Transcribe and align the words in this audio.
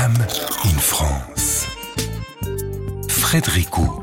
Miam 0.00 0.14
in 0.64 0.78
France. 0.78 1.66
Frédérico. 3.06 4.02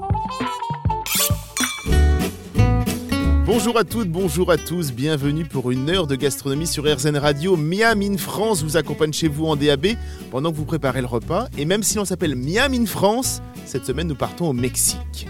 Bonjour 3.48 3.80
à 3.80 3.84
toutes, 3.84 4.12
bonjour 4.12 4.52
à 4.52 4.58
tous, 4.58 4.92
bienvenue 4.92 5.46
pour 5.46 5.72
une 5.72 5.90
heure 5.90 6.06
de 6.06 6.16
gastronomie 6.16 6.68
sur 6.68 6.84
RZN 6.84 7.18
Radio. 7.18 7.58
Miam 7.58 8.00
in 8.04 8.18
France 8.18 8.62
vous 8.62 8.78
accompagne 8.78 9.12
chez 9.12 9.28
vous 9.28 9.48
en 9.48 9.56
DAB 9.56 9.88
pendant 10.30 10.52
que 10.52 10.58
vous 10.58 10.66
préparez 10.66 11.02
le 11.02 11.08
repas. 11.08 11.48
Et 11.58 11.66
même 11.66 11.82
si 11.82 11.98
l'on 11.98 12.06
s'appelle 12.06 12.36
Miam 12.36 12.76
in 12.76 12.86
France, 12.86 13.42
cette 13.66 13.88
semaine 13.88 14.08
nous 14.08 14.16
partons 14.16 14.50
au 14.50 14.54
Mexique. 14.54 15.28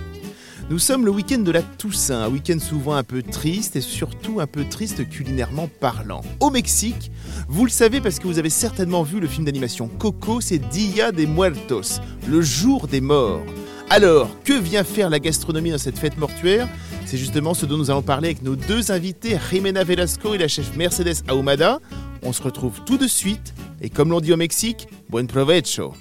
Nous 0.69 0.79
sommes 0.79 1.05
le 1.05 1.11
week-end 1.11 1.39
de 1.39 1.51
la 1.51 1.61
Toussaint, 1.61 2.23
un 2.23 2.29
week-end 2.29 2.59
souvent 2.59 2.95
un 2.95 3.03
peu 3.03 3.23
triste 3.23 3.77
et 3.77 3.81
surtout 3.81 4.41
un 4.41 4.47
peu 4.47 4.65
triste 4.65 5.07
culinairement 5.07 5.69
parlant. 5.79 6.21
Au 6.41 6.49
Mexique, 6.49 7.09
vous 7.47 7.63
le 7.63 7.71
savez 7.71 8.01
parce 8.01 8.19
que 8.19 8.27
vous 8.27 8.37
avez 8.37 8.49
certainement 8.49 9.03
vu 9.03 9.21
le 9.21 9.27
film 9.27 9.45
d'animation 9.45 9.87
Coco, 9.87 10.41
c'est 10.41 10.57
Dia 10.57 11.13
de 11.13 11.25
Muertos, 11.25 12.01
le 12.27 12.41
jour 12.41 12.89
des 12.89 12.99
morts. 12.99 13.45
Alors, 13.89 14.29
que 14.43 14.59
vient 14.59 14.83
faire 14.83 15.09
la 15.09 15.19
gastronomie 15.19 15.71
dans 15.71 15.77
cette 15.77 15.97
fête 15.97 16.17
mortuaire? 16.17 16.67
C'est 17.05 17.17
justement 17.17 17.53
ce 17.53 17.65
dont 17.65 17.77
nous 17.77 17.89
allons 17.89 18.01
parler 18.01 18.27
avec 18.27 18.41
nos 18.41 18.57
deux 18.57 18.91
invités, 18.91 19.37
Jimena 19.49 19.85
Velasco 19.85 20.33
et 20.33 20.37
la 20.37 20.49
chef 20.49 20.75
Mercedes 20.75 21.23
Ahumada. 21.29 21.79
On 22.23 22.33
se 22.33 22.43
retrouve 22.43 22.81
tout 22.85 22.97
de 22.97 23.07
suite 23.07 23.53
et 23.79 23.89
comme 23.89 24.09
l'on 24.09 24.19
dit 24.19 24.33
au 24.33 24.37
Mexique, 24.37 24.89
buen 25.09 25.27
provecho. 25.27 25.93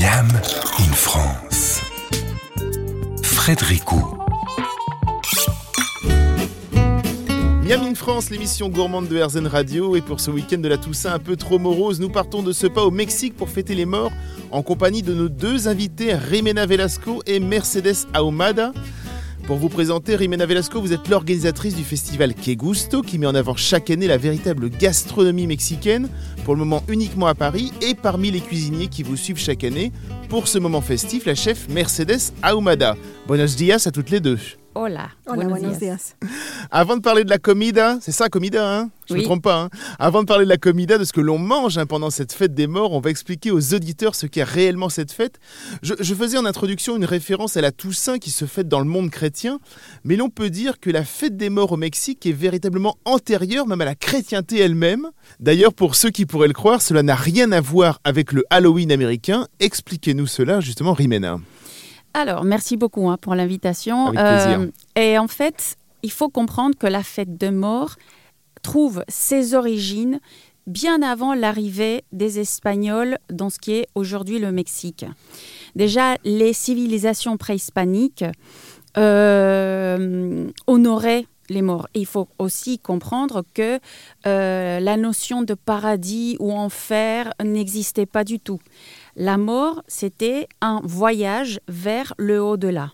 Miam 0.00 0.28
in 0.78 0.92
France. 0.92 1.80
Frédérico. 3.20 4.16
Miam 7.64 7.82
in 7.82 7.96
France, 7.96 8.30
l'émission 8.30 8.68
gourmande 8.68 9.08
de 9.08 9.20
RZN 9.20 9.48
Radio. 9.48 9.96
Et 9.96 10.00
pour 10.00 10.20
ce 10.20 10.30
week-end 10.30 10.58
de 10.58 10.68
la 10.68 10.76
Toussaint 10.76 11.14
un 11.14 11.18
peu 11.18 11.34
trop 11.34 11.58
morose, 11.58 11.98
nous 11.98 12.10
partons 12.10 12.44
de 12.44 12.52
ce 12.52 12.68
pas 12.68 12.84
au 12.84 12.92
Mexique 12.92 13.36
pour 13.36 13.48
fêter 13.48 13.74
les 13.74 13.86
morts 13.86 14.12
en 14.52 14.62
compagnie 14.62 15.02
de 15.02 15.14
nos 15.14 15.28
deux 15.28 15.66
invités, 15.66 16.14
Rimena 16.14 16.64
Velasco 16.64 17.20
et 17.26 17.40
Mercedes 17.40 18.06
Ahumada. 18.14 18.72
Pour 19.48 19.56
vous 19.56 19.70
présenter, 19.70 20.14
Rimena 20.14 20.44
Velasco, 20.44 20.78
vous 20.78 20.92
êtes 20.92 21.08
l'organisatrice 21.08 21.74
du 21.74 21.82
festival 21.82 22.34
Que 22.34 22.52
Gusto 22.52 23.00
qui 23.00 23.16
met 23.18 23.26
en 23.26 23.34
avant 23.34 23.56
chaque 23.56 23.88
année 23.88 24.06
la 24.06 24.18
véritable 24.18 24.68
gastronomie 24.68 25.46
mexicaine, 25.46 26.10
pour 26.44 26.54
le 26.54 26.58
moment 26.58 26.84
uniquement 26.86 27.28
à 27.28 27.34
Paris, 27.34 27.72
et 27.80 27.94
parmi 27.94 28.30
les 28.30 28.42
cuisiniers 28.42 28.88
qui 28.88 29.02
vous 29.02 29.16
suivent 29.16 29.38
chaque 29.38 29.64
année, 29.64 29.90
pour 30.28 30.48
ce 30.48 30.58
moment 30.58 30.82
festif, 30.82 31.24
la 31.24 31.34
chef 31.34 31.66
Mercedes 31.70 32.34
Ahumada. 32.42 32.94
Buenos 33.26 33.56
dias 33.56 33.84
à 33.86 33.90
toutes 33.90 34.10
les 34.10 34.20
deux. 34.20 34.38
Hola. 34.80 35.10
Hola, 35.26 35.46
buenos, 35.46 35.78
días. 35.80 36.14
Avant 36.70 36.96
de 36.96 37.02
parler 37.02 37.24
de 37.24 37.30
la 37.30 37.38
comida, 37.38 37.98
c'est 38.00 38.12
ça 38.12 38.28
comida, 38.28 38.64
hein? 38.78 38.90
Je 39.08 39.14
ne 39.14 39.18
Oui. 39.18 39.24
me 39.24 39.26
trompe 39.26 39.42
pas. 39.42 39.62
hein 39.62 39.70
Avant 39.98 40.20
de 40.22 40.26
parler 40.28 40.44
de 40.44 40.48
la 40.48 40.56
comida, 40.56 40.98
de 40.98 41.04
ce 41.04 41.12
que 41.12 41.20
l'on 41.20 41.36
mange 41.38 41.78
hein, 41.78 41.86
pendant 41.86 42.10
cette 42.10 42.32
fête 42.32 42.54
des 42.54 42.68
morts, 42.68 42.92
on 42.92 43.00
va 43.00 43.10
expliquer 43.10 43.50
aux 43.50 43.74
auditeurs 43.74 44.14
ce 44.14 44.26
qu'est 44.26 44.44
réellement 44.44 44.88
cette 44.88 45.10
fête. 45.10 45.40
Je, 45.82 45.94
je 45.98 46.14
faisais 46.14 46.38
en 46.38 46.44
introduction 46.44 46.94
une 46.96 47.04
référence 47.04 47.56
à 47.56 47.60
la 47.60 47.72
Toussaint 47.72 48.18
qui 48.20 48.30
se 48.30 48.44
fête 48.44 48.68
dans 48.68 48.78
le 48.78 48.84
monde 48.84 49.10
chrétien, 49.10 49.58
mais 50.04 50.14
l'on 50.14 50.28
peut 50.30 50.48
dire 50.48 50.78
que 50.78 50.90
la 50.90 51.02
fête 51.04 51.36
des 51.36 51.50
morts 51.50 51.72
au 51.72 51.76
Mexique 51.76 52.24
est 52.24 52.32
véritablement 52.32 52.96
antérieure 53.04 53.66
même 53.66 53.80
à 53.80 53.84
la 53.84 53.96
chrétienté 53.96 54.60
elle-même. 54.60 55.08
D'ailleurs, 55.40 55.74
pour 55.74 55.96
ceux 55.96 56.10
qui 56.10 56.24
pourraient 56.24 56.46
le 56.46 56.54
croire, 56.54 56.82
cela 56.82 57.02
n'a 57.02 57.16
rien 57.16 57.50
à 57.50 57.60
voir 57.60 57.98
avec 58.04 58.30
le 58.30 58.44
Halloween 58.50 58.92
américain. 58.92 59.48
Expliquez-nous 59.58 60.28
cela 60.28 60.60
justement, 60.60 60.92
Rimena. 60.92 61.40
Alors, 62.18 62.44
merci 62.44 62.76
beaucoup 62.76 63.08
hein, 63.08 63.16
pour 63.16 63.36
l'invitation. 63.36 64.10
Plaisir. 64.10 64.66
et 64.96 65.18
en 65.18 65.28
fait, 65.28 65.76
il 66.02 66.10
faut 66.10 66.28
comprendre 66.28 66.76
que 66.76 66.88
la 66.88 67.04
fête 67.04 67.38
de 67.38 67.48
mort 67.48 67.94
trouve 68.60 69.04
ses 69.06 69.54
origines 69.54 70.18
bien 70.66 71.00
avant 71.00 71.32
l'arrivée 71.32 72.02
des 72.10 72.40
Espagnols 72.40 73.18
dans 73.30 73.50
ce 73.50 73.60
qui 73.60 73.74
est 73.74 73.86
aujourd'hui 73.94 74.40
le 74.40 74.50
Mexique. 74.50 75.06
Déjà, 75.76 76.16
les 76.24 76.52
civilisations 76.52 77.36
préhispaniques 77.36 78.24
euh, 78.96 80.48
honoraient 80.66 81.26
les 81.50 81.62
morts. 81.62 81.88
Et 81.94 82.00
il 82.00 82.06
faut 82.06 82.28
aussi 82.38 82.78
comprendre 82.78 83.44
que 83.54 83.78
euh, 84.26 84.80
la 84.80 84.96
notion 84.96 85.42
de 85.42 85.54
paradis 85.54 86.36
ou 86.40 86.52
enfer 86.52 87.32
n'existait 87.42 88.06
pas 88.06 88.24
du 88.24 88.40
tout. 88.40 88.60
La 89.20 89.36
mort, 89.36 89.82
c'était 89.88 90.46
un 90.60 90.80
voyage 90.84 91.58
vers 91.66 92.14
le 92.18 92.40
au-delà. 92.40 92.92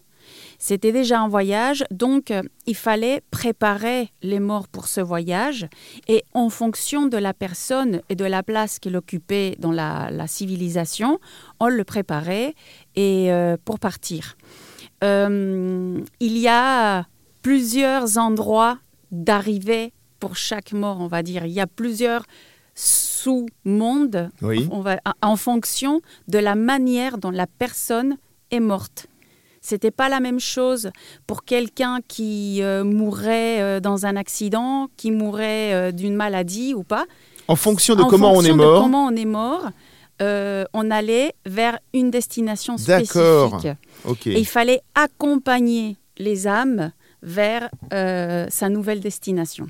C'était 0.58 0.90
déjà 0.90 1.20
un 1.20 1.28
voyage, 1.28 1.84
donc 1.90 2.30
euh, 2.30 2.42
il 2.64 2.74
fallait 2.74 3.20
préparer 3.30 4.08
les 4.22 4.40
morts 4.40 4.66
pour 4.66 4.88
ce 4.88 5.02
voyage. 5.02 5.68
Et 6.08 6.24
en 6.32 6.48
fonction 6.48 7.04
de 7.08 7.18
la 7.18 7.34
personne 7.34 8.00
et 8.08 8.14
de 8.14 8.24
la 8.24 8.42
place 8.42 8.78
qu'il 8.78 8.96
occupait 8.96 9.56
dans 9.58 9.70
la, 9.70 10.08
la 10.10 10.26
civilisation, 10.26 11.20
on 11.60 11.68
le 11.68 11.84
préparait 11.84 12.54
et, 12.96 13.30
euh, 13.30 13.58
pour 13.62 13.78
partir. 13.78 14.38
Euh, 15.02 16.00
il 16.20 16.38
y 16.38 16.48
a 16.48 17.04
plusieurs 17.42 18.16
endroits 18.16 18.78
d'arrivée 19.10 19.92
pour 20.20 20.36
chaque 20.36 20.72
mort, 20.72 21.02
on 21.02 21.06
va 21.06 21.22
dire. 21.22 21.44
Il 21.44 21.52
y 21.52 21.60
a 21.60 21.66
plusieurs 21.66 22.24
sous-mondes 23.24 24.30
Oui. 24.42 24.68
on 24.70 24.80
va, 24.80 24.98
en 25.22 25.36
fonction 25.36 26.00
de 26.28 26.38
la 26.38 26.54
manière 26.54 27.18
dont 27.18 27.30
la 27.30 27.46
personne 27.46 28.16
est 28.50 28.60
morte. 28.60 29.06
C'était 29.60 29.90
pas 29.90 30.10
la 30.10 30.20
même 30.20 30.40
chose 30.40 30.90
pour 31.26 31.44
quelqu'un 31.44 32.00
qui 32.06 32.62
euh, 32.62 32.84
mourrait 32.84 33.62
euh, 33.62 33.80
dans 33.80 34.04
un 34.04 34.16
accident, 34.16 34.88
qui 34.98 35.10
mourrait 35.10 35.72
euh, 35.72 35.90
d'une 35.90 36.14
maladie 36.14 36.74
ou 36.74 36.82
pas. 36.82 37.06
En 37.48 37.56
fonction 37.56 37.94
de 37.96 38.02
En 38.02 38.08
comment 38.08 38.32
on 38.32 38.42
est 38.42 38.48
fonction 38.48 38.56
de 38.56 38.62
mort. 38.62 38.82
comment 38.82 39.06
on 39.06 39.16
est 39.16 39.24
mort, 39.24 39.70
on 40.20 40.90
allait 40.90 41.32
vers 41.46 41.78
une 41.92 42.10
destination 42.10 42.76
D'accord. 42.86 43.60
spécifique. 43.60 44.26
Et 44.26 44.38
il 44.38 44.46
fallait 44.46 44.80
accompagner 44.94 45.96
les 46.18 46.46
âmes 46.46 46.92
vers 47.22 47.70
euh, 47.92 48.46
sa 48.50 48.68
nouvelle 48.68 49.00
destination. 49.00 49.66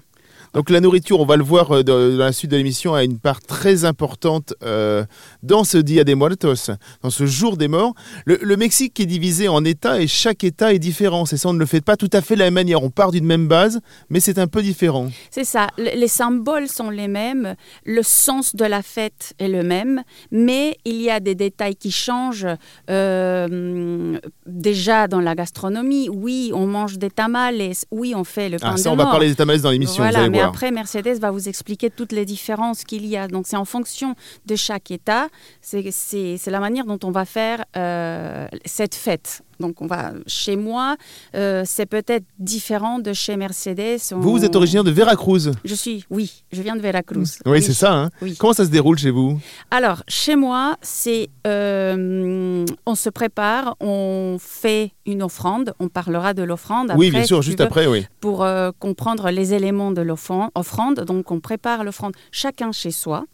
Donc 0.54 0.70
la 0.70 0.80
nourriture, 0.80 1.18
on 1.20 1.26
va 1.26 1.36
le 1.36 1.42
voir 1.42 1.72
euh, 1.72 1.82
dans 1.82 1.98
la 1.98 2.32
suite 2.32 2.50
de 2.52 2.56
l'émission, 2.56 2.94
a 2.94 3.02
une 3.02 3.18
part 3.18 3.40
très 3.40 3.84
importante 3.84 4.54
euh, 4.62 5.04
dans 5.42 5.64
ce 5.64 5.78
Dia 5.78 6.04
de 6.04 6.14
Muertos, 6.14 6.70
dans 7.02 7.10
ce 7.10 7.26
jour 7.26 7.56
des 7.56 7.66
morts. 7.66 7.92
Le, 8.24 8.38
le 8.40 8.56
Mexique 8.56 9.00
est 9.00 9.06
divisé 9.06 9.48
en 9.48 9.64
États 9.64 10.00
et 10.00 10.06
chaque 10.06 10.44
État 10.44 10.72
est 10.72 10.78
différent. 10.78 11.24
C'est 11.26 11.36
ça, 11.36 11.48
on 11.48 11.54
ne 11.54 11.58
le 11.58 11.66
fait 11.66 11.80
pas 11.80 11.96
tout 11.96 12.08
à 12.12 12.20
fait 12.20 12.34
de 12.34 12.38
la 12.38 12.44
même 12.46 12.54
manière. 12.54 12.84
On 12.84 12.90
part 12.90 13.10
d'une 13.10 13.24
même 13.26 13.48
base, 13.48 13.80
mais 14.10 14.20
c'est 14.20 14.38
un 14.38 14.46
peu 14.46 14.62
différent. 14.62 15.08
C'est 15.30 15.42
ça, 15.44 15.66
le- 15.76 15.98
les 15.98 16.06
symboles 16.08 16.68
sont 16.68 16.88
les 16.90 17.08
mêmes, 17.08 17.56
le 17.84 18.02
sens 18.04 18.54
de 18.54 18.64
la 18.64 18.82
fête 18.82 19.34
est 19.40 19.48
le 19.48 19.64
même, 19.64 20.02
mais 20.30 20.76
il 20.84 21.02
y 21.02 21.10
a 21.10 21.18
des 21.18 21.34
détails 21.34 21.74
qui 21.74 21.90
changent. 21.90 22.46
Euh, 22.90 24.18
déjà 24.46 25.08
dans 25.08 25.20
la 25.20 25.34
gastronomie, 25.34 26.08
oui, 26.08 26.52
on 26.54 26.66
mange 26.68 26.98
des 26.98 27.10
tamales, 27.10 27.60
oui, 27.90 28.14
on 28.16 28.22
fait 28.24 28.48
le 28.48 28.58
pain 28.58 28.68
Ah, 28.70 28.74
de 28.74 28.78
ça, 28.78 28.92
on 28.92 28.96
va 28.96 29.06
parler 29.06 29.28
des 29.28 29.34
tamales 29.34 29.60
dans 29.60 29.70
l'émission, 29.70 30.02
Voilà, 30.04 30.28
mais. 30.28 30.43
Après, 30.44 30.70
Mercedes 30.70 31.18
va 31.18 31.30
vous 31.30 31.48
expliquer 31.48 31.90
toutes 31.90 32.12
les 32.12 32.24
différences 32.24 32.84
qu'il 32.84 33.06
y 33.06 33.16
a. 33.16 33.28
Donc, 33.28 33.46
c'est 33.46 33.56
en 33.56 33.64
fonction 33.64 34.14
de 34.46 34.56
chaque 34.56 34.90
État. 34.90 35.28
C'est 35.60 36.46
la 36.46 36.60
manière 36.60 36.84
dont 36.84 36.98
on 37.02 37.10
va 37.10 37.24
faire 37.24 37.64
euh, 37.76 38.46
cette 38.64 38.94
fête. 38.94 39.42
Donc, 39.60 39.80
on 39.82 39.86
va 39.86 40.12
chez 40.26 40.56
moi, 40.56 40.96
euh, 41.34 41.62
c'est 41.66 41.86
peut-être 41.86 42.24
différent 42.38 42.98
de 42.98 43.12
chez 43.12 43.36
Mercedes. 43.36 43.98
Vous, 44.12 44.32
vous 44.32 44.44
êtes 44.44 44.56
originaire 44.56 44.84
de 44.84 44.90
Veracruz. 44.90 45.52
Je 45.64 45.74
suis, 45.74 46.04
oui, 46.10 46.44
je 46.52 46.62
viens 46.62 46.76
de 46.76 46.80
Veracruz. 46.80 47.38
Oui, 47.46 47.62
c'est 47.62 47.72
ça. 47.72 47.92
hein. 47.92 48.10
Oui. 48.22 48.36
Comment 48.38 48.52
ça 48.52 48.64
se 48.64 48.70
déroule 48.70 48.98
chez 48.98 49.10
vous? 49.10 49.38
Alors, 49.70 50.02
chez 50.08 50.36
moi, 50.36 50.76
c'est 50.82 51.28
euh, 51.46 52.64
on 52.86 52.94
se 52.94 53.08
prépare, 53.10 53.76
on 53.80 54.36
fait 54.40 54.92
une 55.06 55.22
offrande. 55.22 55.74
On 55.78 55.88
parlera 55.88 56.34
de 56.34 56.42
l'offrande. 56.42 56.92
Oui, 56.96 57.10
bien 57.10 57.24
sûr, 57.24 57.42
si 57.42 57.50
juste 57.50 57.58
veux, 57.60 57.66
après, 57.66 57.86
oui. 57.86 58.06
Pour 58.20 58.42
euh, 58.42 58.70
comprendre 58.78 59.30
les 59.30 59.54
éléments 59.54 59.90
de 59.92 60.02
l'offrande. 60.02 60.50
offrande. 60.54 61.00
Donc, 61.00 61.30
on 61.30 61.40
prépare 61.40 61.84
l'offrande 61.84 62.14
chacun 62.32 62.72
chez 62.72 62.90
soi. 62.90 63.24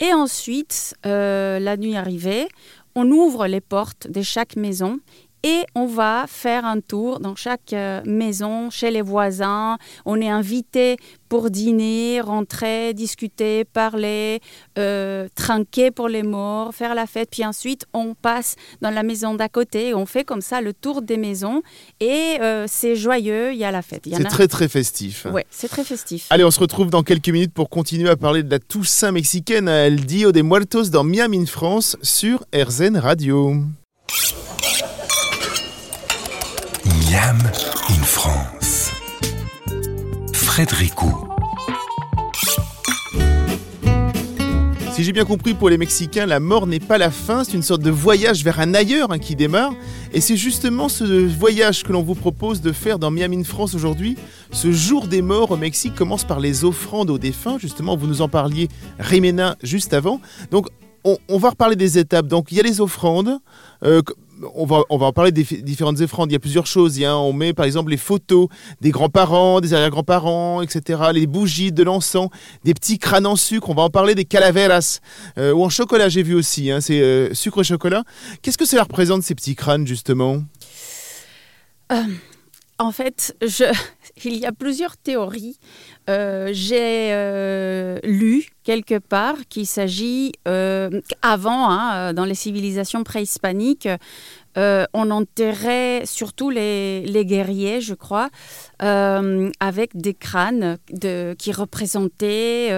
Et 0.00 0.12
ensuite, 0.12 0.94
la 1.04 1.76
nuit 1.76 1.96
arrivée, 1.96 2.46
on 2.94 3.10
ouvre 3.10 3.46
les 3.46 3.60
portes 3.60 4.08
de 4.10 4.22
chaque 4.22 4.56
maison 4.56 4.98
et 5.42 5.62
on 5.74 5.86
va 5.86 6.24
faire 6.28 6.64
un 6.64 6.80
tour 6.80 7.20
dans 7.20 7.36
chaque 7.36 7.72
euh, 7.72 8.02
maison, 8.04 8.70
chez 8.70 8.90
les 8.90 9.02
voisins. 9.02 9.78
On 10.04 10.20
est 10.20 10.28
invité 10.28 10.96
pour 11.28 11.50
dîner, 11.50 12.20
rentrer, 12.20 12.94
discuter, 12.94 13.64
parler, 13.64 14.40
euh, 14.78 15.28
trinquer 15.34 15.90
pour 15.90 16.08
les 16.08 16.22
morts, 16.22 16.74
faire 16.74 16.94
la 16.94 17.06
fête. 17.06 17.28
Puis 17.30 17.44
ensuite, 17.44 17.84
on 17.92 18.14
passe 18.14 18.56
dans 18.80 18.90
la 18.90 19.02
maison 19.02 19.34
d'à 19.34 19.48
côté. 19.48 19.94
On 19.94 20.06
fait 20.06 20.24
comme 20.24 20.40
ça 20.40 20.60
le 20.60 20.72
tour 20.72 21.02
des 21.02 21.16
maisons 21.18 21.62
et 22.00 22.38
euh, 22.40 22.64
c'est 22.66 22.96
joyeux. 22.96 23.52
Il 23.52 23.58
y 23.58 23.64
a 23.64 23.70
la 23.70 23.82
fête. 23.82 24.04
C'est 24.10 24.26
a- 24.26 24.28
très, 24.28 24.48
très 24.48 24.68
festif. 24.68 25.26
Ouais, 25.30 25.44
c'est 25.50 25.68
très 25.68 25.84
festif. 25.84 26.26
Allez, 26.30 26.44
on 26.44 26.50
se 26.50 26.60
retrouve 26.60 26.90
dans 26.90 27.02
quelques 27.02 27.28
minutes 27.28 27.52
pour 27.52 27.68
continuer 27.68 28.08
à 28.08 28.16
parler 28.16 28.42
de 28.42 28.50
la 28.50 28.58
Toussaint 28.58 29.12
mexicaine 29.12 29.68
à 29.68 29.86
El 29.86 30.06
Dio 30.06 30.32
de 30.32 30.42
Muertos 30.42 30.84
dans 30.90 31.04
Miami, 31.04 31.46
France, 31.46 31.96
sur 32.02 32.44
RZN 32.54 32.96
Radio. 32.96 33.54
Miam 37.10 37.38
in 37.88 38.02
France. 38.02 38.90
Frédérico. 40.34 41.06
Si 44.92 45.04
j'ai 45.04 45.12
bien 45.12 45.24
compris, 45.24 45.54
pour 45.54 45.70
les 45.70 45.78
Mexicains, 45.78 46.26
la 46.26 46.38
mort 46.38 46.66
n'est 46.66 46.80
pas 46.80 46.98
la 46.98 47.10
fin, 47.10 47.44
c'est 47.44 47.54
une 47.54 47.62
sorte 47.62 47.80
de 47.80 47.90
voyage 47.90 48.44
vers 48.44 48.60
un 48.60 48.74
ailleurs 48.74 49.10
hein, 49.10 49.18
qui 49.18 49.36
démarre. 49.36 49.72
Et 50.12 50.20
c'est 50.20 50.36
justement 50.36 50.90
ce 50.90 51.04
voyage 51.04 51.82
que 51.82 51.92
l'on 51.92 52.02
vous 52.02 52.14
propose 52.14 52.60
de 52.60 52.72
faire 52.72 52.98
dans 52.98 53.10
Miami, 53.10 53.42
France 53.42 53.74
aujourd'hui. 53.74 54.18
Ce 54.50 54.70
jour 54.70 55.06
des 55.06 55.22
morts 55.22 55.52
au 55.52 55.56
Mexique 55.56 55.94
commence 55.94 56.24
par 56.24 56.40
les 56.40 56.64
offrandes 56.64 57.08
aux 57.08 57.18
défunts. 57.18 57.56
Justement, 57.58 57.96
vous 57.96 58.06
nous 58.06 58.20
en 58.20 58.28
parliez, 58.28 58.68
Rimena, 58.98 59.56
juste 59.62 59.94
avant. 59.94 60.20
Donc, 60.50 60.68
on, 61.04 61.38
va 61.38 61.50
reparler 61.50 61.76
des 61.76 61.96
étapes. 61.96 62.26
Donc, 62.26 62.52
il 62.52 62.58
y 62.58 62.60
a 62.60 62.64
les 62.64 62.82
offrandes. 62.82 63.38
Euh, 63.82 64.02
on 64.54 64.66
va, 64.66 64.82
on 64.90 64.98
va 64.98 65.06
en 65.06 65.12
parler 65.12 65.32
des 65.32 65.42
différentes 65.42 66.00
offrandes. 66.00 66.30
Il 66.30 66.34
y 66.34 66.36
a 66.36 66.40
plusieurs 66.40 66.66
choses. 66.66 67.00
on 67.02 67.32
met 67.32 67.52
par 67.52 67.66
exemple 67.66 67.90
les 67.90 67.96
photos 67.96 68.48
des 68.80 68.90
grands-parents, 68.90 69.60
des 69.60 69.74
arrière-grands-parents, 69.74 70.62
etc. 70.62 71.02
Les 71.12 71.26
bougies, 71.26 71.72
de 71.72 71.82
l'encens, 71.82 72.28
des 72.64 72.74
petits 72.74 72.98
crânes 72.98 73.26
en 73.26 73.36
sucre. 73.36 73.70
On 73.70 73.74
va 73.74 73.82
en 73.82 73.90
parler 73.90 74.14
des 74.14 74.24
calaveras 74.24 75.00
euh, 75.38 75.52
ou 75.52 75.64
en 75.64 75.68
chocolat, 75.68 76.08
j'ai 76.08 76.22
vu 76.22 76.34
aussi. 76.34 76.70
Hein, 76.70 76.80
c'est 76.80 77.00
euh, 77.00 77.34
sucre 77.34 77.60
et 77.60 77.64
chocolat. 77.64 78.04
Qu'est-ce 78.42 78.58
que 78.58 78.66
cela 78.66 78.82
représente 78.84 79.22
ces 79.22 79.34
petits 79.34 79.54
crânes 79.54 79.86
justement? 79.86 80.42
En 82.80 82.92
fait, 82.92 83.36
il 84.24 84.36
y 84.36 84.46
a 84.46 84.52
plusieurs 84.52 84.96
théories. 84.96 85.58
Euh, 86.08 86.50
j'ai 86.52 87.12
euh, 87.12 87.98
lu 88.04 88.46
quelque 88.62 88.98
part 89.00 89.36
qu'il 89.48 89.66
s'agit, 89.66 90.32
euh, 90.46 90.88
avant, 91.20 91.70
hein, 91.70 92.12
dans 92.14 92.24
les 92.24 92.36
civilisations 92.36 93.02
préhispaniques, 93.02 93.88
on 94.56 95.12
enterrait 95.12 96.02
surtout 96.04 96.50
les, 96.50 97.24
guerriers, 97.24 97.80
je 97.80 97.94
crois, 97.94 98.28
avec 98.80 99.96
des 99.96 100.14
crânes 100.14 100.78
qui 101.38 101.52
représentaient 101.52 102.70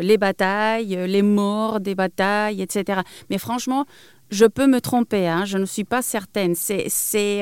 les 0.00 0.16
batailles, 0.16 0.96
les 1.08 1.22
morts 1.22 1.80
des 1.80 1.96
batailles, 1.96 2.62
etc. 2.62 3.00
Mais 3.30 3.38
franchement, 3.38 3.84
je 4.30 4.44
peux 4.46 4.66
me 4.66 4.80
tromper, 4.80 5.26
hein, 5.26 5.44
je 5.44 5.58
ne 5.58 5.64
suis 5.64 5.84
pas 5.84 6.02
certaine. 6.02 6.54
C'est, 6.54 6.88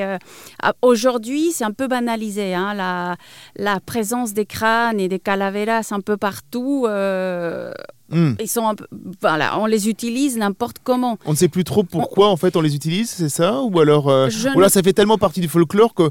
euh, 0.03 0.17
ah, 0.61 0.73
aujourd'hui, 0.81 1.51
c'est 1.51 1.63
un 1.63 1.71
peu 1.71 1.87
banalisé, 1.87 2.53
hein, 2.53 2.73
la, 2.73 3.17
la, 3.55 3.79
présence 3.79 4.33
des 4.33 4.45
crânes 4.45 4.99
et 4.99 5.07
des 5.07 5.19
calaveras 5.19 5.87
un 5.91 6.01
peu 6.01 6.17
partout. 6.17 6.85
Euh, 6.87 7.71
hmm. 8.09 8.33
Ils 8.39 8.47
sont 8.47 8.75
voilà, 9.21 9.59
on 9.59 9.65
les 9.65 9.89
utilise 9.89 10.37
n'importe 10.37 10.77
comment. 10.83 11.17
On 11.25 11.31
ne 11.31 11.37
sait 11.37 11.47
plus 11.47 11.63
trop 11.63 11.83
pourquoi 11.83 12.29
en 12.29 12.37
fait 12.37 12.55
on 12.55 12.61
les 12.61 12.75
utilise, 12.75 13.09
c'est 13.09 13.29
ça? 13.29 13.61
Ou 13.61 13.79
alors, 13.79 14.09
euh, 14.09 14.29
ça 14.69 14.81
fait 14.83 14.93
tellement 14.93 15.17
partie 15.17 15.41
du 15.41 15.47
folklore 15.47 15.93
que 15.93 16.09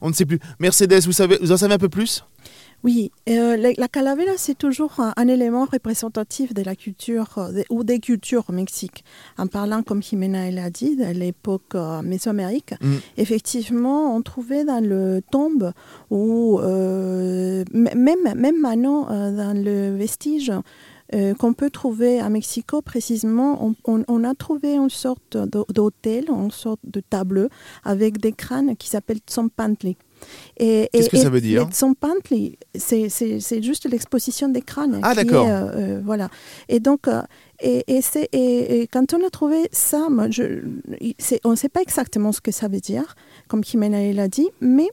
on 0.00 0.08
ne 0.08 0.14
sait 0.14 0.26
plus. 0.26 0.40
Mercedes, 0.58 1.04
vous 1.04 1.12
savez, 1.12 1.38
vous 1.40 1.52
en 1.52 1.56
savez 1.56 1.74
un 1.74 1.78
peu 1.78 1.88
plus? 1.88 2.24
Oui, 2.84 3.10
euh, 3.30 3.56
la, 3.56 3.88
calavera, 3.88 4.32
c'est 4.36 4.58
toujours 4.58 4.92
un, 5.16 5.26
élément 5.28 5.64
représentatif 5.64 6.52
de 6.52 6.62
la 6.62 6.76
culture 6.76 7.38
euh, 7.38 7.62
ou 7.70 7.82
des 7.82 7.98
cultures 7.98 8.44
au 8.50 8.52
Mexique. 8.52 9.04
En 9.38 9.46
parlant, 9.46 9.82
comme 9.82 10.02
Jimena 10.02 10.50
l'a 10.50 10.68
dit, 10.68 10.94
de 10.94 11.06
l'époque 11.06 11.74
euh, 11.74 12.02
mésoamérique, 12.02 12.74
mm. 12.82 12.96
effectivement, 13.16 14.14
on 14.14 14.20
trouvait 14.20 14.64
dans 14.64 14.84
le 14.84 15.22
tombe 15.30 15.72
ou 16.10 16.60
même, 16.60 18.34
même 18.36 18.60
maintenant 18.60 19.04
dans 19.06 19.56
le 19.56 19.96
vestige 19.96 20.52
qu'on 21.38 21.52
peut 21.52 21.70
trouver 21.70 22.20
à 22.20 22.28
Mexico, 22.28 22.82
précisément, 22.82 23.74
on, 23.86 24.24
a 24.24 24.34
trouvé 24.34 24.74
une 24.74 24.90
sorte 24.90 25.36
d'hôtel, 25.36 26.26
une 26.28 26.50
sorte 26.50 26.80
de 26.84 27.00
table 27.00 27.48
avec 27.84 28.18
des 28.18 28.32
crânes 28.32 28.76
qui 28.76 28.88
s'appellent 28.88 29.20
tzompantli. 29.26 29.96
Qu'est-ce 30.58 31.10
que 31.10 31.16
ça 31.16 31.30
veut 31.30 31.40
dire 31.40 31.68
c'est 32.76 33.62
juste 33.62 33.88
l'exposition 33.88 34.48
des 34.48 34.62
crânes. 34.62 35.00
Ah, 35.02 35.14
d'accord. 35.14 35.46
Euh, 35.46 35.50
euh, 35.50 36.00
voilà. 36.04 36.28
Et 36.68 36.80
donc, 36.80 37.08
euh, 37.08 37.22
et, 37.60 38.00
et, 38.32 38.86
quand 38.88 39.14
on 39.14 39.26
a 39.26 39.30
trouvé 39.30 39.68
ça, 39.72 40.08
je, 40.30 40.62
on 41.44 41.50
ne 41.50 41.56
sait 41.56 41.68
pas 41.68 41.82
exactement 41.82 42.32
ce 42.32 42.40
que 42.40 42.50
ça 42.50 42.68
veut 42.68 42.80
dire, 42.80 43.14
comme 43.48 43.64
Jimena 43.64 44.12
l'a 44.12 44.28
dit, 44.28 44.48
mais 44.60 44.88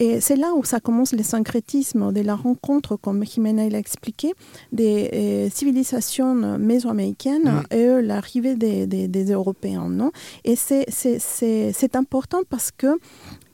et 0.00 0.20
c'est 0.20 0.36
là 0.36 0.52
où 0.54 0.62
ça 0.62 0.78
commence 0.78 1.12
le 1.12 1.24
syncrétisme 1.24 2.12
de 2.12 2.20
la 2.20 2.36
rencontre, 2.36 2.94
comme 2.94 3.24
Jimena 3.24 3.68
l'a 3.68 3.78
expliqué, 3.78 4.32
des 4.70 5.50
civilisations 5.52 6.36
mésoaméricaines 6.56 7.64
et 7.72 8.00
l'arrivée 8.00 8.54
des, 8.54 8.86
des, 8.86 9.08
des, 9.08 9.32
Européens. 9.32 9.88
Non? 9.88 10.12
Et 10.44 10.54
c'est 10.54 11.96
important 11.96 12.42
parce 12.48 12.70
que 12.70 12.96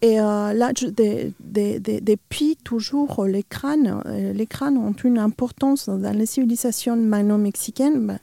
et 0.05 0.21
euh, 0.21 0.53
là, 0.53 0.71
depuis 0.75 2.59
toujours, 2.62 3.25
les 3.25 3.43
crânes, 3.43 4.03
euh, 4.05 4.35
les 4.35 4.47
crânes 4.47 4.77
ont 4.77 4.93
une 4.93 5.19
importance 5.19 5.89
dans 5.89 6.15
les 6.15 6.27
civilisations 6.27 6.95
mano-mexicaines, 6.95 8.06
bah, 8.06 8.19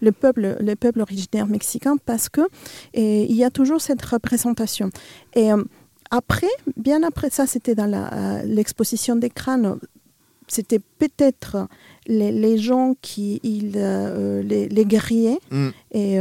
le, 0.00 0.10
peuple, 0.10 0.56
le 0.58 0.74
peuple 0.74 1.02
originaire 1.02 1.46
mexicain, 1.46 1.94
parce 2.04 2.28
que 2.28 2.40
il 2.94 3.32
y 3.32 3.44
a 3.44 3.50
toujours 3.50 3.80
cette 3.80 4.04
représentation. 4.04 4.90
Et 5.36 5.52
euh, 5.52 5.62
après, 6.10 6.50
bien 6.76 7.04
après 7.04 7.30
ça, 7.30 7.46
c'était 7.46 7.76
dans 7.76 8.42
l'exposition 8.44 9.14
des 9.14 9.30
crânes 9.30 9.78
c'était 10.46 10.80
peut-être 10.98 11.68
les, 12.06 12.58
gens 12.58 12.94
qui, 13.00 13.40
les, 13.42 14.84
guerriers 14.84 15.38
mm. 15.50 15.68
et 15.92 16.16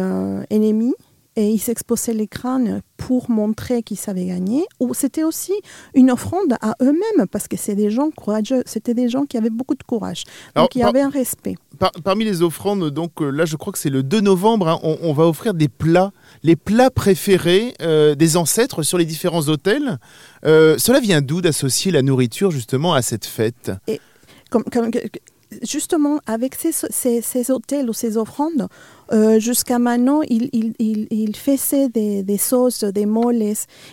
ennemis, 0.49 0.93
et 1.35 1.49
ils 1.49 1.59
s'exposaient 1.59 2.13
les 2.13 2.27
crânes 2.27 2.81
pour 2.97 3.29
montrer 3.29 3.83
qu'ils 3.83 3.97
savaient 3.97 4.25
gagner, 4.25 4.65
ou 4.79 4.93
c'était 4.93 5.23
aussi 5.23 5.53
une 5.93 6.11
offrande 6.11 6.55
à 6.61 6.75
eux-mêmes, 6.81 7.27
parce 7.31 7.47
que 7.47 7.57
c'est 7.57 7.75
des 7.75 7.89
gens 7.89 8.11
courageux, 8.11 8.63
c'était 8.65 8.93
des 8.93 9.09
gens 9.09 9.25
qui 9.25 9.37
avaient 9.37 9.49
beaucoup 9.49 9.75
de 9.75 9.83
courage. 9.83 10.23
Donc 10.55 10.75
il 10.75 10.79
y 10.79 10.83
avait 10.83 11.01
un 11.01 11.09
respect. 11.09 11.55
parmi 12.03 12.23
les 12.23 12.41
offrandes, 12.41 12.89
donc 12.91 13.21
euh, 13.21 13.29
là 13.29 13.45
je 13.45 13.55
crois 13.55 13.73
que 13.73 13.79
c'est 13.79 13.89
le 13.89 14.03
2 14.03 14.21
novembre, 14.21 14.67
hein, 14.69 14.79
on, 14.83 15.13
va 15.13 15.27
offrir 15.27 15.53
des 15.53 15.67
plats, 15.69 16.11
les 16.43 16.55
plats 16.55 16.91
préférés 16.91 17.73
euh, 17.81 18.15
des 18.15 18.37
ancêtres 18.37 18.83
sur 18.83 18.97
les 18.97 19.05
différents 19.05 19.47
hôtels. 19.49 19.99
Euh, 20.45 20.77
cela 20.77 20.99
vient 20.99 21.21
d'où 21.21 21.41
d'associer 21.41 21.91
la 21.91 22.01
nourriture 22.01 22.51
justement 22.51 22.93
à 22.93 23.01
cette 23.01 23.25
fête? 23.25 23.71
Et 23.87 23.99
comme, 24.49 24.63
justement, 25.61 26.19
avec 26.25 26.55
ces, 26.55 27.51
hôtels 27.51 27.89
ou 27.89 27.93
ces 27.93 28.17
offrandes, 28.17 28.67
euh, 29.11 29.39
jusqu'à 29.39 29.79
maintenant, 29.79 30.21
il, 30.27 31.35
faisait 31.35 31.89
des, 31.89 32.23
des, 32.23 32.37
sauces, 32.37 32.83
des 32.83 33.05
moles, 33.05 33.43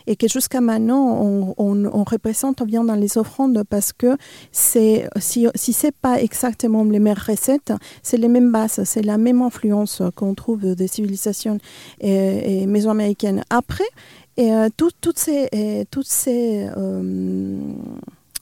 et 0.06 0.16
que 0.16 0.28
jusqu'à 0.28 0.60
maintenant, 0.60 1.54
on, 1.56 2.04
représente 2.04 2.62
bien 2.64 2.84
dans 2.84 2.94
les 2.94 3.18
offrandes 3.18 3.62
parce 3.68 3.92
que 3.92 4.16
si, 4.52 5.02
si 5.20 5.72
ce 5.72 5.86
n'est 5.86 5.92
pas 5.92 6.20
exactement 6.20 6.84
les 6.84 6.98
mêmes 6.98 7.16
recettes, 7.16 7.72
c'est 8.02 8.16
les 8.16 8.28
mêmes 8.28 8.50
bases, 8.50 8.82
c'est 8.84 9.02
la 9.02 9.18
même 9.18 9.42
influence 9.42 10.02
qu'on 10.16 10.34
trouve 10.34 10.74
des 10.74 10.88
civilisations 10.88 11.58
et, 12.00 12.62
et 12.62 12.66
mésoaméricaines. 12.66 13.44
Après, 13.50 13.84
euh, 14.38 14.68
toutes 14.76 15.18
ces... 15.18 15.86
toutes 15.90 16.08
ces 16.08 16.68
euh, 16.76 17.58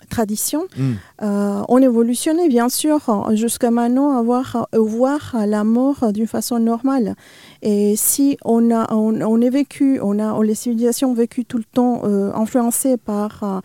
tradition. 0.08 0.64
Mm. 0.76 0.92
Euh, 1.22 1.62
évolutionné, 1.80 2.48
bien 2.48 2.68
sûr, 2.68 3.00
jusqu'à 3.34 3.70
maintenant, 3.70 4.16
à 4.16 4.22
voir, 4.22 4.68
voir 4.72 5.36
la 5.46 5.64
mort 5.64 6.12
d'une 6.12 6.26
façon 6.26 6.58
normale. 6.58 7.14
Et 7.62 7.94
si 7.96 8.38
on, 8.44 8.70
a, 8.70 8.92
on, 8.94 9.40
est 9.40 9.50
vécu, 9.50 10.00
on 10.02 10.18
a, 10.18 10.42
les 10.42 10.54
civilisations 10.54 11.10
ont 11.10 11.14
vécu 11.14 11.44
tout 11.44 11.58
le 11.58 11.64
temps 11.64 12.02
euh, 12.04 12.32
influencées 12.34 12.96
par, 12.96 13.62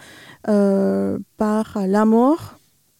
euh, 0.47 1.17
par 1.37 1.77
la 1.85 2.05
mort, 2.05 2.55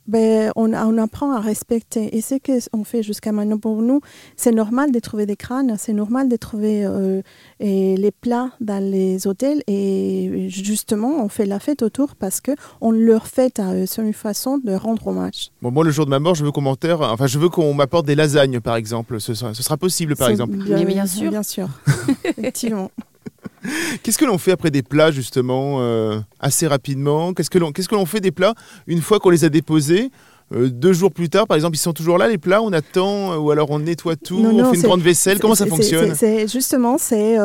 ben, 0.08 0.52
on, 0.56 0.74
on, 0.74 0.98
apprend 0.98 1.32
à 1.32 1.40
respecter. 1.40 2.16
Et 2.16 2.22
ce 2.22 2.36
qu'on 2.36 2.84
fait 2.84 3.04
jusqu'à 3.04 3.32
maintenant 3.32 3.58
pour 3.58 3.82
nous, 3.82 4.02
c'est 4.36 4.52
normal 4.52 4.92
de 4.92 5.00
trouver 5.00 5.26
des 5.26 5.36
crânes, 5.36 5.76
c'est 5.78 5.94
normal 5.94 6.30
de 6.30 6.36
trouver 6.36 6.86
euh, 6.86 7.22
et 7.60 7.96
les 7.96 8.12
plats 8.12 8.52
dans 8.60 8.84
les 8.84 9.28
hôtels. 9.28 9.64
Et 9.68 10.48
justement, 10.50 11.24
on 11.24 11.30
fait 11.30 11.46
la 11.46 11.60
fête 11.60 11.82
autour 11.82 12.16
parce 12.16 12.42
qu'on 12.42 12.92
leur 12.92 13.28
fait 13.28 13.60
à 13.60 13.74
eux. 13.76 13.86
C'est 13.86 14.02
une 14.02 14.14
façon 14.14 14.58
de 14.58 14.74
rendre 14.74 15.08
hommage. 15.08 15.52
Bon, 15.62 15.72
moi, 15.72 15.84
le 15.84 15.92
jour 15.92 16.06
de 16.06 16.10
ma 16.10 16.20
mort, 16.20 16.36
je 16.36 16.44
veux 16.44 16.52
commentaire, 16.52 17.02
enfin, 17.02 17.28
je 17.28 17.40
veux 17.40 17.50
qu'on 17.50 17.74
m'apporte 17.74 18.06
des 18.06 18.16
lasagnes, 18.16 18.60
par 18.60 18.76
exemple. 18.76 19.20
Ce 19.22 19.34
sera, 19.34 19.54
ce 19.54 19.64
sera 19.64 19.78
possible, 19.78 20.16
par 20.16 20.30
exemple. 20.30 20.58
Bien, 20.58 20.84
bien 20.84 21.06
sûr. 21.06 21.30
Bien 21.30 21.44
sûr, 21.44 21.70
effectivement. 22.26 22.92
Qu'est-ce 24.03 24.17
que 24.17 24.25
l'on 24.25 24.38
fait 24.38 24.51
après 24.51 24.72
des 24.72 24.84
plats, 24.84 25.12
justement, 25.12 25.77
euh, 25.79 26.20
assez 26.39 26.67
rapidement 26.67 27.34
Qu'est-ce 27.34 27.50
que 27.50 27.60
l'on 27.60 27.72
qu'est-ce 27.72 27.89
que 27.89 27.96
l'on 27.96 28.05
fait 28.05 28.20
des 28.20 28.32
plats 28.32 28.53
une 28.88 29.01
fois 29.01 29.20
qu'on 29.20 29.29
les 29.29 29.46
a 29.46 29.50
déposés 29.50 30.12
euh, 30.53 30.70
deux 30.70 30.91
jours 30.91 31.12
plus 31.12 31.29
tard, 31.29 31.48
par 31.48 31.55
exemple, 31.55 31.77
ils 31.77 31.79
sont 31.79 31.93
toujours 31.93 32.17
là 32.17 32.27
les 32.27 32.38
plats, 32.38 32.62
on 32.62 32.74
attend 32.74 33.32
euh, 33.32 33.38
ou 33.38 33.50
alors 33.50 33.72
on 33.72 33.79
nettoie 33.79 34.17
tout, 34.17 34.36
on 34.36 34.72
fait 34.72 34.75
une 34.75 34.84
grande 34.84 35.01
vaisselle. 35.01 35.39
Comment 35.39 35.55
ça 35.55 35.65
fonctionne 35.65 36.13
C'est 36.15 36.48
justement 36.48 36.98
c'est 36.98 37.38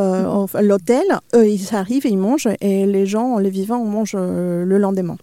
l'hôtel, 0.60 1.04
eux 1.34 1.48
ils 1.48 1.74
arrivent 1.74 2.06
et 2.06 2.10
ils 2.10 2.18
mangent 2.18 2.48
et 2.60 2.86
les 2.86 3.06
gens, 3.06 3.38
les 3.38 3.50
vivants, 3.50 3.78
on 3.78 3.88
mange 3.88 4.14
le 4.14 4.78
lendemain. 4.78 5.16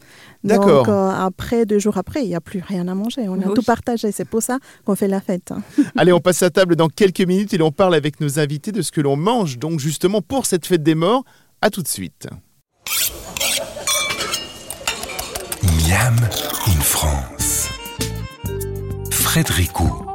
Donc 0.45 0.87
euh, 0.87 1.09
après, 1.09 1.65
deux 1.65 1.79
jours 1.79 1.97
après, 1.97 2.23
il 2.23 2.29
n'y 2.29 2.35
a 2.35 2.41
plus 2.41 2.61
rien 2.65 2.87
à 2.87 2.93
manger. 2.93 3.27
On 3.27 3.41
a 3.41 3.53
tout 3.53 3.63
partagé. 3.63 4.11
C'est 4.11 4.25
pour 4.25 4.43
ça 4.43 4.59
qu'on 4.85 4.95
fait 4.95 5.07
la 5.07 5.19
fête. 5.19 5.51
Allez, 5.97 6.13
on 6.13 6.19
passe 6.19 6.43
à 6.43 6.49
table 6.49 6.75
dans 6.75 6.87
quelques 6.87 7.21
minutes 7.21 7.53
et 7.53 7.61
on 7.61 7.71
parle 7.71 7.95
avec 7.95 8.21
nos 8.21 8.39
invités 8.39 8.71
de 8.71 8.81
ce 8.81 8.91
que 8.91 9.01
l'on 9.01 9.17
mange. 9.17 9.57
Donc 9.57 9.79
justement 9.79 10.21
pour 10.21 10.45
cette 10.45 10.65
fête 10.65 10.83
des 10.83 10.95
morts. 10.95 11.23
À 11.61 11.69
tout 11.69 11.81
de 11.81 11.87
suite. 11.87 12.27
Miam 15.63 16.15
in 16.67 16.81
France. 16.81 17.69
Frédéricou. 19.09 20.05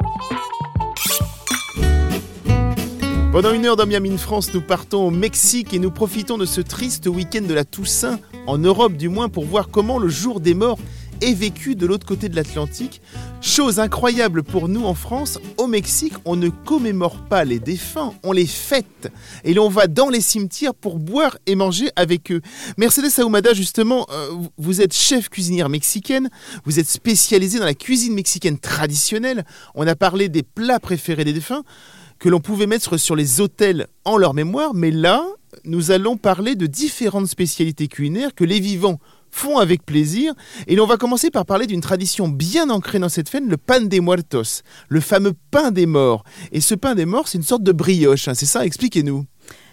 Pendant 3.32 3.52
une 3.52 3.64
heure 3.64 3.76
dans 3.76 3.86
Miami 3.86 4.18
France, 4.18 4.52
nous 4.52 4.60
partons 4.60 5.06
au 5.06 5.10
Mexique 5.10 5.72
et 5.72 5.78
nous 5.78 5.92
profitons 5.92 6.36
de 6.36 6.44
ce 6.44 6.60
triste 6.60 7.06
week-end 7.06 7.42
de 7.42 7.54
la 7.54 7.64
Toussaint, 7.64 8.18
en 8.46 8.58
Europe 8.58 8.96
du 8.96 9.08
moins, 9.08 9.28
pour 9.28 9.44
voir 9.44 9.68
comment 9.70 9.98
le 9.98 10.08
jour 10.08 10.40
des 10.40 10.54
morts 10.54 10.78
est 11.20 11.34
vécu 11.34 11.74
de 11.74 11.86
l'autre 11.86 12.06
côté 12.06 12.28
de 12.28 12.36
l'Atlantique. 12.36 13.00
Chose 13.40 13.78
incroyable 13.78 14.42
pour 14.42 14.68
nous 14.68 14.84
en 14.84 14.94
France, 14.94 15.38
au 15.58 15.66
Mexique, 15.66 16.14
on 16.24 16.36
ne 16.36 16.48
commémore 16.48 17.18
pas 17.28 17.44
les 17.44 17.58
défunts, 17.58 18.14
on 18.22 18.32
les 18.32 18.46
fête. 18.46 19.12
Et 19.44 19.54
l'on 19.54 19.68
va 19.68 19.86
dans 19.86 20.08
les 20.08 20.20
cimetières 20.20 20.74
pour 20.74 20.98
boire 20.98 21.36
et 21.46 21.54
manger 21.54 21.90
avec 21.96 22.32
eux. 22.32 22.40
Mercedes 22.76 23.18
Ahumada, 23.18 23.54
justement, 23.54 24.06
euh, 24.10 24.30
vous 24.58 24.80
êtes 24.80 24.94
chef 24.94 25.28
cuisinière 25.28 25.68
mexicaine, 25.68 26.30
vous 26.64 26.78
êtes 26.78 26.88
spécialisée 26.88 27.58
dans 27.58 27.64
la 27.66 27.74
cuisine 27.74 28.14
mexicaine 28.14 28.58
traditionnelle. 28.58 29.44
On 29.74 29.86
a 29.86 29.94
parlé 29.94 30.28
des 30.28 30.42
plats 30.42 30.80
préférés 30.80 31.24
des 31.24 31.32
défunts 31.32 31.62
que 32.18 32.28
l'on 32.28 32.40
pouvait 32.40 32.66
mettre 32.66 32.98
sur 32.98 33.16
les 33.16 33.40
hôtels 33.40 33.86
en 34.04 34.18
leur 34.18 34.34
mémoire, 34.34 34.74
mais 34.74 34.90
là, 34.90 35.24
nous 35.64 35.90
allons 35.90 36.16
parler 36.16 36.54
de 36.54 36.66
différentes 36.66 37.26
spécialités 37.26 37.88
culinaires 37.88 38.34
que 38.34 38.44
les 38.44 38.60
vivants 38.60 38.98
font 39.30 39.58
avec 39.58 39.84
plaisir. 39.84 40.34
Et 40.66 40.76
l'on 40.76 40.86
va 40.86 40.96
commencer 40.96 41.30
par 41.30 41.46
parler 41.46 41.66
d'une 41.66 41.80
tradition 41.80 42.28
bien 42.28 42.70
ancrée 42.70 42.98
dans 42.98 43.08
cette 43.08 43.28
fête, 43.28 43.44
le 43.46 43.56
pan 43.56 43.80
de 43.80 44.00
muertos, 44.00 44.62
le 44.88 45.00
fameux 45.00 45.34
pain 45.50 45.70
des 45.70 45.86
morts. 45.86 46.24
Et 46.52 46.60
ce 46.60 46.74
pain 46.74 46.94
des 46.94 47.06
morts, 47.06 47.28
c'est 47.28 47.38
une 47.38 47.44
sorte 47.44 47.62
de 47.62 47.72
brioche, 47.72 48.28
hein, 48.28 48.34
c'est 48.34 48.46
ça? 48.46 48.64
Expliquez-nous. 48.64 49.24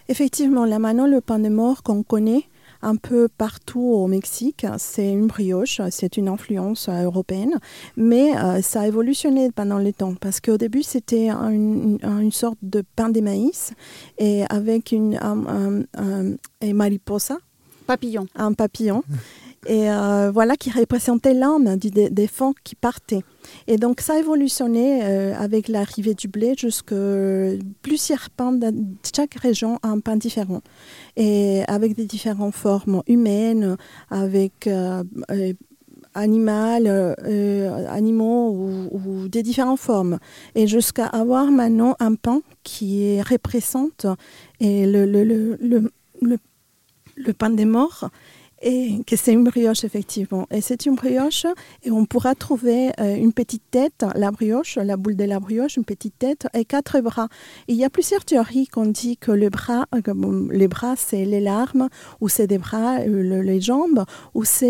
Effectivement, 0.10 0.66
là 0.66 0.80
maintenant, 0.80 1.08
le 1.08 1.22
pain 1.22 1.40
des 1.40 1.50
morts 1.50 1.84
qu'on 1.84 2.04
connaît, 2.04 2.44
un 2.82 2.96
peu 2.96 3.28
partout 3.38 3.82
au 3.82 4.08
Mexique. 4.08 4.66
C'est 4.78 5.10
une 5.10 5.28
brioche, 5.28 5.82
c'est 5.90 6.18
une 6.18 6.28
influence 6.28 6.90
euh, 6.90 7.04
européenne, 7.04 7.60
mais 7.96 8.38
euh, 8.38 8.62
ça 8.62 8.82
a 8.82 8.88
évolutionné 8.88 9.52
pendant 9.52 9.80
le 9.80 9.94
temps 9.94 10.16
parce 10.16 10.40
qu'au 10.40 10.58
début 10.58 10.84
c'était 10.84 11.30
une, 11.30 12.00
sorte 12.32 12.58
de 12.62 12.84
pain 12.96 13.10
de 13.10 13.22
maïs 13.22 13.74
et 14.18 14.44
avec 14.50 14.92
une 14.92 15.18
un, 15.18 16.74
mariposa. 16.74 17.38
Papillon. 17.86 18.28
Un 18.36 18.54
papillon. 18.54 19.04
Et 19.66 19.90
euh, 19.90 20.32
voilà 20.32 20.56
qui 20.56 20.70
représentait 20.70 21.34
l'âme 21.34 21.78
des, 21.78 22.28
fonds 22.28 22.54
qui 22.64 22.76
partaient. 22.76 23.24
Et 23.68 23.78
donc 23.78 24.02
ça 24.02 24.14
a 24.14 24.20
évolutionné 24.20 25.02
euh, 25.04 25.34
avec 25.36 25.68
l'arrivée 25.68 26.14
du 26.14 26.28
blé 26.28 26.54
jusqu'à 26.58 26.96
plusieurs 27.82 28.30
pains. 28.30 28.58
Chaque 29.16 29.34
région 29.36 29.80
a 29.82 29.90
un 29.90 30.00
pain 30.00 30.16
différent. 30.16 30.62
Et 31.16 31.64
avec 31.68 31.96
des 31.96 32.06
différentes 32.06 32.54
formes 32.54 33.02
humaines, 33.08 33.78
avec 34.10 34.68
euh, 34.68 35.04
animal, 36.14 37.16
animaux 37.90 38.88
ou, 38.92 39.28
des 39.28 39.44
différentes 39.44 39.80
formes. 39.80 40.20
Et 40.56 40.68
jusqu'à 40.68 41.08
avoir 41.08 41.52
maintenant 41.52 41.96
un 42.00 42.16
pain 42.16 42.42
qui 42.64 43.22
représente 43.22 44.06
et 44.60 44.86
le, 44.86 45.06
le, 45.06 45.24
le, 45.24 46.38
le 47.18 47.34
pain 47.34 47.50
des 47.50 47.66
morts 47.66 48.10
et 48.62 49.00
que 49.06 49.16
c'est 49.16 49.34
une 49.34 49.44
brioche 49.44 49.84
effectivement. 49.84 50.48
Et 50.52 50.62
c'est 50.62 50.86
une 50.86 50.96
brioche 50.96 51.46
et 51.84 51.92
on 51.92 52.06
pourra 52.06 52.36
trouver 52.36 52.90
euh, 53.00 53.16
une 53.16 53.34
petite 53.34 53.64
tête, 53.70 54.06
la 54.16 54.32
brioche, 54.32 54.78
la 54.78 54.98
boule 54.98 55.16
de 55.16 55.24
la 55.24 55.40
brioche, 55.40 55.78
une 55.78 55.86
petite 55.86 56.18
tête 56.18 56.48
et 56.54 56.66
quatre 56.66 57.00
bras. 57.02 57.28
il 57.68 57.76
y 57.76 57.84
a 57.84 57.90
plusieurs 57.90 58.26
théories 58.26 58.68
qu'on 58.68 58.86
dit 58.86 59.18
que 59.18 59.32
le 59.32 59.50
bras, 59.50 59.86
euh, 59.96 60.48
les 60.52 60.68
bras 60.68 60.96
c'est 60.96 61.26
les 61.26 61.40
larmes 61.40 61.90
ou 62.22 62.30
c'est 62.30 62.48
des 62.48 62.58
bras, 62.58 63.00
euh, 63.00 63.42
les 63.42 63.62
jambes 63.62 64.04
ou 64.34 64.44
c'est 64.44 64.68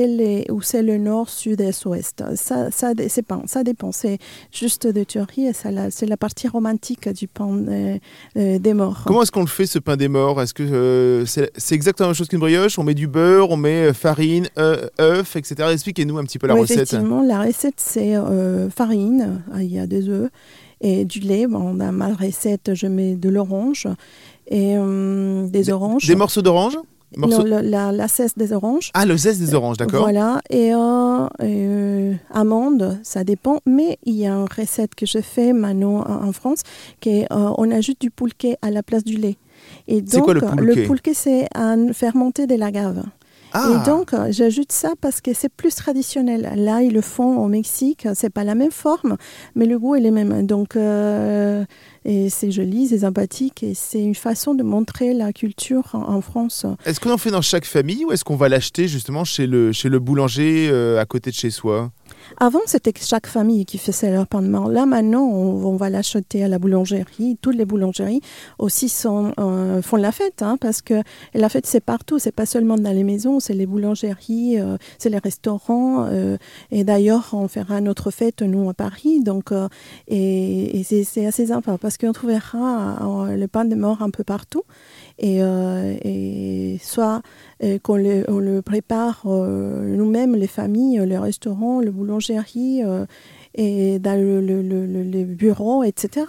c'est 0.62 0.84
le 0.84 0.98
nord, 0.98 1.29
sud, 1.29 1.62
est, 1.62 1.86
ouest. 1.86 2.24
Ça, 2.36 2.72
ça, 2.72 2.94
pas, 3.27 3.41
ça 3.46 3.63
dépend. 3.63 3.91
C'est 3.91 4.17
juste 4.51 4.86
des 4.86 5.06
théories 5.06 5.48
et 5.48 5.53
c'est 5.53 6.06
la 6.06 6.17
partie 6.17 6.48
romantique 6.48 7.08
du 7.10 7.27
pain 7.27 7.63
des 8.36 8.74
morts. 8.74 9.03
Comment 9.06 9.22
est-ce 9.24 9.32
qu'on 9.32 9.41
le 9.41 9.48
fait 9.48 9.65
ce 9.65 9.79
pain 9.79 9.96
des 9.96 10.08
morts? 10.08 10.41
Est-ce 10.41 10.53
que 10.53 11.24
c'est 11.25 11.75
exactement 11.75 12.08
la 12.08 12.12
même 12.12 12.15
chose 12.17 12.27
qu'une 12.27 12.39
brioche? 12.39 12.77
On 12.77 12.84
met 12.84 12.94
du 12.94 13.08
beurre, 13.08 13.50
on 13.50 13.58
met 13.58 13.77
euh, 13.86 13.94
farine, 13.94 14.48
euh, 14.58 14.88
œufs, 15.00 15.36
etc. 15.36 15.70
Expliquez-nous 15.72 16.18
un 16.18 16.24
petit 16.24 16.40
peu 16.40 16.48
la 16.48 16.56
recette. 16.56 16.78
Effectivement, 16.78 17.22
la 17.22 17.42
recette, 17.42 17.76
c'est 17.78 18.16
euh, 18.16 18.70
farine, 18.70 19.42
il 19.58 19.74
y 19.74 19.80
a 19.80 19.88
des 19.88 20.10
œufs 20.10 20.30
et 20.82 21.06
du 21.06 21.20
lait. 21.20 21.48
Bon, 21.48 21.74
dans 21.74 21.92
ma 21.92 22.14
recette, 22.14 22.74
je 22.74 22.88
mets 22.88 23.16
de 23.16 23.30
l'orange 23.30 23.88
et 24.48 24.76
des, 24.76 25.70
oranges. 25.70 26.08
Des 26.08 26.16
morceaux 26.16 26.42
d'orange? 26.42 26.78
Non, 27.16 27.44
la, 27.44 27.92
la, 27.94 28.08
cesse 28.10 28.38
des 28.38 28.52
oranges. 28.52 28.92
Ah, 28.94 29.06
le 29.06 29.16
zeste 29.16 29.40
des 29.40 29.54
oranges, 29.54 29.78
d'accord. 29.78 30.02
Voilà, 30.02 30.42
et 30.50 30.74
euh, 30.74 32.14
amandes, 32.32 33.00
ça 33.02 33.24
dépend. 33.24 33.62
Mais 33.66 33.98
il 34.04 34.16
y 34.16 34.28
a 34.28 34.34
une 34.34 34.46
recette 34.46 34.94
que 34.94 35.06
je 35.06 35.20
fais 35.20 35.54
maintenant 35.54 36.04
en, 36.06 36.32
France, 36.34 36.64
qui 37.00 37.26
on 37.30 37.72
ajoute 37.72 38.02
du 38.02 38.12
poulquet 38.12 38.58
à 38.62 38.72
la 38.72 38.84
place 38.84 39.06
du 39.06 39.16
lait. 39.16 39.38
Et 39.88 40.02
donc, 40.02 40.26
quoi, 40.26 40.34
le 40.34 40.42
poulquet 40.42 40.82
Le 40.82 40.86
poulquet, 40.86 41.14
c'est 41.14 41.48
un 41.56 41.94
fermenté 41.94 42.46
de 42.46 42.56
l'agave. 42.56 43.04
Ah. 43.60 43.82
Et 43.82 43.90
donc, 43.90 44.14
euh, 44.14 44.28
j'ajoute 44.30 44.72
ça 44.72 44.94
parce 45.02 45.20
que 45.20 45.34
c'est 45.34 45.50
plus 45.50 45.74
traditionnel. 45.74 46.52
Là, 46.56 46.84
ils 46.84 46.94
le 46.94 47.02
font 47.02 47.38
au 47.38 47.48
Mexique. 47.48 48.08
C'est 48.14 48.30
pas 48.30 48.44
la 48.44 48.54
même 48.54 48.72
forme, 48.72 49.18
mais 49.56 49.66
le 49.66 49.80
goût 49.80 49.96
est 49.96 50.00
le 50.00 50.12
même. 50.12 50.46
Donc, 50.46 50.76
euh, 50.76 51.66
et 52.06 52.30
c'est 52.30 52.52
joli, 52.52 52.88
c'est 52.88 53.00
sympathique 53.00 53.64
et 53.64 53.74
c'est 53.74 54.02
une 54.02 54.16
façon 54.16 54.54
de 54.54 54.64
montrer 54.64 55.14
la 55.14 55.34
culture 55.34 55.90
en, 55.94 56.22
France. 56.22 56.66
Est-ce 56.86 57.00
qu'on 57.00 57.12
en 57.12 57.18
fait 57.18 57.32
dans 57.32 57.42
chaque 57.42 57.66
famille 57.66 58.06
ou 58.06 58.12
est-ce 58.12 58.24
qu'on 58.24 58.36
va 58.36 58.48
l'acheter 58.48 58.88
justement 58.88 59.26
chez 59.26 59.46
le, 59.46 59.72
chez 59.72 59.90
le 59.90 60.00
boulanger 60.00 60.70
euh, 60.72 61.02
à 61.02 61.06
côté 61.06 61.32
de 61.32 61.36
chez 61.36 61.50
soi? 61.50 61.92
Avant, 62.38 62.60
c'était 62.66 62.94
chaque 63.00 63.28
famille 63.28 63.66
qui 63.66 63.78
faisait 63.78 64.12
leur 64.12 64.28
pain 64.28 64.42
de 64.42 64.48
mort. 64.48 64.70
Là, 64.70 64.86
maintenant, 64.86 65.24
on, 65.24 65.76
va 65.78 65.90
l'acheter 65.90 66.44
à 66.44 66.48
la 66.48 66.60
boulangerie. 66.60 67.38
Toutes 67.42 67.56
les 67.56 67.66
boulangeries 67.66 68.22
aussi 68.58 68.90
sont, 68.90 69.32
euh, 69.40 69.82
font 69.82 69.98
la 69.98 70.12
fête, 70.12 70.42
hein, 70.42 70.58
parce 70.60 70.82
que 70.82 71.02
la 71.34 71.50
fête, 71.50 71.66
c'est 71.66 71.84
partout. 71.84 72.20
C'est 72.20 72.32
pas 72.32 72.46
seulement 72.46 72.78
dans 72.78 72.92
les 72.92 73.04
maisons, 73.04 73.40
c'est 73.40 73.54
les 73.54 73.66
boulangeries, 73.66 74.60
euh, 74.60 74.78
c'est 74.98 75.10
les 75.10 75.20
restaurants. 75.20 76.08
et 76.72 76.84
d'ailleurs, 76.84 77.30
on 77.34 77.48
fera 77.48 77.82
notre 77.82 78.12
fête, 78.12 78.42
nous, 78.42 78.70
à 78.70 78.74
Paris. 78.74 79.22
Donc, 79.22 79.52
et, 80.08 80.80
et 80.80 80.84
c'est 80.84 81.26
assez 81.26 81.48
sympa 81.48 81.78
parce 81.78 81.98
qu'on 81.98 82.12
trouvera 82.12 82.98
euh, 83.02 83.36
le 83.36 83.48
pain 83.48 83.66
de 83.66 83.76
mort 83.76 84.02
un 84.02 84.10
peu 84.10 84.24
partout. 84.24 84.64
Et, 85.20 85.42
euh, 85.42 86.78
soit 86.82 87.22
euh, 87.64 87.80
qu'on 87.80 87.96
le, 87.98 88.24
on 88.28 88.40
le 88.40 88.62
prépare 88.62 89.22
nous-mêmes, 89.26 90.36
les 90.36 90.48
familles, 90.48 91.02
les 91.06 91.18
restaurants, 91.18 91.80
les 91.80 91.92
boulangeries, 91.92 92.82
et 93.56 94.00
dans 94.00 94.20
le, 94.20 94.42
le, 94.42 94.62
le, 94.62 95.24
bureau, 95.26 95.84
etc. 95.84 96.26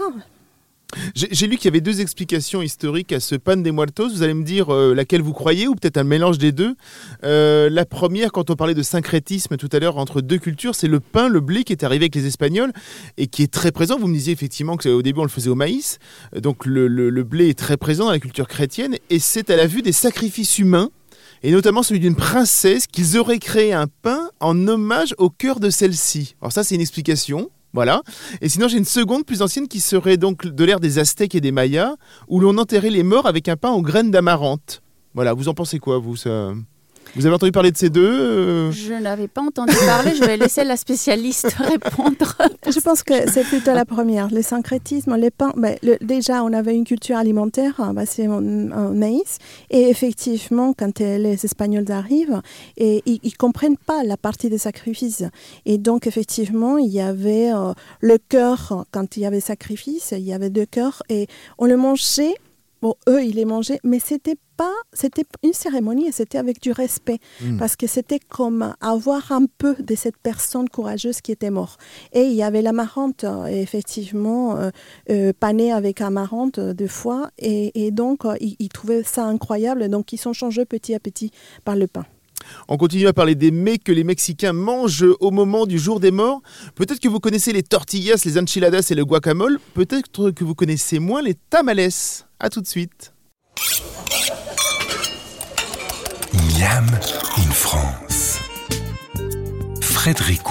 J'ai 1.14 1.46
lu 1.46 1.56
qu'il 1.56 1.66
y 1.66 1.68
avait 1.68 1.82
deux 1.82 2.00
explications 2.00 2.62
historiques 2.62 3.12
à 3.12 3.20
ce 3.20 3.34
pan 3.34 3.56
des 3.56 3.72
muertos. 3.72 4.08
Vous 4.08 4.22
allez 4.22 4.32
me 4.32 4.44
dire 4.44 4.72
euh, 4.72 4.94
laquelle 4.94 5.20
vous 5.20 5.34
croyez 5.34 5.68
ou 5.68 5.74
peut-être 5.74 5.98
un 5.98 6.04
mélange 6.04 6.38
des 6.38 6.50
deux. 6.50 6.76
Euh, 7.24 7.68
la 7.68 7.84
première, 7.84 8.32
quand 8.32 8.48
on 8.48 8.56
parlait 8.56 8.74
de 8.74 8.82
syncrétisme 8.82 9.58
tout 9.58 9.68
à 9.72 9.80
l'heure 9.80 9.98
entre 9.98 10.22
deux 10.22 10.38
cultures, 10.38 10.74
c'est 10.74 10.88
le 10.88 11.00
pain, 11.00 11.28
le 11.28 11.40
blé 11.40 11.64
qui 11.64 11.72
est 11.72 11.84
arrivé 11.84 12.04
avec 12.04 12.14
les 12.14 12.26
Espagnols 12.26 12.72
et 13.18 13.26
qui 13.26 13.42
est 13.42 13.52
très 13.52 13.70
présent. 13.70 13.98
Vous 13.98 14.08
me 14.08 14.14
disiez 14.14 14.32
effectivement 14.32 14.78
qu'au 14.78 15.02
début 15.02 15.20
on 15.20 15.24
le 15.24 15.28
faisait 15.28 15.50
au 15.50 15.54
maïs. 15.54 15.98
Donc 16.34 16.64
le, 16.64 16.88
le 16.88 17.22
blé 17.22 17.50
est 17.50 17.58
très 17.58 17.76
présent 17.76 18.06
dans 18.06 18.12
la 18.12 18.20
culture 18.20 18.48
chrétienne 18.48 18.96
et 19.10 19.18
c'est 19.18 19.50
à 19.50 19.56
la 19.56 19.66
vue 19.66 19.82
des 19.82 19.92
sacrifices 19.92 20.58
humains 20.58 20.90
et 21.42 21.52
notamment 21.52 21.82
celui 21.82 22.00
d'une 22.00 22.16
princesse 22.16 22.86
qu'ils 22.86 23.18
auraient 23.18 23.38
créé 23.38 23.72
un 23.72 23.86
pain 24.02 24.30
en 24.40 24.66
hommage 24.66 25.14
au 25.18 25.28
cœur 25.28 25.60
de 25.60 25.70
celle-ci. 25.70 26.34
Alors 26.40 26.52
ça 26.52 26.64
c'est 26.64 26.74
une 26.74 26.80
explication. 26.80 27.50
Voilà. 27.72 28.02
Et 28.40 28.48
sinon, 28.48 28.68
j'ai 28.68 28.78
une 28.78 28.84
seconde 28.84 29.24
plus 29.24 29.42
ancienne 29.42 29.68
qui 29.68 29.80
serait 29.80 30.16
donc 30.16 30.46
de 30.46 30.64
l'ère 30.64 30.80
des 30.80 30.98
Aztèques 30.98 31.34
et 31.34 31.40
des 31.40 31.52
Mayas, 31.52 31.96
où 32.28 32.40
l'on 32.40 32.56
enterrait 32.58 32.90
les 32.90 33.02
morts 33.02 33.26
avec 33.26 33.48
un 33.48 33.56
pain 33.56 33.70
aux 33.70 33.82
graines 33.82 34.10
d'amarante. 34.10 34.82
Voilà, 35.14 35.34
vous 35.34 35.48
en 35.48 35.54
pensez 35.54 35.78
quoi, 35.78 35.98
vous 35.98 36.16
ça... 36.16 36.54
Vous 37.16 37.26
avez 37.26 37.34
entendu 37.34 37.52
parler 37.52 37.70
de 37.70 37.76
ces 37.76 37.90
deux 37.90 38.06
euh 38.06 38.70
Je 38.70 38.94
n'avais 38.94 39.28
pas 39.28 39.42
entendu 39.42 39.74
parler, 39.86 40.14
je 40.14 40.24
vais 40.24 40.36
laisser 40.36 40.64
la 40.64 40.76
spécialiste 40.76 41.52
répondre. 41.58 42.36
Je 42.66 42.80
pense 42.80 43.02
que 43.02 43.30
c'est 43.30 43.44
plutôt 43.44 43.72
la 43.72 43.84
première. 43.84 44.28
Le 44.32 44.42
syncrétisme, 44.42 45.16
les 45.16 45.30
pains, 45.30 45.52
ben, 45.56 45.76
déjà 46.00 46.44
on 46.44 46.52
avait 46.52 46.74
une 46.74 46.84
culture 46.84 47.16
alimentaire 47.16 47.74
hein, 47.78 47.94
basée 47.94 48.28
en, 48.28 48.40
maïs, 48.40 49.38
et 49.70 49.88
effectivement 49.88 50.72
quand 50.72 51.00
les 51.00 51.44
Espagnols 51.44 51.90
arrivent, 51.90 52.40
et, 52.76 53.02
ils 53.06 53.20
ne 53.24 53.36
comprennent 53.36 53.76
pas 53.76 54.04
la 54.04 54.16
partie 54.16 54.50
des 54.50 54.58
sacrifices. 54.58 55.24
Et 55.66 55.78
donc 55.78 56.06
effectivement, 56.06 56.78
il 56.78 56.88
y 56.88 57.00
avait 57.00 57.52
euh, 57.52 57.72
le 58.00 58.18
cœur, 58.18 58.84
quand 58.90 59.16
il 59.16 59.20
y 59.20 59.26
avait 59.26 59.40
sacrifice, 59.40 60.12
il 60.16 60.24
y 60.24 60.32
avait 60.32 60.50
deux 60.50 60.66
cœurs, 60.66 61.02
et 61.08 61.26
on 61.58 61.66
le 61.66 61.76
mangeait 61.76 62.34
Bon, 62.80 62.94
eux, 63.08 63.24
ils 63.24 63.34
les 63.34 63.44
mangeaient, 63.44 63.80
mais 63.82 63.98
c'était 63.98 64.36
pas, 64.56 64.74
c'était 64.92 65.24
une 65.42 65.52
cérémonie 65.52 66.08
et 66.08 66.12
c'était 66.12 66.38
avec 66.38 66.60
du 66.60 66.72
respect, 66.72 67.18
hmm. 67.40 67.58
parce 67.58 67.76
que 67.76 67.86
c'était 67.86 68.20
comme 68.20 68.74
avoir 68.80 69.32
un 69.32 69.46
peu 69.46 69.74
de 69.74 69.94
cette 69.94 70.16
personne 70.16 70.68
courageuse 70.68 71.20
qui 71.20 71.32
était 71.32 71.50
morte. 71.50 71.80
Et 72.12 72.22
il 72.22 72.34
y 72.34 72.42
avait 72.42 72.62
l'amarante, 72.62 73.24
euh, 73.24 73.46
effectivement, 73.46 74.56
euh, 74.56 74.70
euh, 75.10 75.32
panée 75.38 75.72
avec 75.72 76.00
amarante 76.00 76.60
deux 76.60 76.88
fois, 76.88 77.30
et, 77.38 77.90
donc 77.90 78.24
ils, 78.40 78.68
trouvaient 78.68 79.02
ça 79.02 79.24
incroyable, 79.24 79.88
donc 79.88 80.12
ils 80.12 80.18
sont 80.18 80.32
changés 80.32 80.64
petit 80.64 80.94
à 80.94 81.00
petit 81.00 81.32
par 81.64 81.74
le 81.74 81.86
pain. 81.86 82.04
On 82.68 82.76
continue 82.76 83.06
à 83.06 83.12
parler 83.12 83.34
des 83.34 83.50
mets 83.50 83.78
que 83.78 83.92
les 83.92 84.04
Mexicains 84.04 84.52
mangent 84.52 85.06
au 85.20 85.30
moment 85.30 85.66
du 85.66 85.78
jour 85.78 86.00
des 86.00 86.10
morts. 86.10 86.42
Peut-être 86.74 87.00
que 87.00 87.08
vous 87.08 87.20
connaissez 87.20 87.52
les 87.52 87.62
tortillas, 87.62 88.22
les 88.24 88.38
enchiladas 88.38 88.88
et 88.90 88.94
le 88.94 89.04
guacamole. 89.04 89.58
Peut-être 89.74 90.30
que 90.30 90.44
vous 90.44 90.54
connaissez 90.54 90.98
moins 90.98 91.22
les 91.22 91.34
tamales. 91.34 91.88
À 92.40 92.50
tout 92.50 92.60
de 92.60 92.66
suite. 92.66 93.12
Miam 96.32 96.86
in 97.36 97.50
France. 97.50 98.38
Frédéric 99.80 100.42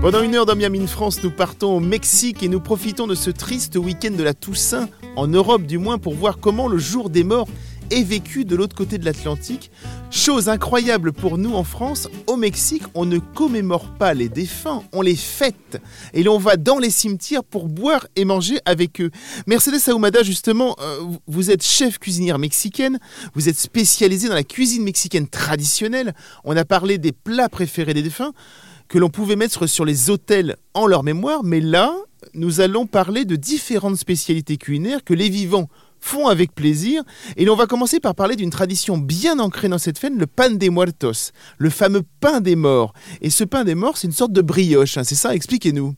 Pendant 0.00 0.22
une 0.22 0.34
heure 0.34 0.46
dans 0.46 0.56
Miami 0.56 0.80
in 0.80 0.86
France, 0.86 1.22
nous 1.22 1.30
partons 1.30 1.76
au 1.76 1.80
Mexique 1.80 2.42
et 2.42 2.48
nous 2.48 2.60
profitons 2.60 3.06
de 3.06 3.14
ce 3.14 3.30
triste 3.30 3.76
week-end 3.76 4.10
de 4.10 4.22
la 4.22 4.34
Toussaint, 4.34 4.88
en 5.16 5.28
Europe 5.28 5.62
du 5.62 5.78
moins, 5.78 5.98
pour 5.98 6.14
voir 6.14 6.38
comment 6.40 6.68
le 6.68 6.78
jour 6.78 7.10
des 7.10 7.22
morts 7.22 7.48
est 7.90 8.02
vécu 8.02 8.44
de 8.44 8.56
l'autre 8.56 8.76
côté 8.76 8.98
de 8.98 9.04
l'Atlantique. 9.04 9.70
Chose 10.10 10.48
incroyable 10.48 11.12
pour 11.12 11.38
nous 11.38 11.54
en 11.54 11.64
France, 11.64 12.08
au 12.26 12.36
Mexique, 12.36 12.82
on 12.94 13.04
ne 13.04 13.18
commémore 13.18 13.88
pas 13.98 14.14
les 14.14 14.28
défunts, 14.28 14.82
on 14.92 15.02
les 15.02 15.16
fête. 15.16 15.80
Et 16.12 16.22
l'on 16.22 16.38
va 16.38 16.56
dans 16.56 16.78
les 16.78 16.90
cimetières 16.90 17.44
pour 17.44 17.68
boire 17.68 18.06
et 18.16 18.24
manger 18.24 18.58
avec 18.64 19.00
eux. 19.00 19.10
Mercedes 19.46 19.88
Ahumada, 19.88 20.22
justement, 20.22 20.76
euh, 20.80 21.00
vous 21.26 21.50
êtes 21.50 21.62
chef 21.62 21.98
cuisinière 21.98 22.38
mexicaine, 22.38 22.98
vous 23.34 23.48
êtes 23.48 23.58
spécialisée 23.58 24.28
dans 24.28 24.34
la 24.34 24.44
cuisine 24.44 24.82
mexicaine 24.82 25.28
traditionnelle. 25.28 26.14
On 26.44 26.56
a 26.56 26.64
parlé 26.64 26.98
des 26.98 27.12
plats 27.12 27.48
préférés 27.48 27.94
des 27.94 28.02
défunts 28.02 28.32
que 28.88 28.98
l'on 28.98 29.08
pouvait 29.08 29.36
mettre 29.36 29.66
sur 29.66 29.86
les 29.86 30.10
hôtels 30.10 30.56
en 30.74 30.86
leur 30.86 31.02
mémoire, 31.02 31.42
mais 31.44 31.60
là, 31.60 31.94
nous 32.34 32.60
allons 32.60 32.86
parler 32.86 33.24
de 33.24 33.36
différentes 33.36 33.96
spécialités 33.96 34.56
culinaires 34.56 35.02
que 35.02 35.14
les 35.14 35.28
vivants 35.28 35.68
font 36.02 36.26
avec 36.26 36.54
plaisir. 36.54 37.02
Et 37.36 37.46
l'on 37.46 37.56
va 37.56 37.66
commencer 37.66 38.00
par 38.00 38.14
parler 38.14 38.36
d'une 38.36 38.50
tradition 38.50 38.98
bien 38.98 39.38
ancrée 39.38 39.68
dans 39.68 39.78
cette 39.78 39.98
fête, 39.98 40.12
le 40.14 40.26
pan 40.26 40.50
de 40.50 40.68
muertos, 40.68 41.32
le 41.56 41.70
fameux 41.70 42.02
pain 42.20 42.40
des 42.40 42.56
morts. 42.56 42.92
Et 43.22 43.30
ce 43.30 43.44
pain 43.44 43.64
des 43.64 43.74
morts, 43.74 43.96
c'est 43.96 44.08
une 44.08 44.12
sorte 44.12 44.32
de 44.32 44.42
brioche, 44.42 44.98
hein, 44.98 45.04
c'est 45.04 45.14
ça? 45.14 45.34
Expliquez-nous. 45.34 45.94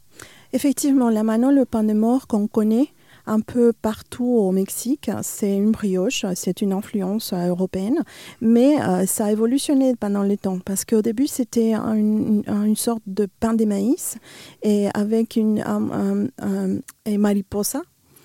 Effectivement, 0.52 1.10
là 1.10 1.24
maintenant, 1.24 1.50
le 1.50 1.64
pain 1.64 1.82
des 1.82 1.94
morts 1.94 2.28
qu'on 2.28 2.46
connaît 2.46 2.90
un 3.26 3.40
peu 3.40 3.72
partout 3.72 4.26
au 4.26 4.52
Mexique, 4.52 5.10
c'est 5.22 5.56
une 5.56 5.72
brioche, 5.72 6.26
c'est 6.34 6.60
une 6.60 6.74
influence 6.74 7.32
euh, 7.32 7.48
européenne, 7.48 8.02
mais 8.42 8.80
euh, 8.82 9.06
ça 9.06 9.26
a 9.26 9.32
évolutionné 9.32 9.96
pendant 9.96 10.22
le 10.22 10.36
temps 10.36 10.58
parce 10.58 10.84
qu'au 10.84 11.00
début 11.00 11.26
c'était 11.26 11.72
une, 11.72 12.76
sorte 12.76 13.02
de 13.06 13.26
pain 13.40 13.54
de 13.54 13.64
maïs 13.64 14.18
et 14.62 14.88
avec 14.92 15.36
une 15.36 15.62
un, 15.62 17.18
mariposa, 17.18 17.80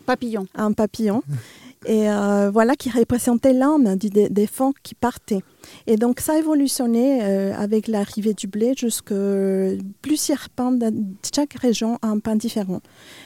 papillon, 0.05 0.47
un 0.53 0.73
papillon. 0.73 1.23
et 1.85 2.09
euh, 2.09 2.49
voilà 2.51 2.75
qui 2.75 2.89
représentait 2.89 3.53
l'âme 3.53 3.95
des, 3.95 4.29
des 4.29 4.49
qui 4.83 4.95
partaient. 4.95 5.41
Et 5.87 5.95
donc 5.95 6.19
ça 6.19 6.33
a 6.33 6.37
évolutionné 6.37 7.23
euh, 7.23 7.53
avec 7.55 7.87
l'arrivée 7.87 8.33
du 8.33 8.47
blé 8.47 8.73
jusque 8.75 9.13
plusieurs 10.01 10.49
pains 10.49 10.73
de 10.73 10.91
chaque 11.33 11.53
région 11.53 11.97
a 12.01 12.07
un 12.07 12.19
pain 12.19 12.35
différent 12.35 12.81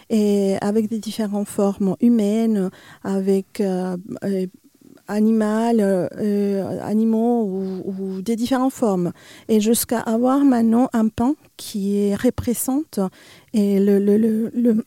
et 0.09 0.55
avec 0.61 0.87
des 0.87 0.99
différentes 0.99 1.47
formes 1.47 1.95
humaines, 1.99 2.69
avec 3.03 3.59
euh, 3.59 3.97
animaux 5.07 5.81
ou, 7.85 8.21
des 8.21 8.35
différentes 8.35 8.73
formes. 8.73 9.13
Et 9.49 9.61
jusqu'à 9.61 9.99
avoir 9.99 10.45
maintenant 10.45 10.89
un 10.93 11.07
pain 11.07 11.33
qui 11.57 12.13
représente 12.13 12.99
et 13.53 13.79
le 13.79 14.83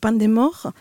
pain 0.00 0.12
des 0.12 0.28
morts 0.28 0.72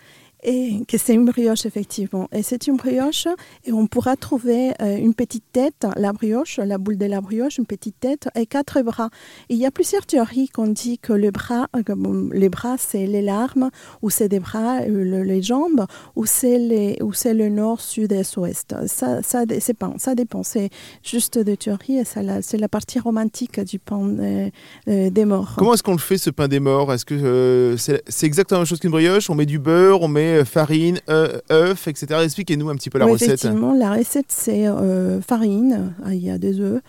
et 0.44 0.82
que 0.88 0.98
c'est 0.98 1.14
une 1.14 1.26
brioche 1.26 1.66
effectivement. 1.66 2.28
Et 2.32 2.44
c'est 2.44 2.68
une 2.68 2.78
brioche 2.78 3.28
et 3.66 3.72
on 3.72 3.88
pourra 3.88 4.16
trouver 4.16 4.72
euh, 4.82 4.98
une 4.98 5.14
petite 5.14 5.44
tête, 5.52 5.86
la 5.96 6.14
brioche, 6.14 6.58
la 6.58 6.78
boule 6.78 6.98
de 6.98 7.06
la 7.06 7.22
brioche, 7.22 7.58
une 7.58 7.66
petite 7.66 8.00
tête 8.00 8.30
et 8.36 8.46
quatre 8.46 8.82
bras. 8.82 9.10
il 9.50 9.58
y 9.58 9.66
a 9.66 9.72
plusieurs 9.72 10.06
théories 10.06 10.50
qu'on 10.50 10.68
dit 10.68 10.98
que 10.98 11.14
le 11.14 11.32
bras, 11.32 11.68
euh, 11.76 12.30
les 12.34 12.50
bras 12.50 12.76
c'est 12.78 13.06
les 13.06 13.22
larmes 13.22 13.70
ou 14.02 14.10
c'est 14.10 14.30
des 14.30 14.40
bras, 14.40 14.82
euh, 14.82 15.24
les 15.24 15.42
jambes 15.42 15.86
ou 16.16 16.26
c'est 16.26 16.58
le 16.58 17.50
nord, 17.50 17.82
sud 17.82 18.12
et 18.12 18.24
ouest. 18.38 18.76
Ça 18.88 19.22
ça 19.22 19.46
pas 19.78 19.94
ça 19.98 20.16
dépend. 20.16 20.44
C'est 20.44 20.70
juste 21.04 21.38
des 21.38 21.58
théories 21.58 22.00
et 22.00 22.04
c'est 22.06 22.58
la 22.58 22.70
partie 22.70 23.00
romantique 23.00 23.60
du 23.60 23.80
pain 23.80 24.52
des 24.88 25.26
morts. 25.26 25.54
Comment 25.58 25.74
est-ce 25.74 25.84
qu'on 25.84 25.94
le 25.94 25.98
fait 25.98 26.18
ce 26.18 26.30
pain 26.30 26.48
des 26.48 26.60
morts? 26.60 26.94
Est-ce 26.94 27.06
que 27.06 27.76
c'est 27.78 28.26
exactement 28.26 28.60
la 28.60 28.62
même 28.62 28.68
chose 28.68 28.80
qu'une 28.80 28.92
brioche? 28.92 29.30
On 29.30 29.36
met 29.36 29.46
du 29.46 29.60
beurre, 29.60 30.02
on 30.02 30.08
met 30.08 30.31
euh, 30.40 30.46
farine, 30.46 31.00
euh, 31.10 31.40
œufs, 31.52 31.88
etc. 31.88 32.22
Expliquez-nous 32.24 32.70
un 32.70 32.76
petit 32.76 32.90
peu 32.90 33.00
la 33.00 33.06
recette. 33.06 33.30
Effectivement, 33.30 33.74
la 33.74 33.94
recette, 33.94 34.28
c'est 34.30 34.68
euh, 34.68 35.22
farine, 35.22 35.94
il 36.08 36.24
y 36.24 36.30
a 36.30 36.38
des 36.38 36.60
œufs 36.60 36.82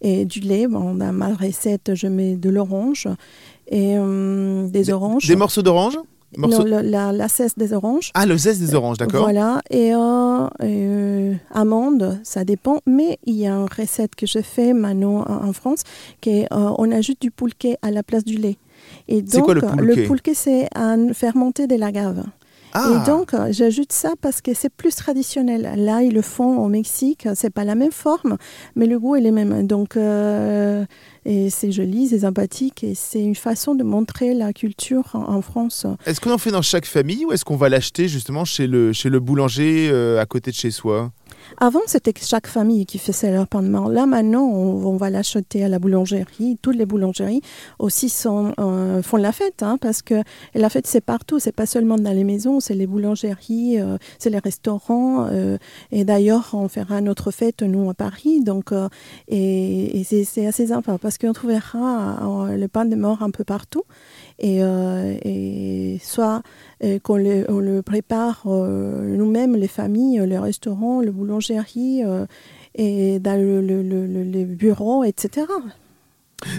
et 0.00 0.24
du 0.24 0.40
lait. 0.40 0.66
Bon, 0.66 0.94
dans 0.94 1.12
ma 1.12 1.34
recette, 1.34 1.94
je 1.94 2.06
mets 2.06 2.36
de 2.36 2.50
l'orange 2.50 3.08
et 3.68 3.96
des, 3.96 4.90
oranges. 4.90 5.26
Des 5.26 5.36
morceaux 5.36 5.62
d'orange? 5.62 5.98
Non, 6.36 6.64
la, 6.64 7.12
la, 7.12 7.28
cesse 7.28 7.58
des 7.58 7.72
oranges. 7.72 8.12
Ah, 8.14 8.24
le 8.24 8.36
zeste 8.36 8.60
des 8.60 8.74
oranges, 8.74 8.98
d'accord. 8.98 9.22
Voilà, 9.22 9.60
et 9.68 9.92
euh, 9.92 11.34
amandes, 11.50 12.20
ça 12.22 12.44
dépend. 12.44 12.78
Mais 12.86 13.18
il 13.26 13.34
y 13.34 13.48
a 13.48 13.52
une 13.52 13.66
recette 13.66 14.14
que 14.14 14.26
je 14.26 14.40
fais 14.40 14.72
maintenant 14.72 15.24
en, 15.28 15.52
France, 15.52 15.80
qui 16.20 16.44
on 16.50 16.92
ajoute 16.92 17.20
du 17.20 17.32
poulquet 17.32 17.78
à 17.82 17.90
la 17.90 18.04
place 18.04 18.24
du 18.24 18.36
lait. 18.36 18.58
Et 19.08 19.22
donc, 19.22 19.44
quoi, 19.44 19.54
le 19.54 19.60
poulquet? 19.60 20.02
Le 20.02 20.06
poulquet, 20.06 20.34
c'est 20.34 20.68
un 20.76 21.12
fermenté 21.12 21.66
de 21.66 21.74
l'agave. 21.74 22.24
Et 22.70 22.78
ah. 22.78 23.02
donc, 23.04 23.34
euh, 23.34 23.48
j'ajoute 23.50 23.92
ça 23.92 24.12
parce 24.20 24.40
que 24.40 24.54
c'est 24.54 24.72
plus 24.72 24.94
traditionnel. 24.94 25.72
Là, 25.76 26.02
ils 26.02 26.14
le 26.14 26.22
font 26.22 26.58
au 26.58 26.68
Mexique. 26.68 27.26
C'est 27.34 27.50
pas 27.50 27.64
la 27.64 27.74
même 27.74 27.90
forme, 27.90 28.36
mais 28.76 28.86
le 28.86 28.98
goût 29.00 29.16
est 29.16 29.20
le 29.20 29.32
même. 29.32 29.66
Donc, 29.66 29.96
euh, 29.96 30.84
et 31.24 31.50
c'est 31.50 31.72
joli, 31.72 32.08
c'est 32.08 32.20
sympathique 32.20 32.84
et 32.84 32.94
c'est 32.94 33.20
une 33.20 33.34
façon 33.34 33.74
de 33.74 33.82
montrer 33.82 34.34
la 34.34 34.52
culture 34.52 35.10
en, 35.14 35.42
France. 35.42 35.86
Est-ce 36.06 36.20
qu'on 36.20 36.32
en 36.32 36.38
fait 36.38 36.50
dans 36.50 36.62
chaque 36.62 36.86
famille 36.86 37.24
ou 37.24 37.32
est-ce 37.32 37.44
qu'on 37.44 37.56
va 37.56 37.68
l'acheter 37.68 38.08
justement 38.08 38.44
chez 38.44 38.66
le, 38.66 38.92
chez 38.92 39.08
le 39.08 39.20
boulanger 39.20 39.88
euh, 39.90 40.20
à 40.20 40.26
côté 40.26 40.50
de 40.50 40.56
chez 40.56 40.70
soi? 40.70 41.10
Avant, 41.58 41.80
c'était 41.86 42.12
chaque 42.20 42.46
famille 42.46 42.86
qui 42.86 42.98
faisait 42.98 43.32
leur 43.32 43.46
pain 43.46 43.62
de 43.62 43.68
mort. 43.68 43.88
Là, 43.88 44.06
maintenant, 44.06 44.42
on, 44.42 44.96
va 44.96 45.10
l'acheter 45.10 45.64
à 45.64 45.68
la 45.68 45.78
boulangerie. 45.78 46.58
Toutes 46.60 46.76
les 46.76 46.86
boulangeries 46.86 47.40
aussi 47.78 48.12
euh, 48.26 49.02
font 49.02 49.16
la 49.16 49.32
fête, 49.32 49.62
hein, 49.62 49.78
parce 49.80 50.02
que 50.02 50.22
la 50.54 50.68
fête, 50.68 50.86
c'est 50.86 51.00
partout. 51.00 51.38
C'est 51.38 51.52
pas 51.52 51.66
seulement 51.66 51.96
dans 51.96 52.12
les 52.12 52.24
maisons, 52.24 52.60
c'est 52.60 52.74
les 52.74 52.86
boulangeries, 52.86 53.80
euh, 53.80 53.96
c'est 54.18 54.30
les 54.30 54.38
restaurants. 54.38 55.26
Euh, 55.30 55.58
et 55.92 56.04
d'ailleurs, 56.04 56.50
on 56.52 56.68
fera 56.68 57.00
notre 57.00 57.30
fête, 57.30 57.62
nous, 57.62 57.88
à 57.90 57.94
Paris. 57.94 58.42
Donc, 58.42 58.72
et, 59.28 60.04
c'est 60.04 60.46
assez 60.46 60.68
sympa, 60.68 60.98
parce 60.98 61.18
qu'on 61.18 61.32
trouvera 61.32 62.48
le 62.54 62.66
pain 62.66 62.84
de 62.84 62.96
mort 62.96 63.22
un 63.22 63.30
peu 63.30 63.44
partout. 63.44 63.84
Et, 64.40 64.60
et 64.60 65.98
soit 66.02 66.42
euh, 66.82 66.98
qu'on 66.98 67.16
le, 67.16 67.82
prépare 67.82 68.44
euh, 68.46 69.14
nous-mêmes, 69.14 69.54
les 69.54 69.68
familles, 69.68 70.16
le 70.26 70.38
restaurant, 70.38 71.02
le 71.02 71.10
boulangerie, 71.10 72.02
euh, 72.04 72.24
et 72.74 73.18
dans 73.18 73.38
le, 73.38 73.60
le, 73.60 74.44
bureau, 74.44 75.04
etc. 75.04 75.46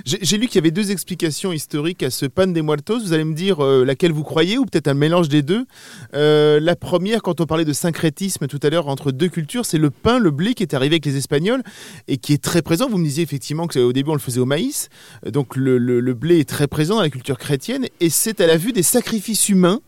J'ai 0.06 0.38
lu 0.38 0.48
qu'il 0.48 0.56
y 0.56 0.60
avait 0.60 0.72
deux 0.72 0.92
explications 0.92 1.52
historiques 1.52 2.04
à 2.04 2.10
ce 2.10 2.26
pan 2.26 2.48
des 2.48 2.62
muertos. 2.62 3.00
Vous 3.00 3.14
allez 3.14 3.24
me 3.24 3.34
dire 3.34 3.62
laquelle 3.62 4.12
vous 4.12 4.24
croyez 4.24 4.58
ou 4.58 4.66
peut-être 4.66 4.88
un 4.88 4.94
mélange 4.94 5.30
des 5.30 5.42
deux. 5.42 5.66
la 6.14 6.76
première, 6.76 7.22
quand 7.22 7.42
on 7.42 7.46
parlait 7.46 7.66
de 7.66 7.74
syncrétisme 7.74 8.48
tout 8.48 8.60
à 8.64 8.70
l'heure 8.70 8.88
entre 8.88 9.12
deux 9.12 9.30
cultures, 9.30 9.66
c'est 9.66 9.78
le 9.78 9.90
pain, 9.90 10.20
le 10.20 10.32
blé 10.32 10.54
qui 10.54 10.64
est 10.64 10.74
arrivé 10.74 10.96
avec 10.96 11.06
les 11.06 11.18
Espagnols 11.18 11.64
et 12.08 12.18
qui 12.18 12.34
est 12.34 12.44
très 12.44 12.62
présent. 12.62 12.90
Vous 12.90 12.98
me 12.98 13.06
disiez 13.06 13.24
effectivement 13.24 13.68
qu'au 13.68 13.94
début 13.94 14.12
on 14.12 14.16
le 14.16 14.20
faisait 14.20 14.40
au 14.40 14.46
maïs. 14.46 14.90
Donc 15.26 15.56
le, 15.56 15.78
le 15.78 16.14
blé 16.14 16.40
est 16.40 16.50
très 16.50 16.68
présent 16.68 16.96
dans 16.96 17.02
la 17.02 17.10
culture 17.10 17.38
chrétienne 17.38 17.86
et 18.00 18.10
c'est 18.10 18.42
à 18.42 18.48
la 18.48 18.58
vue 18.58 18.74
des 18.74 18.84
sacrifices 18.84 19.50
humains 19.50 19.82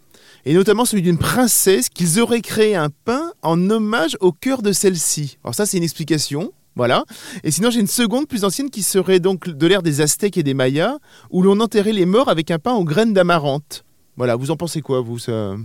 et 0.45 0.53
notamment 0.53 0.85
celui 0.85 1.01
d'une 1.01 1.17
princesse 1.17 1.89
qu'ils 1.89 2.19
auraient 2.19 2.41
créé 2.41 2.75
un 2.75 2.89
pain 2.89 3.31
en 3.41 3.69
hommage 3.69 4.17
au 4.19 4.31
cœur 4.31 4.61
de 4.61 4.71
celle-ci. 4.71 5.37
Alors 5.43 5.55
ça, 5.55 5.65
c'est 5.65 5.77
une 5.77 5.83
explication. 5.83 6.51
Voilà. 6.75 7.05
Et 7.43 7.51
sinon, 7.51 7.69
j'ai 7.69 7.79
une 7.79 7.87
seconde 7.87 8.27
plus 8.27 8.43
ancienne 8.43 8.69
qui 8.69 8.83
serait 8.83 9.19
donc 9.19 9.49
de 9.49 9.67
l'ère 9.67 9.83
des 9.83 10.01
Aztèques 10.01 10.37
et 10.37 10.43
des 10.43 10.53
Mayas, 10.53 10.97
où 11.29 11.41
l'on 11.41 11.59
enterrait 11.59 11.93
les 11.93 12.05
morts 12.05 12.29
avec 12.29 12.51
un 12.51 12.59
pain 12.59 12.73
aux 12.73 12.83
graines 12.83 13.13
d'amarante. 13.13 13.85
Voilà, 14.17 14.35
vous 14.35 14.51
en 14.51 14.57
pensez 14.57 14.81
quoi, 14.81 15.01
vous 15.01 15.19
ça... 15.19 15.55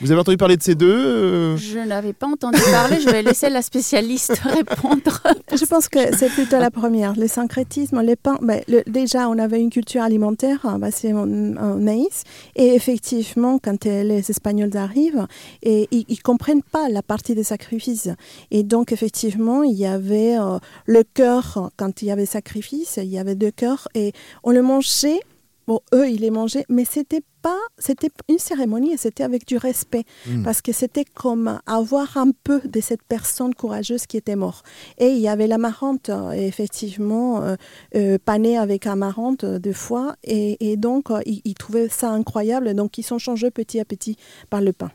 Vous 0.00 0.10
avez 0.10 0.20
entendu 0.20 0.36
parler 0.36 0.56
de 0.58 0.62
ces 0.62 0.74
deux 0.74 0.92
euh 0.92 1.56
Je 1.56 1.78
n'avais 1.78 2.12
pas 2.12 2.26
entendu 2.26 2.58
parler, 2.70 3.00
je 3.00 3.08
vais 3.08 3.22
laisser 3.22 3.48
la 3.48 3.62
spécialiste 3.62 4.38
répondre. 4.44 5.22
Je 5.50 5.64
pense 5.64 5.88
que 5.88 6.14
c'est 6.16 6.28
plutôt 6.28 6.58
la 6.58 6.70
première, 6.70 7.14
le 7.16 7.26
syncrétisme, 7.26 8.02
les 8.02 8.16
pains. 8.16 8.38
Ben, 8.42 8.60
déjà, 8.86 9.28
on 9.28 9.38
avait 9.38 9.60
une 9.60 9.70
culture 9.70 10.02
alimentaire 10.02 10.60
hein, 10.64 10.78
basée 10.78 11.14
en, 11.14 11.26
maïs, 11.26 12.24
et 12.56 12.74
effectivement, 12.74 13.58
quand 13.58 13.84
les 13.84 14.30
Espagnols 14.30 14.76
arrivent, 14.76 15.26
et, 15.62 15.88
ils 15.90 16.04
ne 16.08 16.22
comprennent 16.22 16.62
pas 16.62 16.88
la 16.90 17.02
partie 17.02 17.34
des 17.34 17.44
sacrifices. 17.44 18.10
Et 18.50 18.64
donc, 18.64 18.92
effectivement, 18.92 19.62
il 19.62 19.76
y 19.76 19.86
avait 19.86 20.38
euh, 20.38 20.58
le 20.84 21.04
cœur, 21.04 21.70
quand 21.76 22.02
il 22.02 22.08
y 22.08 22.10
avait 22.10 22.26
sacrifice, 22.26 22.98
il 23.02 23.08
y 23.08 23.18
avait 23.18 23.34
deux 23.34 23.50
cœurs, 23.50 23.88
et 23.94 24.12
on 24.44 24.50
le 24.50 24.62
mangeait 24.62 25.20
bon, 25.66 25.80
eux, 25.94 26.08
ils 26.08 26.20
les 26.20 26.30
mangeaient, 26.30 26.64
mais 26.68 26.84
c'était 26.84 27.22
pas, 27.42 27.58
c'était 27.78 28.10
une 28.28 28.38
cérémonie 28.38 28.92
et 28.92 28.96
c'était 28.96 29.22
avec 29.22 29.46
du 29.46 29.56
respect, 29.56 30.04
Mm. 30.26 30.42
parce 30.42 30.62
que 30.62 30.72
c'était 30.72 31.04
comme 31.04 31.60
avoir 31.66 32.16
un 32.16 32.30
peu 32.44 32.60
de 32.64 32.80
cette 32.80 33.02
personne 33.02 33.54
courageuse 33.54 34.06
qui 34.06 34.16
était 34.16 34.36
morte. 34.36 34.64
Et 34.98 35.08
il 35.08 35.18
y 35.18 35.28
avait 35.28 35.46
l'amarante, 35.46 36.08
euh, 36.08 36.30
effectivement, 36.32 37.42
euh, 37.42 37.56
euh, 37.94 38.18
panée 38.24 38.58
avec 38.58 38.86
amarante 38.86 39.44
deux 39.44 39.72
fois, 39.72 40.16
et, 40.24 40.70
et 40.72 40.76
donc 40.76 41.10
euh, 41.10 41.20
ils, 41.26 41.40
ils 41.44 41.54
trouvaient 41.54 41.88
ça 41.88 42.10
incroyable, 42.10 42.74
donc 42.74 42.98
ils 42.98 43.02
sont 43.04 43.18
changés 43.18 43.50
petit 43.50 43.80
à 43.80 43.84
petit 43.84 44.16
par 44.50 44.60
le 44.60 44.72
pain. 44.72 44.90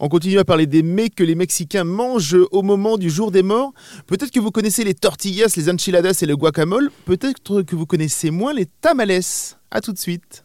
On 0.00 0.08
continue 0.10 0.38
à 0.38 0.44
parler 0.44 0.66
des 0.66 0.82
mets 0.82 1.08
que 1.08 1.24
les 1.24 1.34
Mexicains 1.34 1.84
mangent 1.84 2.36
au 2.52 2.60
moment 2.62 2.98
du 2.98 3.08
jour 3.08 3.30
des 3.30 3.42
morts. 3.42 3.72
Peut-être 4.06 4.30
que 4.30 4.38
vous 4.38 4.50
connaissez 4.50 4.84
les 4.84 4.92
tortillas, 4.94 5.52
les 5.56 5.70
enchiladas 5.70 6.18
et 6.20 6.26
le 6.26 6.36
guacamole. 6.36 6.90
Peut-être 7.06 7.62
que 7.62 7.74
vous 7.74 7.86
connaissez 7.86 8.30
moins 8.30 8.52
les 8.52 8.66
tamales. 8.66 9.22
À 9.74 9.80
tout 9.80 9.94
de 9.94 9.98
suite. 9.98 10.44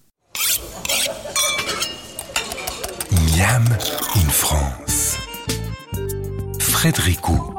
Miam 3.12 3.66
in 4.16 4.30
France. 4.30 5.18
Frédérico. 6.60 7.54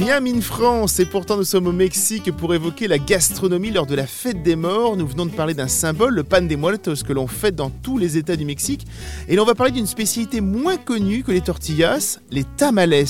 Miam 0.00 0.26
in 0.26 0.40
France, 0.40 0.98
et 0.98 1.04
pourtant 1.04 1.36
nous 1.36 1.44
sommes 1.44 1.66
au 1.66 1.72
Mexique 1.72 2.32
pour 2.34 2.54
évoquer 2.54 2.88
la 2.88 2.96
gastronomie 2.96 3.70
lors 3.70 3.84
de 3.84 3.94
la 3.94 4.06
fête 4.06 4.42
des 4.42 4.56
morts. 4.56 4.96
Nous 4.96 5.06
venons 5.06 5.26
de 5.26 5.32
parler 5.32 5.52
d'un 5.52 5.68
symbole, 5.68 6.14
le 6.14 6.24
pan 6.24 6.40
de 6.40 6.56
muertos, 6.56 7.02
que 7.06 7.12
l'on 7.12 7.26
fête 7.26 7.54
dans 7.54 7.68
tous 7.68 7.98
les 7.98 8.16
États 8.16 8.36
du 8.36 8.46
Mexique. 8.46 8.86
Et 9.28 9.36
l'on 9.36 9.44
va 9.44 9.54
parler 9.54 9.72
d'une 9.72 9.86
spécialité 9.86 10.40
moins 10.40 10.78
connue 10.78 11.22
que 11.22 11.32
les 11.32 11.42
tortillas, 11.42 12.18
les 12.30 12.44
tamales. 12.44 13.04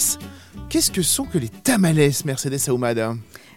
Qu'est-ce 0.68 0.90
que 0.90 1.02
sont 1.02 1.26
que 1.26 1.38
les 1.38 1.48
tamales, 1.48 2.10
Mercedes 2.24 2.68
Ahumada? 2.68 3.14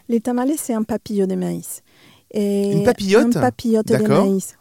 Les 0.10 0.20
tamales, 0.20 0.52
c'est 0.58 0.74
un 0.74 0.84
papillot 0.84 1.28
de 1.28 1.36
maïs. 1.36 1.82
Et 2.32 2.74
Une 2.74 2.84
papillote? 2.84 3.38
Un 3.38 3.42
papillote 3.42 3.86
de 3.88 3.94
maïs. 4.24 4.56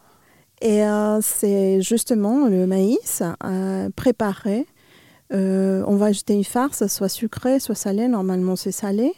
Et 0.61 0.83
euh, 0.83 1.19
c'est 1.21 1.81
justement 1.81 2.47
le 2.47 2.67
maïs 2.67 3.23
euh, 3.43 3.89
préparé. 3.95 4.65
Euh, 5.33 5.83
on 5.87 5.95
va 5.95 6.07
ajouter 6.07 6.33
une 6.33 6.43
farce, 6.43 6.85
soit 6.87 7.09
sucrée, 7.09 7.59
soit 7.59 7.75
salée. 7.75 8.07
Normalement, 8.07 8.55
c'est 8.55 8.71
salé. 8.71 9.13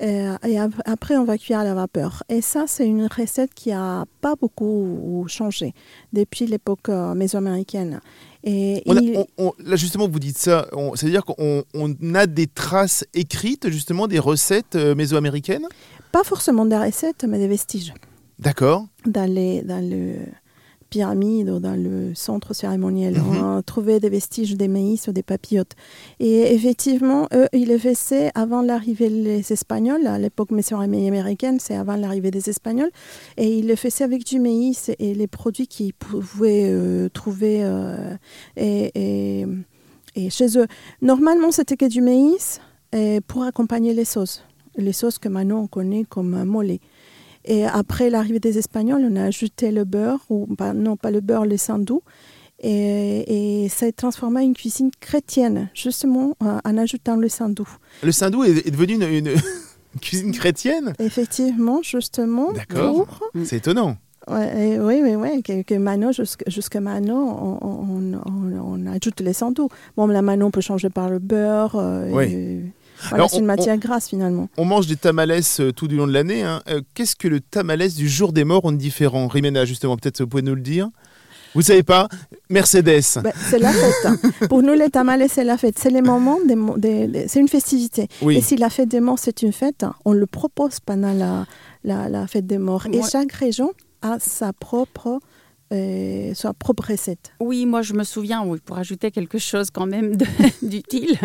Et, 0.00 0.24
et 0.46 0.58
ap- 0.58 0.80
après, 0.84 1.16
on 1.16 1.24
va 1.24 1.36
cuire 1.38 1.58
à 1.58 1.64
la 1.64 1.74
vapeur. 1.74 2.22
Et 2.28 2.40
ça, 2.40 2.64
c'est 2.66 2.86
une 2.86 3.06
recette 3.06 3.52
qui 3.54 3.72
a 3.72 4.04
pas 4.20 4.36
beaucoup 4.40 5.24
changé 5.28 5.74
depuis 6.12 6.46
l'époque 6.46 6.88
mésoaméricaine. 6.88 8.00
Et 8.44 8.82
On 8.86 8.96
a- 8.96 9.00
il- 9.00 9.16
on- 9.16 9.26
on- 9.38 9.52
là 9.64 9.76
justement, 9.76 10.08
vous 10.08 10.18
dites 10.20 10.38
ça, 10.38 10.68
c'est-à-dire 10.94 11.24
qu'on 11.24 11.64
on 11.74 12.14
a 12.14 12.26
des 12.26 12.46
traces 12.46 13.04
écrites 13.14 13.68
justement 13.70 14.06
des 14.06 14.18
recettes 14.18 14.76
euh, 14.76 14.94
mésoaméricaines? 14.94 15.66
Pas 16.12 16.22
forcément 16.24 16.64
des 16.64 16.76
recettes, 16.78 17.24
mais 17.28 17.38
des 17.38 17.48
vestiges. 17.48 17.92
D'accord. 18.38 18.86
dans, 19.04 19.28
les, 19.28 19.62
dans 19.62 19.80
le 19.84 20.14
pyramide 20.90 21.50
ou 21.50 21.58
dans 21.58 21.74
le 21.74 22.14
centre 22.14 22.54
cérémoniel. 22.54 23.14
Mhm. 23.14 23.22
On 23.28 23.56
a 23.58 23.62
trouvé 23.62 24.00
des 24.00 24.08
vestiges 24.08 24.56
des 24.56 24.68
maïs 24.68 25.06
ou 25.08 25.12
des 25.12 25.22
papillotes. 25.22 25.72
Et 26.20 26.54
effectivement, 26.54 27.28
eux, 27.34 27.46
ils 27.52 27.68
le 27.68 27.78
faisaient 27.78 28.30
avant 28.34 28.62
l'arrivée 28.62 29.10
des 29.10 29.52
Espagnols. 29.52 30.06
À 30.06 30.18
l'époque 30.18 30.50
mésoaméricaine, 30.50 31.58
c'est 31.60 31.76
avant 31.76 31.96
l'arrivée 31.96 32.30
des 32.30 32.48
Espagnols. 32.48 32.90
Et 33.36 33.58
ils 33.58 33.66
le 33.66 33.76
faisaient 33.76 34.04
avec 34.04 34.24
du 34.24 34.40
maïs 34.40 34.90
et 34.98 35.14
les 35.14 35.26
produits 35.26 35.66
qu'ils 35.66 35.94
pouvaient 35.94 36.68
euh, 36.70 37.08
trouver 37.08 37.58
euh, 37.62 38.14
et, 38.56 38.90
et- 38.94 39.46
et 40.16 40.30
chez 40.30 40.58
eux. 40.58 40.66
Normalement, 41.02 41.52
c'était 41.52 41.76
que 41.76 41.86
du 41.86 42.00
maïs 42.00 42.60
pour 43.28 43.42
accompagner 43.44 43.92
les 43.94 44.06
sauces. 44.06 44.42
Les 44.76 44.92
sauces 44.92 45.18
que 45.18 45.28
maintenant 45.28 45.60
on 45.60 45.66
connaît 45.66 46.04
comme 46.08 46.44
mollet. 46.44 46.80
Et 47.50 47.64
après 47.64 48.10
l'arrivée 48.10 48.40
des 48.40 48.58
Espagnols, 48.58 49.02
on 49.10 49.16
a 49.16 49.24
ajouté 49.24 49.70
le 49.72 49.84
beurre, 49.84 50.20
ou 50.28 50.46
pas- 50.54 50.74
non 50.74 50.96
pas 50.96 51.10
le 51.10 51.20
beurre, 51.20 51.46
le 51.46 51.56
sandou. 51.56 52.02
Et, 52.60 53.62
et 53.64 53.68
ça 53.68 53.86
a 53.86 53.92
transformé 53.92 54.42
une 54.42 54.54
cuisine 54.54 54.90
chrétienne, 55.00 55.70
justement 55.74 56.36
euh, 56.42 56.58
en 56.64 56.76
ajoutant 56.76 57.16
le 57.16 57.28
sandou. 57.28 57.68
Le 58.02 58.12
sindou 58.12 58.44
est, 58.44 58.66
est 58.66 58.70
devenu 58.70 58.94
une, 58.94 59.02
une 59.04 59.34
cuisine 60.00 60.32
chrétienne? 60.32 60.92
Effectivement, 60.98 61.80
justement, 61.82 62.52
D'accord. 62.52 63.06
pour... 63.06 63.20
C'est 63.44 63.56
étonnant. 63.58 63.96
Ouais, 64.28 64.78
oui, 64.78 65.00
oui, 65.02 65.14
oui, 65.14 65.42
que, 65.42 65.62
jusque- 66.12 66.42
jusqu'à 66.48 66.80
maintenant, 66.80 67.58
on, 67.62 67.66
on- 67.66 68.20
on- 68.26 68.82
on 68.82 68.86
ajoute 68.88 69.20
les 69.20 69.32
sandous. 69.32 69.68
Bon, 69.96 70.06
là, 70.06 70.20
maintenant, 70.20 70.48
on 70.48 70.50
peut 70.50 70.60
changer 70.60 70.90
par 70.90 71.08
le 71.08 71.18
beurre. 71.18 71.76
euh, 71.76 72.10
Oui. 72.12 72.24
et- 72.24 72.64
voilà, 73.10 73.28
c'est 73.28 73.36
une 73.38 73.44
on- 73.44 73.46
matière 73.46 73.76
grasse, 73.78 74.08
finalement. 74.08 74.48
On 74.56 74.64
mange 74.64 74.86
des 74.86 74.96
tamales 74.96 75.40
euh, 75.60 75.72
tout 75.72 75.88
du 75.88 75.96
long 75.96 76.06
de 76.06 76.12
l'année. 76.12 76.42
hein. 76.42 76.62
Euh, 76.68 76.80
Qu'est-ce 76.94 77.16
que 77.16 77.28
le 77.28 77.40
tamales 77.40 77.88
du 77.92 78.08
jour 78.08 78.32
des 78.32 78.44
morts 78.44 78.70
de 78.72 78.76
différent? 78.76 79.28
Rimena, 79.28 79.64
justement, 79.64 79.96
peut-être 79.96 80.20
vous 80.20 80.26
pouvez 80.28 80.42
nous 80.42 80.54
le 80.54 80.60
dire 80.60 80.88
Vous 81.54 81.62
savez 81.62 81.82
pas? 81.82 82.08
Mercedes. 82.50 82.82
Ben, 83.22 83.32
c'est 83.50 83.58
la 83.58 83.70
fête. 83.72 83.94
hein. 84.06 84.16
Pour 84.48 84.62
nous, 84.62 84.74
les 84.74 84.90
tamales, 84.90 85.24
c'est 85.28 85.44
la 85.44 85.56
fête. 85.58 85.78
C'est 85.78 85.90
les 85.90 86.02
moments, 86.02 86.38
des, 86.46 86.56
mo- 86.56 86.76
des- 86.78 87.06
des- 87.08 87.28
c'est 87.28 87.40
une 87.40 87.48
festivité. 87.48 88.08
Oui. 88.22 88.36
Et 88.36 88.40
si 88.40 88.56
la 88.56 88.70
fête 88.70 88.88
des 88.88 89.00
morts, 89.00 89.18
c'est 89.18 89.42
une 89.42 89.52
fête, 89.52 89.82
hein, 89.84 89.94
on 90.04 90.12
le 90.12 90.26
propose 90.26 90.80
pendant 90.80 91.12
la, 91.12 91.46
la, 91.84 92.08
la 92.08 92.26
fête 92.26 92.46
des 92.46 92.58
morts. 92.58 92.86
Et 92.92 93.00
chaque 93.02 93.32
région 93.32 93.72
a 94.02 94.18
sa 94.20 94.52
propre, 94.52 95.20
euh, 95.72 96.32
sa 96.34 96.52
propre 96.54 96.84
recette. 96.92 97.32
Oui, 97.40 97.66
moi 97.66 97.82
je 97.82 97.92
me 97.94 98.04
souviens, 98.04 98.42
oui, 98.44 98.58
pour 98.64 98.78
ajouter 98.78 99.10
quelque 99.10 99.38
chose 99.38 99.70
quand 99.70 99.86
même 99.86 100.16
d'utile 100.62 101.16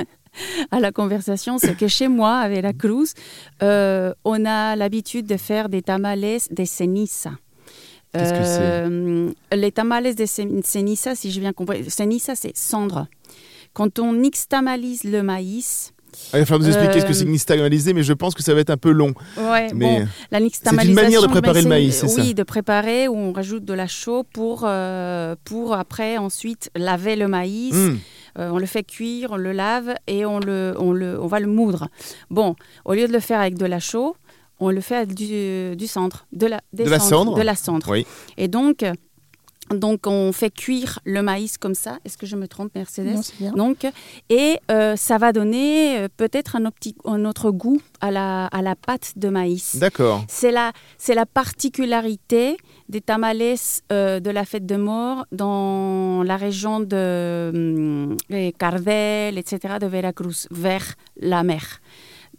à 0.72 0.80
la 0.80 0.91
conversation, 0.91 1.58
c'est 1.58 1.76
que 1.78 1.88
chez 1.88 2.08
moi, 2.08 2.38
à 2.38 2.50
Veracruz, 2.50 3.13
euh, 3.62 4.13
on 4.26 4.46
a 4.46 4.76
l'habitude 4.76 5.26
de 5.28 5.38
faire 5.38 5.69
des 5.69 5.82
tamales 5.82 6.22
de 6.52 6.65
ceniza. 6.65 7.32
Qu'est-ce 8.13 8.32
que 8.34 8.43
c'est? 8.43 8.60
Euh, 8.62 9.32
Les 9.56 9.72
tamales 9.72 10.13
de 10.15 10.26
ce- 10.26 10.62
ceniza, 10.63 11.15
si 11.15 11.32
j'ai 11.32 11.39
bien 11.39 11.54
compris, 11.54 11.89
ceniza 11.89 12.36
c'est 12.36 12.56
cendre. 12.56 13.08
Quand 13.74 13.98
on 14.00 14.13
nixtamalise 14.13 15.04
le 15.04 15.24
maïs, 15.24 15.91
Ah, 16.32 16.38
Il 16.38 16.41
va 16.41 16.46
falloir 16.46 16.67
nous 16.69 16.76
expliquer 16.76 17.00
ce 17.00 17.06
que 17.06 17.10
Euh, 17.10 17.13
c'est 17.15 17.26
nixtamalisé, 17.26 17.91
mais 17.91 18.04
je 18.04 18.13
pense 18.13 18.36
que 18.36 18.43
ça 18.43 18.54
va 18.54 18.60
être 18.60 18.69
un 18.69 18.78
peu 18.78 18.91
long. 18.91 19.15
ouais, 19.36 19.74
Mais 19.74 20.02
bon, 20.02 20.08
la 20.30 20.38
c'est 20.52 20.69
une 20.86 20.93
manière 20.93 21.22
de 21.24 21.26
ben, 21.26 21.32
préparer 21.32 21.63
le 21.63 21.67
maïs, 21.69 21.96
c'est 21.96 22.08
ça 22.08 22.22
Oui, 22.22 22.36
de 22.36 22.43
préparer 22.43 23.08
où 23.08 23.15
on 23.17 23.34
rajoute 23.34 23.65
de 23.65 23.74
la 23.74 23.88
chaux 23.88 24.24
pour, 24.32 24.62
euh, 24.63 25.36
pour 25.43 25.74
après 25.74 26.19
ensuite 26.19 26.69
laver 26.76 27.15
le 27.15 27.28
maïs. 27.28 27.74
hum, 27.74 27.98
Euh, 28.39 28.50
on 28.52 28.58
le 28.58 28.65
fait 28.65 28.84
cuire, 28.84 29.32
on 29.32 29.38
le 29.38 29.52
lave 29.52 29.93
et 30.08 30.26
on, 30.26 30.39
le, 30.39 30.76
on, 30.80 30.91
le, 30.91 31.22
on 31.22 31.28
va 31.28 31.39
le 31.39 31.48
moudre. 31.48 31.88
Bon, 32.30 32.56
au 32.86 32.93
lieu 32.93 33.08
de 33.08 33.13
le 33.13 33.19
faire 33.19 33.39
avec 33.39 33.58
de 33.58 33.65
la 33.65 33.80
chaux, 33.80 34.15
on 34.60 34.69
le 34.72 34.82
fait 34.82 34.96
avec 34.96 35.13
du, 35.13 35.76
du 35.76 35.88
cendre, 35.88 36.26
de 36.32 36.48
la, 36.48 36.62
des 36.74 36.86
De 36.86 36.89
la 36.89 37.00
cendre 37.00 37.36
De 37.36 37.41
la 37.41 37.56
cendre. 37.56 37.89
oui. 37.91 38.06
Et 38.38 38.48
donc, 38.48 38.84
donc, 39.73 40.07
on 40.07 40.31
fait 40.31 40.49
cuire 40.49 40.99
le 41.05 41.21
maïs 41.21 41.57
comme 41.57 41.75
ça. 41.75 41.99
Est-ce 42.05 42.17
que 42.17 42.25
je 42.25 42.36
me 42.36 42.47
trompe, 42.47 42.73
Mercedes? 42.75 43.15
Non, 43.15 43.21
c'est 43.21 43.38
bien. 43.38 43.51
donc, 43.53 43.86
et 44.29 44.57
euh, 44.71 44.95
ça 44.95 45.17
va 45.17 45.31
donner 45.33 45.97
euh, 45.97 46.07
peut-être 46.15 46.55
un, 46.55 47.25
autre 47.25 47.51
goût 47.51 47.81
à 48.01 48.12
la, 48.12 48.45
à 48.47 48.62
la 48.62 48.75
pâte 48.75 49.13
de 49.15 49.29
maïs. 49.29 49.77
D'accord. 49.77 50.23
C'est 50.27 50.51
la, 50.51 50.71
c'est 50.97 51.15
la 51.15 51.25
particularité 51.25 52.57
des 52.89 53.01
tamales 53.01 53.33
euh, 53.91 54.19
de 54.19 54.29
la 54.29 54.45
fête 54.45 54.65
de 54.65 54.75
mort 54.75 55.25
dans 55.31 56.23
la 56.23 56.38
région 56.38 56.79
de 56.79 58.15
les 58.29 58.51
Cardel, 58.51 59.38
etc., 59.38 59.75
de 59.81 59.88
Veracruz, 59.88 60.47
vers 60.51 60.93
la 61.19 61.43
mer. 61.43 61.81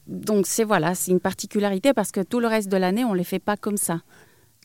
Donc 0.06 0.46
c'est 0.46 0.64
voilà, 0.64 0.94
c'est 0.94 1.10
une 1.10 1.20
particularité 1.20 1.92
parce 1.92 2.12
que 2.12 2.20
tout 2.20 2.40
le 2.40 2.46
reste 2.46 2.68
de 2.68 2.76
l'année, 2.76 3.04
on 3.04 3.12
ne 3.12 3.18
les 3.18 3.24
fait 3.24 3.38
pas 3.38 3.56
comme 3.56 3.76
ça. 3.76 4.00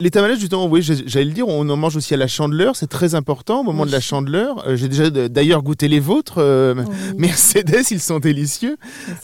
Les 0.02 0.12
tamales, 0.12 0.40
justement, 0.40 0.66
oui, 0.68 0.82
j'allais 0.82 1.26
le 1.26 1.34
dire, 1.34 1.46
on 1.50 1.68
en 1.70 1.76
mange 1.76 1.98
aussi 1.98 2.14
à 2.14 2.18
la 2.18 2.28
chandeleur, 2.28 2.78
c'est 2.78 2.88
très 2.88 3.16
important 3.16 3.60
au 3.60 3.64
moment 3.64 3.84
Oui. 3.84 3.90
de 3.90 3.92
la 3.92 4.00
chandeleur. 4.00 4.66
Euh, 4.66 4.78
j'ai 4.78 4.88
déjà 4.88 5.10
d- 5.10 5.28
d'ailleurs 5.28 5.62
goûté 5.62 5.90
les 5.90 6.00
vôtres. 6.00 6.38
euh, 6.38 6.74
Oui. 6.78 6.86
Mercedes, 7.18 7.84
ils 7.92 8.00
sont 8.00 8.20
délicieux. 8.20 8.78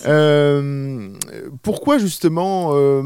Euh, 0.06 1.08
pourquoi 1.64 1.98
justement 1.98 2.72
euh, 2.74 3.04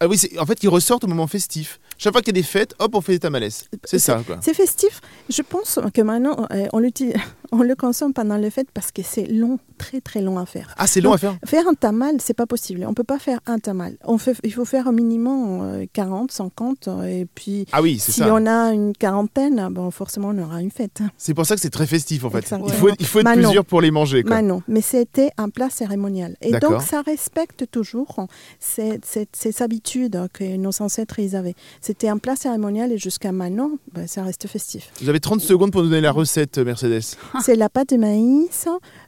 Ah 0.00 0.08
oui, 0.08 0.20
en 0.40 0.46
fait, 0.46 0.64
ils 0.64 0.68
ressortent 0.68 1.04
au 1.04 1.06
moment 1.06 1.28
festif. 1.28 1.78
Chaque 1.98 2.12
fois 2.12 2.20
qu'il 2.20 2.34
y 2.36 2.38
a 2.38 2.40
des 2.40 2.46
fêtes, 2.46 2.74
hop, 2.78 2.94
on 2.94 3.00
fait 3.00 3.12
des 3.12 3.18
tamales. 3.20 3.48
C'est 3.84 3.98
ça, 3.98 4.22
quoi. 4.26 4.36
C'est 4.42 4.54
festif. 4.54 5.00
Je 5.30 5.42
pense 5.42 5.78
que 5.94 6.02
maintenant, 6.02 6.46
euh, 6.52 6.66
on, 7.52 7.62
le 7.62 7.74
consomme 7.74 8.12
pendant 8.12 8.36
les 8.36 8.50
fêtes 8.50 8.68
parce 8.74 8.92
que 8.92 9.02
c'est 9.02 9.26
long, 9.26 9.58
très 9.78 10.00
très 10.00 10.20
long 10.20 10.38
à 10.38 10.46
faire. 10.46 10.74
Ah, 10.78 10.86
c'est 10.86 11.00
long 11.00 11.12
à 11.12 11.18
faire? 11.18 11.36
Faire 11.44 11.66
un 11.68 11.74
tamal, 11.74 12.16
c'est 12.20 12.34
pas 12.34 12.46
possible. 12.46 12.84
On 12.86 12.92
peut 12.94 13.04
pas 13.04 13.18
faire 13.18 13.40
un 13.46 13.58
tamal. 13.58 13.96
On 14.04 14.18
fait, 14.18 14.34
il 14.44 14.52
faut 14.52 14.64
faire 14.64 14.86
au 14.86 14.92
minimum 14.92 15.60
euh, 15.62 15.86
40, 15.92 16.32
50. 16.32 16.88
euh, 16.88 17.02
Et 17.04 17.26
puis, 17.34 17.66
Ah 17.72 17.80
oui, 17.82 17.98
c'est 17.98 18.12
si 18.12 18.20
ça. 18.20 18.32
on 18.34 18.46
a 18.46 18.72
une 18.72 18.92
quarantaine, 18.94 19.68
bon, 19.70 19.90
forcément, 19.90 20.28
on 20.28 20.38
aura 20.38 20.60
une 20.60 20.70
fête. 20.70 21.00
C'est 21.16 21.34
pour 21.34 21.46
ça 21.46 21.54
que 21.54 21.60
c'est 21.60 21.70
très 21.70 21.86
festif, 21.86 22.24
en 22.24 22.30
fait. 22.30 22.38
Exactement. 22.38 22.68
Il 22.68 22.74
faut, 22.74 22.88
il 22.98 23.06
faut 23.06 23.18
être 23.20 23.24
Maintenant. 23.24 23.42
plusieurs 23.44 23.64
pour 23.64 23.80
les 23.80 23.90
manger, 23.90 24.22
quoi. 24.22 24.36
Maintenant, 24.36 24.62
mais 24.68 24.80
c'était 24.82 25.30
un 25.38 25.48
plat 25.48 25.70
cérémonial. 25.70 26.36
Et 26.42 26.52
donc, 26.52 26.82
ça 26.82 27.00
respecte 27.02 27.70
toujours 27.70 28.26
ces, 28.60 29.00
ces 29.32 29.62
habitudes 29.62 30.20
que 30.32 30.56
nos 30.56 30.82
ancêtres 30.82 31.18
ils 31.18 31.36
avaient. 31.36 31.54
C'était 31.86 32.08
un 32.08 32.18
plat 32.18 32.34
cérémonial 32.34 32.90
et 32.90 32.98
jusqu'à 32.98 33.30
maintenant, 33.30 33.70
ben, 33.92 34.08
ça 34.08 34.24
reste 34.24 34.48
festif. 34.48 34.90
Vous 35.00 35.08
avez 35.08 35.20
30 35.20 35.40
secondes 35.40 35.70
pour 35.70 35.84
nous 35.84 35.88
donner 35.88 36.00
la 36.00 36.10
recette, 36.10 36.58
Mercedes. 36.58 37.16
C'est 37.44 37.54
la 37.54 37.68
pâte 37.68 37.90
de 37.90 37.96
maïs, 37.96 38.66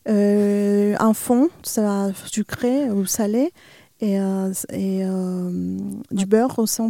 euh, 0.08 0.94
un 1.00 1.12
fond, 1.12 1.48
ça 1.64 2.12
sucré 2.26 2.88
ou 2.88 3.04
salé, 3.04 3.50
et, 4.00 4.20
euh, 4.20 4.52
et, 4.70 5.04
euh, 5.04 5.78
du 6.10 6.26
beurre 6.26 6.58
au 6.58 6.66
centre. 6.66 6.88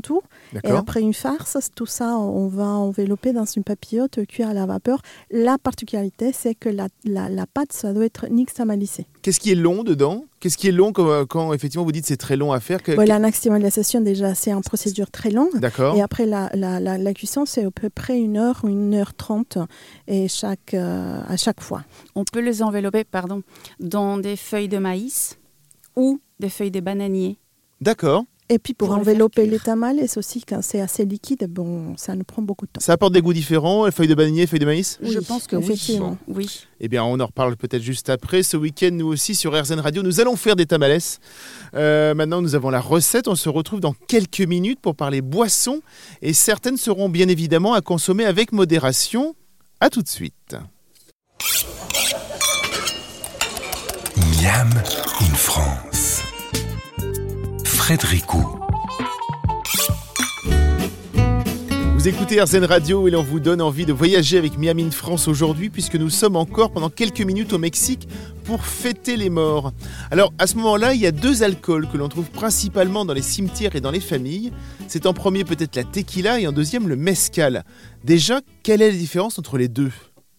Et 0.65 0.71
après 0.71 1.01
une 1.01 1.15
farce, 1.15 1.57
tout 1.75 1.87
ça, 1.87 2.17
on 2.17 2.49
va 2.49 2.65
envelopper 2.67 3.33
dans 3.33 3.45
une 3.45 3.65
papillote 3.65 4.25
cuire 4.27 4.49
à 4.51 4.55
la 4.55 4.67
vapeur. 4.67 5.01
La 5.31 5.59
particularité, 5.59 6.33
c'est 6.33 6.55
que 6.55 6.69
la, 6.69 6.89
la, 7.05 7.29
la 7.29 7.47
pâte, 7.47 7.73
ça 7.73 7.93
doit 7.93 8.05
être 8.05 8.29
nixtamalisée. 8.29 9.07
Qu'est-ce 9.23 9.41
qui 9.41 9.51
est 9.51 9.57
long 9.57 9.83
dedans? 9.83 10.25
Qu'est-ce 10.41 10.57
qui 10.57 10.69
est 10.69 10.73
long 10.73 10.93
quand, 10.93 11.27
quand, 11.27 11.53
effectivement 11.53 11.85
vous 11.85 11.93
dites 11.93 12.07
c'est 12.07 12.17
très 12.17 12.37
long 12.37 12.53
à 12.53 12.61
faire 12.61 12.83
que- 12.83 12.93
Ouais, 12.93 13.07
la 13.07 13.19
déjà, 14.05 14.35
c'est 14.35 14.53
une 14.53 14.61
procédure 14.63 15.11
très 15.11 15.31
longue. 15.31 15.59
D'accord. 15.59 15.97
Et 15.97 16.01
après, 16.03 16.27
la, 16.27 16.49
la, 16.55 16.79
la, 16.79 16.97
la 16.97 17.15
cuisson, 17.15 17.45
c'est 17.45 17.65
à 17.65 17.71
peu 17.71 17.91
près 17.91 18.19
une 18.19 18.37
heure 18.37 18.61
ou 18.63 18.69
une 18.69 18.95
heure 18.95 19.15
trente 19.15 19.59
et 20.07 20.29
chaque, 20.29 20.75
euh, 20.75 21.21
à 21.27 21.37
chaque 21.37 21.61
fois. 21.61 21.83
On 22.15 22.25
peut 22.25 22.41
les 22.41 22.63
envelopper 22.63 23.05
pardon, 23.05 23.43
dans 23.81 24.17
des 24.19 24.37
feuilles 24.37 24.69
de 24.69 24.79
maïs 24.79 25.37
ou 25.97 26.21
des 26.41 26.49
feuilles 26.49 26.71
de 26.71 26.81
bananier. 26.81 27.39
D'accord. 27.81 28.25
Et 28.51 28.59
puis 28.59 28.73
pour, 28.73 28.93
envelopper 28.93 29.45
les 29.45 29.59
tamales 29.59 30.01
aussi, 30.17 30.41
quand 30.41 30.63
c'est 30.63 30.81
assez 30.81 31.05
liquide, 31.05 31.47
bon, 31.51 31.95
ça 31.99 32.15
nous 32.15 32.25
prend 32.25 32.41
beaucoup 32.41 32.65
de 32.65 32.71
temps. 32.73 32.81
Ça 32.81 32.95
apporte 32.95 33.13
des 33.13 33.21
goûts 33.21 33.35
différents, 33.35 33.85
les 33.85 33.93
feuilles 33.93 34.09
de 34.09 34.15
bananier, 34.15 34.47
feuilles 34.47 34.59
de 34.59 34.65
maïs? 34.65 34.99
Je 35.03 35.19
pense 35.19 35.47
que 35.47 35.57
oui. 35.57 35.65
effectivement. 35.65 36.17
Oui. 36.29 36.67
Eh 36.81 36.89
bien, 36.89 37.05
on 37.05 37.21
en 37.21 37.27
reparle 37.27 37.57
peut-être 37.57 37.83
juste 37.83 38.09
après. 38.09 38.43
Ce 38.43 38.57
week-end, 38.57 38.89
nous 38.93 39.07
aussi, 39.07 39.35
sur 39.35 39.53
RZN 39.53 39.81
Radio, 39.81 40.03
nous 40.03 40.21
allons 40.21 40.35
faire 40.37 40.57
des 40.57 40.65
tamales. 40.65 40.99
Euh, 41.75 42.15
maintenant, 42.15 42.41
nous 42.41 42.55
avons 42.55 42.71
la 42.71 42.81
recette. 42.81 43.29
On 43.29 43.35
se 43.35 43.51
retrouve 43.51 43.81
dans 43.81 43.95
quelques 44.07 44.41
minutes 44.41 44.81
pour 44.81 44.95
parler 44.95 45.21
boissons. 45.21 45.83
Et 46.23 46.33
certaines 46.33 46.79
seront 46.79 47.11
bien 47.11 47.29
évidemment 47.29 47.75
à 47.75 47.83
consommer 47.83 48.25
avec 48.25 48.53
modération. 48.53 49.35
À 49.81 49.91
tout 49.91 50.03
de 50.03 50.09
suite. 50.09 50.57
Miam 54.41 54.71
in 55.21 55.35
France. 55.35 55.88
Vous 61.95 62.07
écoutez 62.07 62.39
RZN 62.39 62.65
Radio 62.65 63.09
et 63.09 63.11
l'on 63.11 63.23
vous 63.23 63.41
donne 63.41 63.63
envie 63.63 63.87
de 63.87 63.95
voyager 63.95 64.37
avec 64.37 64.59
Miami 64.59 64.85
in 64.85 64.91
France 64.91 65.27
aujourd'hui 65.27 65.71
puisque 65.71 65.95
nous 65.95 66.11
sommes 66.11 66.37
encore 66.37 66.71
pendant 66.71 66.91
quelques 66.91 67.23
minutes 67.23 67.55
au 67.55 67.59
Mexique 67.59 68.07
pour 68.45 68.67
fêter 68.67 69.17
les 69.17 69.31
morts. 69.31 69.73
Alors 70.11 70.35
à 70.39 70.47
ce 70.47 70.57
moment-là, 70.57 70.93
il 70.93 71.01
y 71.01 71.07
a 71.07 71.13
deux 71.13 71.43
alcools 71.43 71.89
que 71.89 71.97
l'on 71.97 72.11
trouve 72.11 72.29
principalement 72.29 73.07
dans 73.07 73.15
les 73.15 73.23
cimetières 73.23 73.75
et 73.75 73.81
dans 73.81 73.91
les 73.91 74.01
familles. 74.01 74.53
C'est 74.87 75.07
en 75.07 75.15
premier 75.15 75.45
peut-être 75.45 75.75
la 75.75 75.85
tequila 75.85 76.41
et 76.41 76.47
en 76.47 76.53
deuxième 76.53 76.89
le 76.89 76.97
mezcal. 76.97 77.65
Déjà, 78.05 78.43
quelle 78.63 78.83
est 78.83 78.91
la 78.91 78.99
différence 78.99 79.39
entre 79.39 79.57
les 79.57 79.69
deux? 79.69 79.93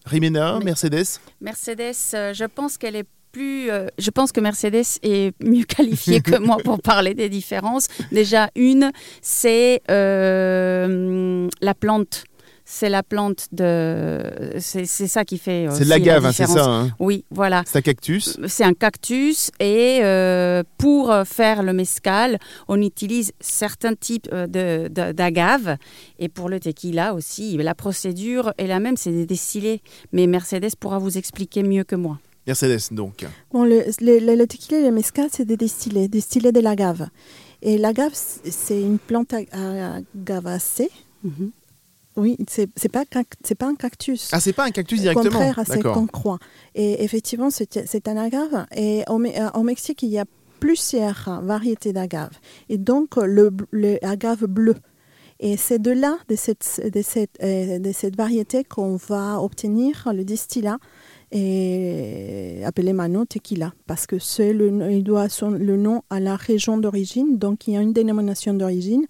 Rimena, 0.06 0.60
Mercedes? 0.64 1.20
Mercedes, 1.42 1.96
euh, 2.14 2.32
je 2.32 2.46
pense 2.46 2.78
qu'elle 2.78 2.96
est 2.96 3.08
plus. 3.32 3.70
euh, 3.72 3.88
je 3.98 4.10
pense 4.12 4.32
que 4.32 4.40
Mercedes 4.42 4.84
est 5.04 5.34
mieux 5.44 5.64
qualifiée 5.78 6.22
que 6.22 6.38
moi 6.38 6.58
pour 6.64 6.82
parler 6.82 7.14
des 7.14 7.30
différences. 7.30 7.88
Déjà, 8.12 8.50
une, 8.56 8.92
c'est 9.22 9.82
euh, 9.90 11.48
la 11.62 11.74
plante. 11.74 12.24
C'est 12.72 12.90
la 12.90 13.02
plante 13.02 13.48
de. 13.52 14.22
C'est 14.60 14.86
ça 14.86 15.26
qui 15.26 15.40
fait. 15.40 15.66
C'est 15.72 15.86
de 15.86 15.90
la 15.90 16.00
gave, 16.00 16.24
hein, 16.24 16.32
c'est 16.32 16.46
ça 16.46 16.66
hein 16.66 16.90
Oui, 17.00 17.26
voilà. 17.32 17.64
C'est 17.66 17.80
un 17.80 17.82
cactus. 17.82 18.38
C'est 18.46 18.64
un 18.64 18.76
cactus 18.76 19.50
et 19.60 20.02
euh, 20.04 20.62
pour 20.78 21.12
faire 21.26 21.64
le 21.64 21.74
mezcal, 21.74 22.38
on 22.68 22.80
utilise 22.80 23.32
certains 23.40 23.96
types 23.96 24.30
euh, 24.32 24.46
de- 24.46 24.88
de- 24.88 25.14
d'agave 25.14 25.78
et 26.20 26.30
pour 26.30 26.48
le 26.48 26.60
tequila 26.60 27.16
aussi. 27.16 27.58
La 27.58 27.74
procédure 27.74 28.54
est 28.60 28.68
la 28.68 28.80
même, 28.80 28.98
c'est 28.98 29.14
des 29.14 29.26
distillés. 29.26 29.82
Mais 30.12 30.28
Mercedes 30.28 30.76
pourra 30.80 31.00
vous 31.00 31.18
expliquer 31.18 31.64
mieux 31.64 31.84
que 31.84 31.96
moi. 31.96 32.20
Mercedes, 32.50 32.94
donc. 32.94 33.26
Bon, 33.54 33.64
le, 33.64 33.84
le, 34.02 34.20
le- 34.28 34.36
le 34.36 34.46
tequila 34.48 34.80
et 34.80 34.84
le 34.84 34.92
mezcal, 34.92 35.28
c'est 35.32 35.46
des 35.46 35.58
distillés, 35.58 36.08
distillés 36.08 36.52
de 36.52 36.60
l'agave. 36.60 37.08
Et 37.62 37.78
l'agave, 37.78 38.14
c'est 38.14 38.82
une 38.82 39.00
plante 39.00 39.34
ag- 39.34 39.50
agavacée. 39.54 40.90
Oui, 42.16 42.38
c'est 42.50 42.68
c'est 42.76 42.90
pas, 42.90 43.04
c'est 43.44 43.56
pas 43.56 43.68
un 43.68 43.76
cactus. 43.76 44.30
Ah, 44.34 44.40
c'est 44.40 44.52
pas 44.54 44.66
un 44.66 44.72
cactus 44.72 45.00
Au 45.00 45.02
directement 45.04 45.30
contraire, 45.40 45.60
c'est 45.66 45.76
D'accord. 45.78 45.94
qu'on 45.96 46.08
croit. 46.08 46.40
Et 46.76 47.04
effectivement, 47.04 47.50
c'est 47.50 47.86
c'est 47.88 48.08
un 48.08 48.18
agave. 48.18 48.66
Et 48.76 49.04
au, 49.08 49.22
euh, 49.24 49.50
au 49.54 49.64
Mexique, 49.64 50.04
il 50.04 50.10
y 50.10 50.20
a 50.20 50.26
plusieurs 50.60 51.40
variétés 51.44 51.94
d'agave. 51.94 52.32
Et 52.68 52.78
donc, 52.78 53.16
le, 53.16 53.52
le 53.72 54.04
agave 54.04 54.46
bleu. 54.48 54.76
Et 55.40 55.56
c'est 55.56 55.80
de 55.82 55.92
là, 55.92 56.18
de 56.28 56.36
cette, 56.36 56.82
de 56.94 57.02
cette, 57.02 57.38
euh, 57.42 57.80
de 57.80 57.92
cette 57.94 58.18
variété, 58.18 58.66
qu'on 58.66 58.98
va 58.98 59.40
obtenir 59.42 60.10
le 60.14 60.26
distillat 60.26 60.78
et 61.32 62.62
appelé 62.66 62.94
Mano 62.94 63.26
Tequila, 63.26 63.74
parce 63.88 64.06
que 64.08 64.20
c'est 64.20 64.54
le, 64.54 64.92
il 64.92 65.04
doit 65.04 65.30
son, 65.30 65.52
le 65.52 65.78
nom 65.78 66.02
à 66.10 66.20
la 66.20 66.36
région 66.36 66.78
d'origine, 66.78 67.38
donc 67.38 67.68
il 67.68 67.74
y 67.74 67.78
a 67.78 67.82
une 67.82 67.94
dénomination 67.94 68.54
d'origine, 68.54 69.06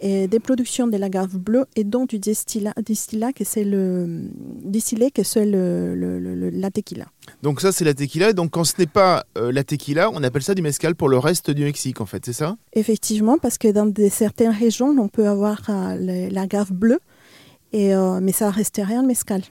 et 0.00 0.28
des 0.28 0.38
productions 0.38 0.86
de 0.86 0.96
l'agave 0.96 1.36
bleue 1.38 1.66
et 1.74 1.82
donc 1.82 2.10
du 2.10 2.18
distillat, 2.20 2.72
distillat 2.84 3.32
que 3.32 3.42
c'est 3.44 3.64
le 3.64 4.28
distillé 4.64 5.10
que 5.10 5.24
c'est 5.24 5.44
le, 5.44 5.96
le- 5.96 6.20
le- 6.20 6.36
le- 6.36 6.50
la 6.50 6.70
tequila. 6.70 7.06
Donc 7.42 7.60
ça, 7.60 7.72
c'est 7.72 7.84
la 7.84 7.94
tequila. 7.94 8.32
Donc 8.32 8.52
quand 8.52 8.62
ce 8.62 8.74
n'est 8.78 8.86
pas 8.86 9.24
euh, 9.36 9.50
la 9.50 9.64
tequila, 9.64 10.08
on 10.12 10.22
appelle 10.22 10.42
ça 10.44 10.54
du 10.54 10.62
mezcal 10.62 10.94
pour 10.94 11.08
le 11.08 11.18
reste 11.18 11.50
du 11.50 11.64
Mexique, 11.64 12.00
en 12.00 12.06
fait, 12.06 12.24
c'est 12.24 12.32
ça? 12.32 12.56
Effectivement, 12.74 13.38
parce 13.38 13.58
que 13.58 13.68
dans 13.72 13.86
des, 13.86 14.08
certaines 14.08 14.52
régions, 14.52 14.90
on 14.98 15.08
peut 15.08 15.26
avoir 15.26 15.62
euh, 15.68 16.28
l'agave 16.30 16.72
bleue, 16.72 17.00
et, 17.72 17.92
euh, 17.92 18.20
mais 18.22 18.32
ça 18.32 18.50
reste 18.50 18.80
rien 18.82 19.02
le 19.02 19.08
mezcal. 19.08 19.42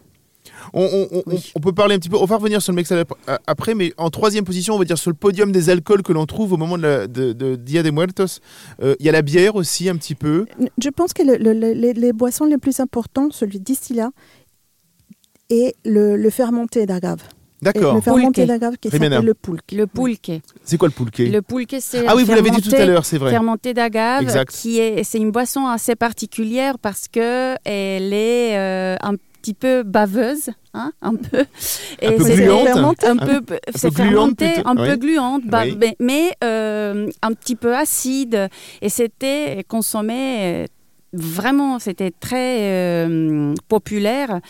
On, 0.74 0.84
on- 0.84 1.08
on- 1.18 1.24
Oui. 1.28 1.52
on 1.56 1.60
peut 1.60 1.72
parler 1.74 1.96
un 1.96 2.00
petit 2.00 2.10
peu, 2.10 2.18
on 2.18 2.26
va 2.26 2.38
revenir 2.38 2.62
sur 2.62 2.74
le 2.74 2.80
ap- 3.00 3.14
a- 3.28 3.40
après, 3.48 3.74
mais 3.76 3.94
en 3.98 4.10
troisième 4.10 4.46
position, 4.46 4.76
on 4.76 4.80
va 4.80 4.86
dire 4.86 4.98
sur 4.98 5.10
le 5.12 5.16
podium 5.16 5.52
des 5.52 5.70
alcools 5.70 6.04
que 6.04 6.14
l'on 6.14 6.26
trouve 6.26 6.54
au 6.54 6.58
moment 6.58 6.78
de, 6.78 6.84
la- 6.84 7.08
de- 7.08 7.34
de 7.34 7.56
Dia 7.56 7.84
de 7.84 7.92
Muertos, 7.92 8.40
euh, 8.82 8.96
il 9.00 9.06
y 9.06 9.10
a 9.10 9.12
la 9.12 9.22
bière 9.22 9.56
aussi 9.56 9.90
un 9.90 9.96
petit 9.98 10.16
peu. 10.16 10.46
Je 10.82 10.90
pense 10.90 11.14
que 11.14 11.24
le- 11.24 11.38
le- 11.38 11.54
le- 11.54 11.74
les, 11.74 11.94
les 11.94 12.14
boissons 12.14 12.46
les 12.46 12.58
plus 12.58 12.80
importantes, 12.80 13.34
celui 13.34 13.60
distillat 13.60 14.10
et 15.50 15.76
le, 15.86 16.16
le 16.18 16.30
fermenté 16.30 16.86
d'agave. 16.86 17.22
D'accord. 17.60 17.96
Le 17.96 18.02
fermenté 18.02 18.46
d'agave 18.46 18.76
qui 18.78 18.90
s'appelle 18.92 19.24
le 19.26 19.34
pulque. 19.34 19.72
Le 19.72 19.88
pulque. 19.88 20.32
C'est 20.64 20.78
quoi 20.78 20.90
le 20.90 20.94
pulque 20.94 21.18
Le 21.18 21.42
pulque, 21.42 21.76
c'est 21.80 22.06
Ah 22.06 22.16
oui, 22.16 22.24
vous 22.24 22.32
l'avez 22.36 22.52
dit 22.52 22.62
tout 22.62 22.68
à 22.70 22.78
fermenté- 22.78 22.86
l'heure, 22.86 23.04
c'est 23.06 23.18
vrai. 23.18 23.32
fermenté 23.32 23.74
d'agave, 23.74 24.22
Exact. 24.22 24.52
qui 24.52 24.78
est, 24.78 25.04
c'est 25.04 25.18
une 25.18 25.32
boisson 25.32 25.66
assez 25.66 25.96
particulière 25.96 26.78
parce 26.78 27.08
que 27.08 27.56
elle 27.66 28.14
est 28.14 28.56
euh, 28.58 28.96
un 29.02 29.14
petit 29.48 29.54
peu 29.54 29.84
baveuse, 29.84 30.50
hein, 30.74 30.92
un 31.02 31.16
peu. 31.16 31.46
Un 32.04 32.12
peu 32.18 32.24
c'est- 32.24 32.36
gluante. 32.36 33.04
un 33.06 33.16
peu, 33.16 33.42
c'est 33.74 33.94
gluante 33.94 34.40
fermenté, 34.40 34.62
un 34.66 34.76
peu 34.76 34.96
gluante, 34.98 35.44
bah, 35.46 35.64
mais, 35.78 35.96
mais, 36.02 36.34
euh, 36.44 37.10
un 37.22 37.32
petit 37.32 37.56
peu 37.56 37.74
acide. 37.74 38.50
Et 38.82 38.90
c'était 38.90 39.64
consommé 39.70 40.66
vraiment, 41.14 41.80
c'était 41.80 42.12
très 42.12 42.60
euh, 43.08 43.54
populaire, 43.70 44.42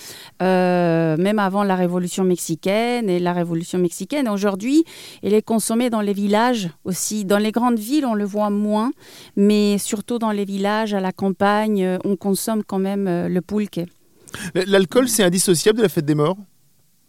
euh, 0.42 1.16
même 1.18 1.38
avant 1.38 1.64
la 1.64 1.76
Révolution 1.76 2.24
mexicaine 2.24 3.08
et 3.08 3.20
la 3.20 3.34
Révolution 3.34 3.78
mexicaine. 3.78 4.28
Aujourd'hui, 4.28 4.84
il 5.22 5.36
est 5.36 5.44
consommé 5.44 5.92
dans 5.92 6.02
les 6.02 6.14
villages 6.14 6.70
aussi. 6.86 7.24
Dans 7.24 7.38
les 7.38 7.52
grandes 7.52 7.78
villes, 7.78 8.08
on 8.08 8.16
le 8.16 8.26
voit 8.26 8.50
moins, 8.50 8.92
mais 9.36 9.78
surtout 9.78 10.18
dans 10.18 10.32
les 10.32 10.46
villages, 10.46 10.96
à 10.96 11.00
la 11.00 11.12
campagne, 11.12 12.00
on 12.04 12.16
consomme 12.16 12.64
quand 12.64 12.80
même 12.80 13.28
le 13.28 13.42
pulque. 13.42 13.82
L- 14.56 14.66
L'alcool, 14.68 15.08
c'est 15.08 15.24
indissociable 15.24 15.78
de 15.78 15.84
la 15.84 15.90
fête 15.90 16.06
des 16.06 16.16
morts 16.16 16.38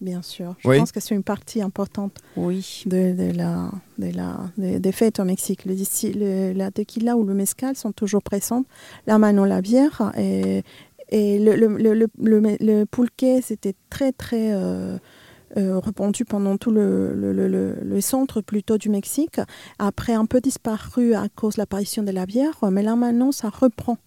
Bien 0.01 0.23
sûr. 0.23 0.55
Je 0.61 0.69
Oui. 0.69 0.79
pense 0.79 0.93
que 0.93 1.01
c'est 1.01 1.15
une 1.17 1.25
partie 1.25 1.61
importante 1.61 2.19
Oui. 2.37 2.85
de, 2.87 3.15
de 3.15 3.37
la, 3.37 3.73
de 3.99 4.15
la, 4.17 4.39
de- 4.57 4.79
des 4.79 4.93
fêtes 4.93 5.19
au 5.19 5.25
Mexique. 5.25 5.65
Le, 5.65 6.53
la 6.53 6.71
tequila 6.71 7.17
ou 7.17 7.25
le 7.25 7.35
mezcal 7.35 7.75
sont 7.75 7.91
toujours 7.91 8.23
présents. 8.23 8.65
Là, 9.09 9.19
maintenant, 9.19 9.45
la 9.45 9.61
bière. 9.61 10.13
Et, 10.17 10.63
et 11.09 11.41
le, 11.41 11.57
le, 11.57 11.67
le, 11.77 11.95
le, 11.95 12.09
le- 12.21 12.57
le 12.61 12.85
pulque, 12.85 13.43
c'était 13.43 13.75
très, 13.91 14.13
très 14.13 14.53
euh, 14.53 14.99
euh, 15.57 15.81
répandu 15.81 16.25
pendant 16.25 16.57
tout 16.59 16.71
le, 16.71 17.13
le, 17.15 17.33
le- 17.33 17.49
le- 17.49 17.77
le 17.83 18.01
centre 18.01 18.41
plutôt 18.41 18.79
du 18.79 18.91
Mexique. 18.91 19.41
Après, 19.81 20.13
un 20.15 20.27
peu 20.27 20.41
disparu 20.41 21.15
à 21.15 21.29
cause 21.29 21.55
de 21.57 21.61
l'apparition 21.63 22.05
de 22.05 22.13
la 22.13 22.25
bière. 22.25 22.55
Mais 22.71 22.85
là, 22.85 22.95
maintenant, 22.95 23.33
ça 23.33 23.49
reprend. 23.49 23.99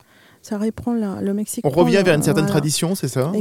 Ça 0.41 0.57
reprend 0.57 0.93
la- 0.93 1.21
le 1.21 1.33
Mexique. 1.33 1.65
On 1.65 1.69
revient 1.69 2.01
vers 2.03 2.15
une 2.15 2.23
certaine 2.23 2.45
voilà. 2.45 2.59
tradition, 2.59 2.95
c'est 2.95 3.07
ça? 3.07 3.31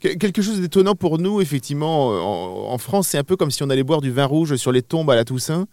Que- 0.00 0.14
Quelque 0.14 0.40
chose 0.40 0.60
d'étonnant 0.60 0.94
pour 0.94 1.18
nous, 1.18 1.40
effectivement, 1.40 2.12
euh, 2.12 2.20
en, 2.20 2.72
en 2.72 2.78
France, 2.78 3.08
c'est 3.08 3.18
un 3.18 3.24
peu 3.24 3.34
comme 3.36 3.50
si 3.50 3.62
on 3.64 3.70
allait 3.70 3.82
boire 3.82 4.00
du 4.00 4.12
vin 4.12 4.24
rouge 4.24 4.54
sur 4.54 4.70
les 4.70 4.82
tombes 4.82 5.10
à 5.10 5.16
la 5.16 5.24
Toussaint. 5.24 5.66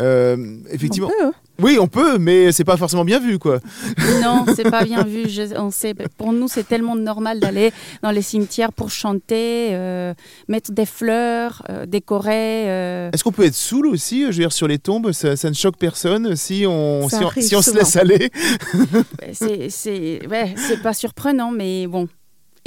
Euh, 0.00 0.58
effectivement, 0.70 1.08
peut, 1.08 1.26
hein. 1.26 1.32
Oui, 1.60 1.76
on 1.80 1.86
peut, 1.88 2.18
mais 2.18 2.52
c'est 2.52 2.64
pas 2.64 2.76
forcément 2.76 3.04
bien 3.04 3.18
vu, 3.18 3.38
quoi. 3.38 3.58
Non, 4.22 4.44
c'est 4.54 4.70
pas 4.70 4.84
bien 4.84 5.02
vu. 5.04 5.28
Je- 5.28 5.56
on 5.58 5.70
sait, 5.70 5.94
pour 6.16 6.32
nous, 6.32 6.46
c'est 6.48 6.66
tellement 6.66 6.94
normal 6.96 7.40
d'aller 7.40 7.72
dans 8.02 8.10
les 8.10 8.22
cimetières 8.22 8.72
pour 8.72 8.90
chanter, 8.90 9.70
euh, 9.72 10.14
mettre 10.48 10.72
des 10.72 10.86
fleurs, 10.86 11.62
euh, 11.68 11.84
décorer. 11.86 12.64
euh. 12.70 13.10
Est-ce 13.12 13.24
qu'on 13.24 13.32
peut 13.32 13.44
être 13.44 13.54
saoul 13.54 13.86
aussi, 13.88 14.22
je 14.22 14.26
veux 14.26 14.32
dire, 14.34 14.52
sur 14.52 14.68
les 14.68 14.78
tombes? 14.78 15.12
Ça, 15.12 15.36
ça 15.36 15.48
ne 15.50 15.54
choque 15.54 15.76
personne 15.78 16.36
si 16.36 16.64
on, 16.66 17.08
si 17.08 17.16
on, 17.16 17.26
arrive 17.26 17.42
si 17.44 17.56
on 17.56 17.62
se 17.62 17.74
laisse 17.74 17.96
aller 17.96 18.30
C'est, 19.32 20.26
ouais, 20.28 20.54
c'est 20.56 20.82
pas 20.82 20.92
surprenant, 20.92 21.50
mais 21.50 21.86
bon. 21.86 22.08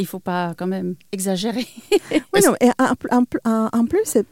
Il 0.02 0.06
faut 0.08 0.20
pas 0.20 0.54
quand 0.58 0.68
même 0.68 0.96
exagérer. 1.12 1.66
Oui, 2.34 2.42
non, 2.46 2.54
et 2.62 2.70
en, 2.80 3.18
en- 3.20 3.24
en- 3.50 3.70
en 3.72 3.86
plus, 3.86 4.02
c'est- 4.06 4.26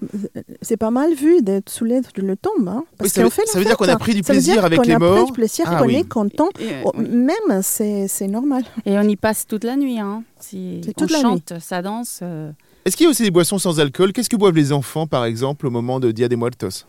c'est 0.61 0.77
pas 0.77 0.91
mal 0.91 1.13
vu 1.13 1.41
d'être 1.41 1.69
sous 1.69 1.85
l'aide 1.85 2.05
de 2.15 2.21
le 2.21 2.35
tombe. 2.35 2.67
Hein, 2.67 2.83
parce 2.97 3.09
Oui, 3.09 3.09
ça 3.09 3.21
veut- 3.21 3.27
qu'on 3.27 3.31
fait 3.31 3.41
la 3.45 3.51
ça 3.53 3.59
veut 3.59 3.65
dire 3.65 3.77
qu'on 3.77 3.87
a 3.87 3.97
pris 3.97 4.13
du 4.13 4.21
plaisir 4.23 4.65
avec 4.65 4.85
les 4.85 4.93
a 4.93 4.99
pris 4.99 5.05
morts. 5.07 5.25
du 5.27 5.33
plaisir, 5.33 5.65
Ah 5.67 5.79
qu'on 5.79 5.85
oui. 5.87 5.95
est 5.95 6.07
content. 6.07 6.49
Et, 6.59 6.69
Oh, 6.83 6.91
oui. 6.97 7.07
Même, 7.07 7.61
c'est 7.61 8.07
c'est 8.07 8.27
normal. 8.27 8.63
Et 8.85 8.97
on 8.97 9.03
y 9.03 9.15
passe 9.15 9.45
toute 9.47 9.63
la 9.63 9.75
nuit. 9.75 9.99
Hein. 9.99 10.23
Si 10.39 10.81
C'est 10.83 10.89
on 10.89 10.93
toute 11.01 11.11
la 11.11 11.21
chante, 11.21 11.53
ça 11.59 11.81
danse. 11.81 12.19
euh, 12.21 12.51
Est-ce 12.85 12.95
qu'il 12.97 13.03
y 13.05 13.07
a 13.07 13.09
aussi 13.11 13.23
des 13.23 13.31
boissons 13.31 13.59
sans 13.59 13.79
alcool? 13.79 14.13
Qu'est-ce 14.13 14.29
que 14.29 14.35
boivent 14.37 14.55
les 14.55 14.71
enfants, 14.71 15.05
par 15.07 15.25
exemple, 15.25 15.67
au 15.67 15.69
moment 15.69 15.99
de 15.99 16.11
Dia 16.11 16.27
de 16.29 16.35
Muertos? 16.35 16.85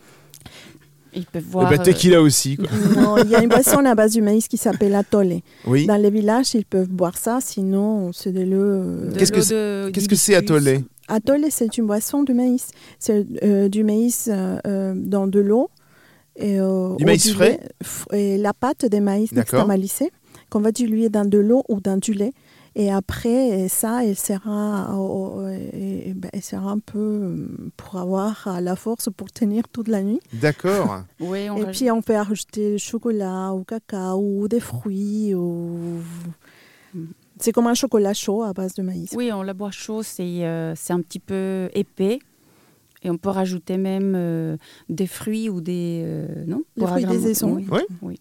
Ils 1.13 1.25
peuvent 1.25 1.43
Le 1.43 1.49
voir. 1.51 1.69
bah, 1.69 1.77
euh, 1.79 1.83
tequila 1.83 2.21
aussi. 2.21 2.57
quoi. 2.57 2.67
Non, 3.01 3.17
il 3.17 3.29
y 3.29 3.35
a 3.35 3.43
une 3.43 3.49
boisson 3.57 3.85
à 3.85 3.95
base 3.95 4.13
du 4.13 4.21
maïs 4.21 4.47
qui 4.47 4.57
s'appelle 4.57 4.95
atole. 4.95 5.35
Oui. 5.65 5.85
Dans 5.85 5.95
les 5.97 6.09
villages, 6.09 6.53
ils 6.55 6.65
peuvent 6.65 6.89
boire 6.89 7.17
ça, 7.17 7.39
sinon 7.41 8.11
c'est 8.13 8.31
de 8.31 8.41
l'eau. 8.41 8.61
euh, 8.61 9.11
Qu'est-ce 9.17 9.31
que 10.07 10.15
c'est- 10.15 10.35
atolé 10.35 10.83
Atole, 11.07 11.45
c'est 11.49 11.77
une 11.77 11.87
boisson 11.87 12.23
de 12.23 12.31
maïs. 12.33 12.67
C'est 12.99 13.25
euh, 13.43 13.67
du 13.67 13.83
maïs 13.83 14.29
euh, 14.31 14.93
dans 14.95 15.27
de 15.27 15.39
l'eau. 15.41 15.69
Et, 16.37 16.59
euh, 16.59 16.95
Du 16.95 17.03
maïs 17.05 17.33
frais? 17.33 17.59
Et 18.13 18.37
la 18.37 18.53
pâte 18.53 18.85
des 18.85 19.01
maïs 19.01 19.33
D'accord. 19.33 19.59
nixtamalisés 19.59 20.11
qu'on 20.49 20.61
va 20.61 20.71
diluer 20.71 21.09
dans 21.09 21.25
de 21.25 21.37
l'eau 21.37 21.63
ou 21.67 21.81
dans 21.81 21.97
du 21.97 22.13
lait. 22.13 22.31
Et 22.75 22.89
après, 22.91 23.67
ça, 23.67 24.05
elle 24.05 24.15
sera, 24.15 24.95
et 25.53 26.13
ben, 26.15 26.29
elle 26.31 26.41
sera 26.41 26.71
un 26.71 26.79
peu 26.79 26.97
euh, 26.99 27.47
pour 27.75 27.99
avoir 27.99 28.47
euh, 28.47 28.59
la 28.61 28.77
force 28.77 29.09
pour 29.15 29.29
tenir 29.31 29.67
toute 29.67 29.89
la 29.89 30.01
nuit. 30.03 30.21
D'accord. 30.33 31.03
Oui, 31.19 31.49
on 31.49 31.57
Et 31.57 31.63
rajoute- 31.65 31.71
puis, 31.77 31.91
on 31.91 32.01
peut 32.01 32.15
rajouter 32.15 32.71
du 32.73 32.79
chocolat 32.79 33.51
ou 33.53 33.63
cacao 33.65 34.19
ou 34.19 34.47
des 34.47 34.61
fruits. 34.61 35.35
Ou... 35.35 35.99
C'est 37.39 37.51
comme 37.51 37.67
un 37.67 37.73
chocolat 37.73 38.13
chaud 38.13 38.43
à 38.43 38.53
base 38.53 38.73
de 38.75 38.83
maïs. 38.83 39.11
Oui, 39.15 39.31
on 39.33 39.41
la 39.43 39.53
boit 39.53 39.71
chaud, 39.71 40.01
c'est 40.03 40.45
euh, 40.45 40.73
c'est 40.75 40.93
un 40.93 41.01
petit 41.01 41.19
peu 41.19 41.69
épais. 41.73 42.19
Et 43.03 43.09
on 43.09 43.17
peut 43.17 43.29
rajouter 43.29 43.77
même 43.77 44.13
euh, 44.15 44.57
des 44.89 45.07
fruits 45.07 45.49
ou 45.49 45.59
des... 45.59 46.03
euh, 46.05 46.45
non 46.45 46.61
Des 46.77 46.85
fruits 46.85 47.05
des 47.05 47.29
aisons. 47.31 47.55
Oui. 47.71 47.81
Oui. 48.01 48.19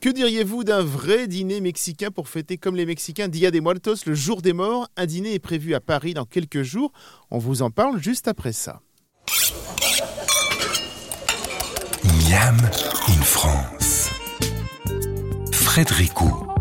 Que 0.00 0.08
diriez-vous 0.08 0.64
d'un 0.64 0.82
vrai 0.82 1.28
dîner 1.28 1.60
mexicain 1.60 2.10
pour 2.10 2.28
fêter 2.28 2.56
comme 2.56 2.74
les 2.74 2.86
Mexicains 2.86 3.28
Dia 3.28 3.50
de 3.52 3.60
Muertos, 3.60 4.04
le 4.06 4.14
jour 4.14 4.42
des 4.42 4.52
morts? 4.52 4.88
Un 4.96 5.06
dîner 5.06 5.34
est 5.34 5.38
prévu 5.38 5.74
à 5.74 5.80
Paris 5.80 6.14
dans 6.14 6.24
quelques 6.24 6.62
jours. 6.62 6.92
On 7.30 7.38
vous 7.38 7.62
en 7.62 7.70
parle 7.70 8.02
juste 8.02 8.26
après 8.26 8.52
ça. 8.52 8.80
Miam 12.04 12.56
in 13.08 13.22
France. 13.22 14.10
Frédérico. 15.52 16.55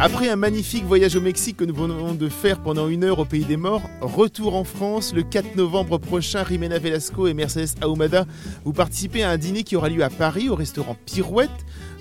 Après 0.00 0.28
un 0.28 0.36
magnifique 0.36 0.84
voyage 0.84 1.14
au 1.14 1.20
Mexique 1.20 1.56
que 1.56 1.64
nous 1.64 1.74
venons 1.74 2.14
de 2.14 2.28
faire 2.28 2.60
pendant 2.60 2.88
une 2.88 3.04
heure 3.04 3.20
au 3.20 3.24
Pays 3.24 3.44
des 3.44 3.56
Morts, 3.56 3.88
retour 4.00 4.56
en 4.56 4.64
France 4.64 5.14
le 5.14 5.22
4 5.22 5.54
novembre 5.56 5.98
prochain. 5.98 6.42
Rimena 6.42 6.78
Velasco 6.78 7.28
et 7.28 7.34
Mercedes 7.34 7.80
Ahumada, 7.80 8.26
vous 8.64 8.72
participez 8.72 9.22
à 9.22 9.30
un 9.30 9.38
dîner 9.38 9.62
qui 9.62 9.76
aura 9.76 9.88
lieu 9.88 10.02
à 10.02 10.10
Paris 10.10 10.48
au 10.48 10.56
restaurant 10.56 10.96
Pirouette. 11.06 11.50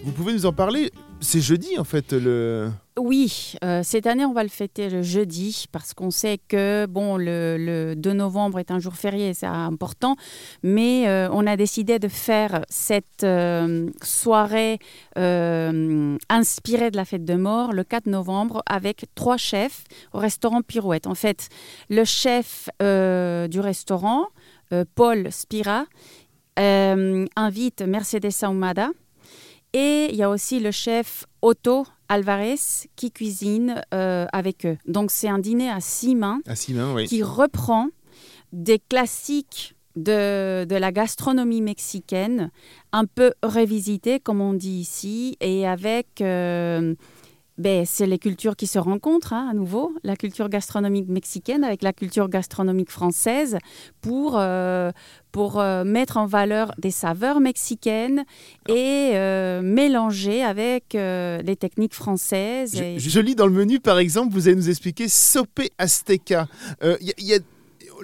Vous 0.03 0.11
pouvez 0.11 0.33
nous 0.33 0.45
en 0.47 0.51
parler 0.51 0.91
C'est 1.23 1.39
jeudi 1.39 1.79
en 1.79 1.85
fait 1.85 2.11
le. 2.11 2.69
Oui, 2.99 3.55
euh, 3.63 3.81
cette 3.81 4.07
année, 4.07 4.25
on 4.25 4.33
va 4.33 4.43
le 4.43 4.49
fêter 4.49 4.89
le 4.89 5.01
jeudi 5.01 5.65
parce 5.71 5.93
qu'on 5.93 6.11
sait 6.11 6.37
que 6.49 6.85
bon, 6.85 7.15
le, 7.15 7.55
le 7.57 7.95
2 7.95 8.11
novembre 8.11 8.59
est 8.59 8.71
un 8.71 8.79
jour 8.79 8.93
férié, 8.93 9.33
c'est 9.33 9.45
important, 9.45 10.17
mais 10.63 11.07
euh, 11.07 11.29
on 11.31 11.47
a 11.47 11.55
décidé 11.55 11.97
de 11.97 12.09
faire 12.09 12.65
cette 12.69 13.23
euh, 13.23 13.89
soirée 14.03 14.79
inspirée 15.15 16.91
de 16.91 16.97
la 16.97 17.05
fête 17.05 17.25
de 17.25 17.35
mort 17.35 17.71
le 17.71 17.85
4 17.85 18.07
novembre 18.07 18.61
avec 18.65 19.05
trois 19.15 19.37
chefs 19.37 19.85
au 20.11 20.19
restaurant 20.19 20.61
Pirouette. 20.61 21.07
En 21.07 21.15
fait, 21.15 21.47
le 21.89 22.03
chef 22.03 22.69
du 22.79 23.59
restaurant, 23.59 24.25
Paul 24.95 25.31
Spira, 25.31 25.85
invite 26.57 27.81
Mercedes 27.81 28.43
Ahumada. 28.43 28.89
Et 29.73 30.09
il 30.11 30.15
y 30.15 30.23
a 30.23 30.29
aussi 30.29 30.59
le 30.59 30.71
chef 30.71 31.25
Otto 31.41 31.85
Alvarez 32.07 32.55
qui 32.95 33.11
cuisine 33.11 33.81
euh, 33.93 34.27
avec 34.31 34.65
eux. 34.65 34.77
Donc 34.87 35.09
c'est 35.09 35.27
un 35.29 35.39
dîner 35.39 35.69
à 35.69 35.79
six 35.81 36.15
mains 36.15 36.41
À 36.47 36.55
Simon, 36.55 36.93
oui. 36.93 37.07
qui 37.07 37.23
reprend 37.23 37.87
des 38.51 38.77
classiques 38.77 39.75
de, 39.95 40.65
de 40.65 40.75
la 40.75 40.91
gastronomie 40.91 41.61
mexicaine, 41.61 42.51
un 42.91 43.05
peu 43.05 43.33
révisité, 43.41 44.19
comme 44.19 44.41
on 44.41 44.53
dit 44.53 44.79
ici, 44.79 45.37
et 45.39 45.67
avec... 45.67 46.21
euh, 46.21 46.95
ben, 47.57 47.85
c'est 47.85 48.05
les 48.07 48.17
cultures 48.17 48.55
qui 48.55 48.65
se 48.67 48.79
rencontrent 48.79 49.33
hein, 49.33 49.47
à 49.51 49.53
nouveau, 49.53 49.93
la 50.03 50.15
culture 50.15 50.49
gastronomique 50.49 51.07
mexicaine 51.07 51.63
avec 51.63 51.83
la 51.83 51.93
culture 51.93 52.27
gastronomique 52.27 52.89
française 52.89 53.57
pour, 54.01 54.37
euh, 54.37 54.91
pour 55.31 55.59
euh, 55.59 55.83
mettre 55.83 56.17
en 56.17 56.25
valeur 56.25 56.71
des 56.79 56.89
saveurs 56.91 57.39
mexicaines 57.39 58.23
et 58.67 59.11
euh, 59.13 59.61
mélanger 59.61 60.43
avec 60.43 60.93
les 60.93 61.55
techniques 61.59 61.93
françaises. 61.93 62.75
Je, 62.75 62.83
et- 62.83 62.99
je 62.99 63.19
lis 63.19 63.35
dans 63.35 63.47
le 63.47 63.53
menu, 63.53 63.79
par 63.79 63.99
exemple, 63.99 64.33
vous 64.33 64.47
allez 64.47 64.55
nous 64.57 64.69
expliquer 64.69 65.07
sope 65.07 65.61
azteca. 65.77 66.47
Y 66.81 67.11
a- 67.11 67.13
y 67.19 67.33
a- 67.35 67.39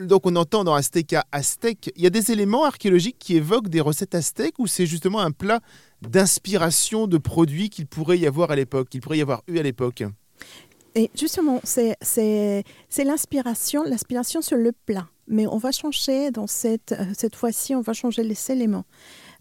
donc 0.05 0.25
on 0.25 0.35
entend 0.37 0.63
dans 0.63 0.75
azteca 0.75 1.25
aztèque. 1.31 1.91
Il 1.97 2.03
y 2.03 2.07
a 2.07 2.09
des 2.09 2.31
éléments 2.31 2.63
archéologiques 2.63 3.17
qui 3.19 3.35
évoquent 3.35 3.67
des 3.67 3.81
recettes 3.81 4.15
aztèques 4.15 4.57
ou 4.59 4.67
c'est 4.67 4.85
justement 4.85 5.19
un 5.19 5.31
plat 5.31 5.59
d'inspiration 6.01 7.07
de 7.07 7.17
produits 7.17 7.69
qu'il 7.69 7.87
pourrait 7.87 8.17
y 8.17 8.27
avoir 8.27 8.51
à 8.51 8.55
l'époque, 8.55 8.89
qu'il 8.89 9.01
pourrait 9.01 9.17
y 9.17 9.21
avoir 9.21 9.43
eu 9.47 9.59
à 9.59 9.63
l'époque 9.63 10.03
Et 10.95 11.09
justement, 11.15 11.61
c'est 11.63 12.63
l'inspiration, 12.97 13.83
l'inspiration 13.83 14.41
sur 14.41 14.57
le 14.57 14.71
plat. 14.71 15.07
Mais 15.27 15.45
on 15.45 15.57
va 15.57 15.71
changer 15.71 16.31
dans 16.31 16.47
cette, 16.47 16.91
euh, 16.91 17.05
cette 17.15 17.35
fois-ci, 17.35 17.75
on 17.75 17.81
va 17.81 17.93
changer 17.93 18.23
les 18.23 18.51
éléments. 18.51 18.85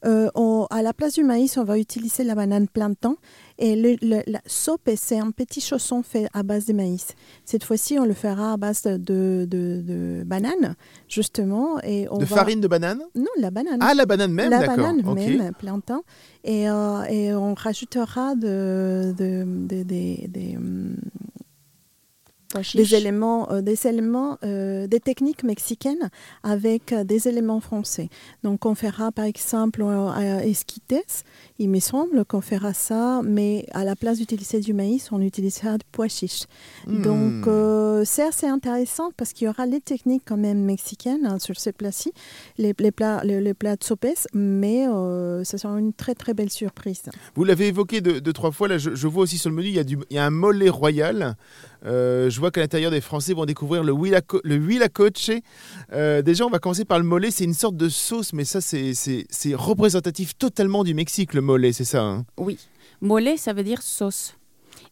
Euh, 0.05 0.29
on- 0.35 0.67
à 0.71 0.81
la 0.83 0.93
place 0.93 1.15
du 1.15 1.25
maïs, 1.25 1.57
on 1.59 1.65
va 1.65 1.77
utiliser 1.79 2.23
la 2.25 2.35
banane 2.35 2.69
plantain. 2.69 3.17
Et 3.59 3.75
le, 3.75 3.97
le- 4.01 4.23
la 4.27 4.41
soupe, 4.47 4.89
c'est 4.97 5.19
un 5.19 5.33
petit 5.33 5.61
chausson 5.61 6.03
fait 6.05 6.29
à 6.33 6.43
base 6.45 6.67
de 6.67 6.73
maïs. 6.73 7.09
Cette 7.45 7.65
fois-ci, 7.65 7.99
on 7.99 8.05
le 8.05 8.15
fera 8.15 8.53
à 8.53 8.57
base 8.57 8.83
de, 8.85 8.97
de, 8.97 9.47
de 9.49 10.23
banane, 10.25 10.77
justement. 11.09 11.81
Et 11.83 12.07
on 12.11 12.19
De 12.19 12.25
va- 12.25 12.37
farine 12.37 12.61
de 12.61 12.69
banane? 12.69 13.01
Non, 13.17 13.27
la 13.39 13.51
banane. 13.51 13.79
Ah, 13.81 13.95
la 13.95 14.07
banane 14.07 14.33
même, 14.33 14.51
la 14.51 14.61
banane 14.67 15.03
même, 15.15 15.53
plantain. 15.59 16.03
Et, 16.45 16.71
euh, 16.71 17.03
et 17.05 17.35
on 17.35 17.55
rajoutera 17.55 18.37
de, 18.37 19.13
de- 19.19 19.45
de- 19.67 20.97
des- 22.55 22.59
des, 22.59 22.65
chiches. 22.65 22.77
des 22.91 22.95
éléments, 22.97 23.51
euh, 23.53 23.61
des 23.61 23.87
éléments, 23.87 24.39
euh, 24.45 24.87
des 24.87 25.01
techniques 25.01 25.43
mexicaines 25.45 26.11
avec 26.43 26.93
euh, 26.93 27.05
des 27.05 27.29
éléments 27.29 27.61
français. 27.61 28.09
Donc 28.43 28.67
on 28.67 28.75
fera 28.75 29.13
par 29.13 29.25
exemple 29.27 29.83
euh, 29.83 30.09
à 30.09 30.45
esquites, 30.45 30.95
il 31.59 31.69
me 31.69 31.81
semble 31.81 32.25
qu'on 32.25 32.41
fera 32.41 32.73
ça, 32.73 33.21
mais 33.25 33.67
à 33.73 33.85
la 33.85 33.97
place 33.97 34.19
d'utiliser 34.19 34.61
du 34.61 34.73
maïs, 34.73 35.11
on 35.13 35.21
utilisera 35.21 35.79
du 35.79 35.85
pois 35.93 36.09
chiche. 36.09 36.45
Hmm. 36.87 37.03
Donc 37.03 37.47
euh, 37.47 38.03
c'est 38.05 38.23
assez 38.25 38.47
intéressant 38.47 39.11
parce 39.17 39.33
qu'il 39.33 39.47
y 39.47 39.49
aura 39.49 39.67
les 39.67 39.81
techniques 39.81 40.23
quand 40.25 40.37
même 40.37 40.63
mexicaines 40.65 41.27
hein, 41.27 41.39
sur 41.39 41.59
ces 41.59 41.73
plats-ci, 41.73 42.13
les, 42.57 42.75
les 42.79 42.91
plats, 42.93 43.23
les, 43.25 43.41
les 43.41 43.55
plats 43.55 43.77
de 43.77 43.85
sopes, 43.85 43.99
mais 44.33 44.87
euh, 44.89 45.43
ça 45.45 45.59
sera 45.59 45.79
une 45.79 45.93
très 45.93 46.15
très 46.15 46.33
belle 46.35 46.51
surprise. 46.51 47.03
Vous 47.35 47.45
l'avez 47.45 47.67
évoqué 47.69 48.01
deux, 48.01 48.21
deux, 48.21 48.33
trois 48.33 48.53
fois. 48.53 48.69
Là, 48.69 48.79
je, 48.79 48.95
je 48.95 49.07
vois 49.09 49.25
aussi 49.25 49.39
sur 49.39 49.51
le 49.51 49.57
menu, 49.57 49.69
il 49.69 49.75
y 49.75 49.79
a, 49.79 49.85
du, 49.85 49.99
il 50.11 50.15
y 50.17 50.19
a 50.19 50.25
un 50.25 50.31
mollet 50.31 50.69
royal. 50.69 51.37
Euh, 51.87 52.29
je 52.31 52.41
vois 52.41 52.51
qu'à 52.51 52.61
l'intérieur 52.61 52.91
des 52.91 53.01
Français 53.01 53.35
vont 53.35 53.45
découvrir 53.45 53.83
le 53.85 53.93
huila, 53.93 54.21
co- 54.21 54.41
le 54.45 54.57
huila 54.57 54.89
coche. 54.89 55.31
Euh, 55.93 56.23
déjà, 56.23 56.45
on 56.45 56.51
va 56.51 56.59
commencer 56.59 56.85
par 56.85 56.99
le 56.99 57.05
mollet. 57.05 57.31
C'est 57.31 57.45
une 57.45 57.55
sorte 57.55 57.77
de 57.77 57.89
sauce, 57.89 58.33
mais 58.33 58.45
ça, 58.45 58.61
c'est- 58.61 58.95
représentatif 59.55 60.37
totalement 60.37 60.85
du 60.85 60.95
Mexique, 60.95 61.35
le 61.35 61.41
mollet, 61.41 61.73
c'est 61.73 61.85
ça 61.85 62.03
hein? 62.03 62.25
Oui. 62.37 62.59
Mollet, 63.01 63.37
ça 63.37 63.53
veut 63.53 63.63
dire 63.63 63.83
sauce. 63.83 64.35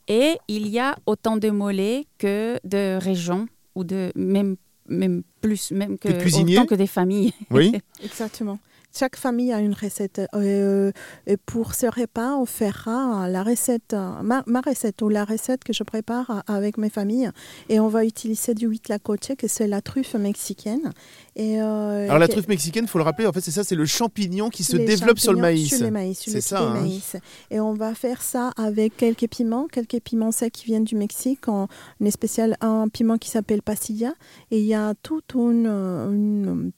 Et 0.09 0.37
il 0.49 0.69
y 0.69 0.79
a 0.79 0.97
autant 1.07 1.37
de 1.37 1.51
mollets 1.51 2.07
que 2.19 2.59
de 2.65 2.97
régions, 3.03 3.49
ou 3.75 3.83
de 3.83 4.13
même, 4.15 4.57
même 4.89 5.25
plus, 5.41 5.73
même 5.73 5.99
que, 5.99 6.09
Que 6.09 6.13
de 6.15 6.21
cuisiniers? 6.21 6.59
autant 6.59 6.67
que 6.67 6.75
des 6.77 6.87
familles. 6.87 7.33
Oui. 7.51 7.73
Exactement. 8.05 8.59
Chaque 8.99 9.17
famille 9.17 9.53
a 9.53 9.61
une 9.61 9.75
recette. 9.75 10.23
Euh, 10.35 10.91
et 11.27 11.37
pour 11.37 11.75
ce 11.75 11.87
repas, 11.87 12.35
on 12.37 12.47
fera 12.47 13.29
la 13.29 13.43
recette, 13.43 13.95
ma, 14.23 14.43
ma 14.47 14.61
recette 14.63 15.03
ou 15.03 15.11
la 15.11 15.25
recette 15.27 15.65
que 15.65 15.75
je 15.75 15.83
prépare 15.83 16.43
avec 16.47 16.79
mes 16.79 16.89
familles. 16.89 17.31
Et 17.69 17.79
on 17.79 17.89
va 17.89 18.07
utiliser 18.07 18.55
du 18.55 18.67
huitlacoche, 18.67 19.35
que 19.37 19.49
c'est 19.49 19.67
la 19.67 19.83
truffe 19.83 20.15
mexicaine. 20.15 20.93
Et, 21.35 21.61
euh, 21.61 22.05
Alors, 22.05 22.19
la 22.19 22.29
truffe 22.29 22.49
mexicaine, 22.49 22.89
faut 22.89 22.97
le 22.97 23.05
rappeler, 23.05 23.27
en 23.27 23.33
fait, 23.33 23.43
c'est 23.43 23.51
ça, 23.51 23.65
c'est 23.65 23.75
le 23.75 23.85
champignon 23.85 24.49
qui 24.49 24.65
se 24.65 24.79
développe 24.79 25.19
sur 25.19 25.35
le 25.35 25.41
maïs. 25.41 25.69
Sur 25.69 25.85
le 25.85 25.91
maïs, 25.91 26.19
sur 26.19 26.33
C'est 26.33 26.41
ça, 26.41 26.61
hein. 26.61 26.81
maïs. 26.81 27.17
Et 27.51 27.61
on 27.61 27.75
va 27.75 27.95
faire 27.95 28.23
ça 28.23 28.53
avec 28.57 28.97
quelques 28.97 29.29
piments, 29.29 29.67
quelques 29.67 30.01
piments 30.01 30.33
secs 30.33 30.53
qui 30.53 30.65
viennent 30.65 30.85
du 30.85 30.97
Mexique, 30.97 31.49
en, 31.49 31.69
une 32.01 32.11
spéciale, 32.11 32.57
un 32.63 32.89
piment 32.89 33.19
qui 33.19 33.29
s'appelle 33.29 33.61
pasilla. 33.61 34.15
Et 34.51 34.61
il 34.61 34.67
y 34.67 34.75
a 34.75 34.95
toute 35.03 35.35
une, 35.35 35.67
une 35.67 36.73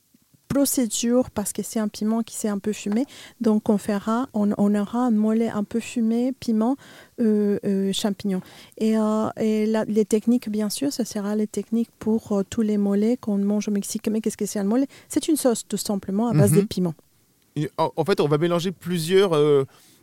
procédure 0.49 1.31
parce 1.31 1.53
que 1.53 1.63
c'est 1.63 1.79
un 1.79 1.89
piment 1.89 2.23
qui 2.23 2.35
s'est 2.35 2.49
un 2.49 2.59
peu 2.59 2.73
fumé. 2.73 3.05
Donc 3.41 3.69
on 3.69 3.79
fera, 3.79 4.29
on, 4.35 4.51
on 4.59 4.75
aura 4.75 5.01
un 5.07 5.11
mollet 5.11 5.49
un 5.49 5.65
peu 5.65 5.81
fumé, 5.81 6.33
piment, 6.41 6.77
euh, 7.21 7.59
euh, 7.65 7.93
champignons. 7.93 8.41
Et, 8.79 8.97
euh, 8.99 9.29
et 9.37 9.67
la- 9.67 9.85
les 9.85 10.05
techniques, 10.05 10.49
bien 10.49 10.71
sûr, 10.71 10.93
ce 10.93 11.05
sera 11.05 11.37
les 11.37 11.47
techniques 11.47 11.91
pour 11.99 12.33
euh, 12.33 12.43
tous 12.49 12.63
les 12.63 12.79
mollets 12.79 13.17
qu'on 13.17 13.39
mange 13.39 13.69
au 13.69 13.71
Mexique. 13.71 14.09
Mais 14.11 14.21
qu'est-ce 14.21 14.37
que 14.37 14.47
c'est 14.47 14.59
un 14.59 14.65
mollet? 14.65 14.89
C'est 15.09 15.29
une 15.29 15.37
sauce 15.37 15.67
tout 15.69 15.77
simplement 15.77 16.29
à 16.29 16.33
base 16.35 16.53
Mhm. 16.53 16.61
de 16.61 16.65
piment. 16.67 16.95
Et 17.57 17.71
En, 17.77 17.91
en 17.97 18.05
fait, 18.05 18.21
on 18.21 18.29
va 18.29 18.39
mélanger 18.39 18.73
plusieurs. 18.73 19.33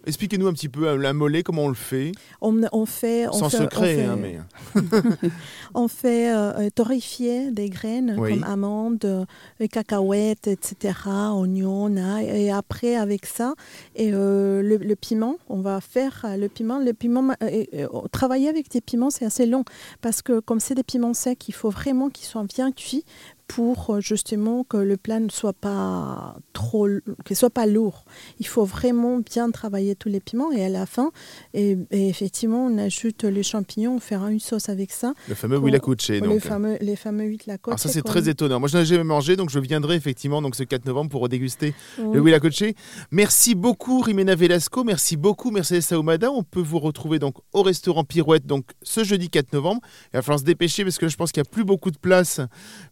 Expliquez-nous 0.05 0.47
un 0.47 0.53
petit 0.53 0.69
peu 0.69 0.87
euh, 0.87 0.97
la 0.97 1.13
mollet, 1.13 1.43
comment 1.43 1.63
on 1.65 1.69
le 1.69 1.73
fait. 1.73 2.11
On, 2.41 2.61
on 2.71 2.85
fait, 2.85 3.27
on 3.27 3.33
Sans 3.33 3.49
fait, 3.49 3.57
secret, 3.57 4.05
on 4.07 4.17
fait, 4.17 4.79
hein, 4.79 4.89
mais. 5.21 5.29
on 5.73 5.87
fait 5.87 6.33
euh, 6.33 6.69
torréfier 6.73 7.51
des 7.51 7.69
graines 7.69 8.15
Oui. 8.17 8.31
comme 8.31 8.43
amandes, 8.43 9.05
euh, 9.05 9.25
cacahuètes, 9.71 10.47
etc., 10.47 10.93
oignons, 11.33 11.95
et 12.21 12.51
après 12.51 12.95
avec 12.95 13.25
ça 13.25 13.53
et 13.95 14.11
euh, 14.13 14.61
le, 14.61 14.77
le 14.77 14.95
piment, 14.95 15.37
on 15.49 15.61
va 15.61 15.81
faire 15.81 16.25
le 16.37 16.47
piment. 16.47 16.79
Le 16.79 16.93
piment, 16.93 17.33
euh, 17.41 17.87
travailler 18.11 18.49
avec 18.49 18.69
des 18.69 18.81
piments, 18.81 19.09
c'est 19.09 19.25
assez 19.25 19.45
long 19.45 19.63
parce 20.01 20.21
que 20.21 20.39
comme 20.39 20.59
c'est 20.59 20.75
des 20.75 20.83
piments 20.83 21.13
secs, 21.13 21.47
il 21.47 21.53
faut 21.53 21.69
vraiment 21.69 22.09
qu'ils 22.09 22.25
soient 22.27 22.43
bien 22.43 22.71
cuits 22.71 23.05
pour 23.47 23.91
euh, 23.91 24.01
justement 24.01 24.63
que 24.63 24.77
le 24.77 24.97
plat 24.97 25.19
ne 25.19 25.29
soit 25.29 25.53
pas 25.53 26.37
trop, 26.53 26.87
qu'il 27.25 27.35
soit 27.35 27.49
pas 27.49 27.65
lourd. 27.65 28.05
Il 28.39 28.47
faut 28.47 28.65
vraiment 28.65 29.19
bien 29.19 29.51
travailler 29.51 29.95
tous 29.95 30.09
les 30.09 30.19
piments 30.19 30.51
et 30.51 30.65
à 30.65 30.69
la 30.69 30.85
fin, 30.85 31.11
et, 31.53 31.77
et 31.91 32.09
effectivement, 32.09 32.65
on 32.65 32.77
ajoute 32.77 33.23
les 33.23 33.43
champignons, 33.43 33.95
on 33.95 33.99
fera 33.99 34.31
une 34.31 34.39
sauce 34.39 34.69
avec 34.69 34.91
ça. 34.91 35.13
Le 35.29 35.35
fameux 35.35 35.57
Huilacuche. 35.57 36.09
les 36.09 36.21
donc. 36.21 36.39
fameux, 36.39 36.77
les 36.81 36.95
fameux 36.95 37.25
huit 37.25 37.45
la 37.45 37.57
côte. 37.57 37.73
Alors 37.73 37.79
ça 37.79 37.89
c'est 37.89 38.01
très 38.01 38.29
étonnant. 38.29 38.59
Moi 38.59 38.69
je 38.69 38.77
n'ai 38.77 38.85
jamais 38.85 39.03
mangé 39.03 39.35
donc 39.35 39.49
je 39.49 39.59
viendrai 39.59 39.95
effectivement 39.95 40.41
donc 40.41 40.55
ce 40.55 40.63
4 40.63 40.85
novembre 40.85 41.11
pour 41.11 41.29
déguster 41.29 41.73
le 41.97 42.19
Huilacuche. 42.19 42.73
Merci 43.11 43.55
beaucoup 43.55 44.01
Rimena 44.01 44.35
Velasco, 44.35 44.83
merci 44.83 45.17
beaucoup 45.17 45.51
Mercedes 45.51 45.81
Saoumada. 45.81 46.31
On 46.31 46.43
peut 46.43 46.61
vous 46.61 46.79
retrouver 46.79 47.19
donc 47.19 47.35
au 47.53 47.61
restaurant 47.61 48.03
Pirouette 48.03 48.45
donc 48.45 48.65
ce 48.81 49.03
jeudi 49.03 49.29
4 49.29 49.53
novembre. 49.53 49.81
Il 50.13 50.17
va 50.17 50.21
falloir 50.21 50.39
se 50.39 50.45
dépêcher 50.45 50.83
parce 50.83 50.97
que 50.97 51.07
je 51.07 51.15
pense 51.15 51.31
qu'il 51.31 51.41
n'y 51.41 51.47
a 51.47 51.51
plus 51.51 51.63
beaucoup 51.63 51.91
de 51.91 51.97
place 51.97 52.39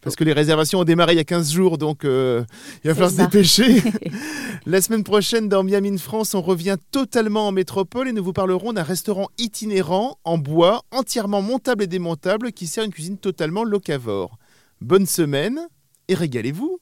parce 0.00 0.16
que 0.16 0.24
les 0.24 0.32
réservations 0.44 0.80
ont 0.80 0.84
démarré 0.84 1.14
il 1.14 1.16
y 1.16 1.20
a 1.20 1.24
15 1.24 1.52
jours 1.52 1.78
donc 1.78 2.04
euh, 2.04 2.44
il 2.84 2.88
va 2.88 2.94
falloir 2.94 3.10
se 3.10 3.16
dépêcher. 3.16 3.82
La 4.66 4.80
semaine 4.80 5.04
prochaine 5.04 5.48
dans 5.48 5.62
Miami 5.62 5.88
in 5.90 5.98
France, 5.98 6.34
on 6.34 6.42
revient 6.42 6.76
totalement 6.90 7.48
en 7.48 7.52
métropole 7.52 8.08
et 8.08 8.12
nous 8.12 8.22
vous 8.22 8.32
parlerons 8.32 8.72
d'un 8.72 8.82
restaurant 8.82 9.28
itinérant 9.38 10.18
en 10.24 10.38
bois, 10.38 10.82
entièrement 10.90 11.42
montable 11.42 11.84
et 11.84 11.86
démontable 11.86 12.52
qui 12.52 12.66
sert 12.66 12.84
une 12.84 12.92
cuisine 12.92 13.18
totalement 13.18 13.64
locavore. 13.64 14.38
Bonne 14.80 15.06
semaine 15.06 15.60
et 16.08 16.14
régalez-vous 16.14 16.78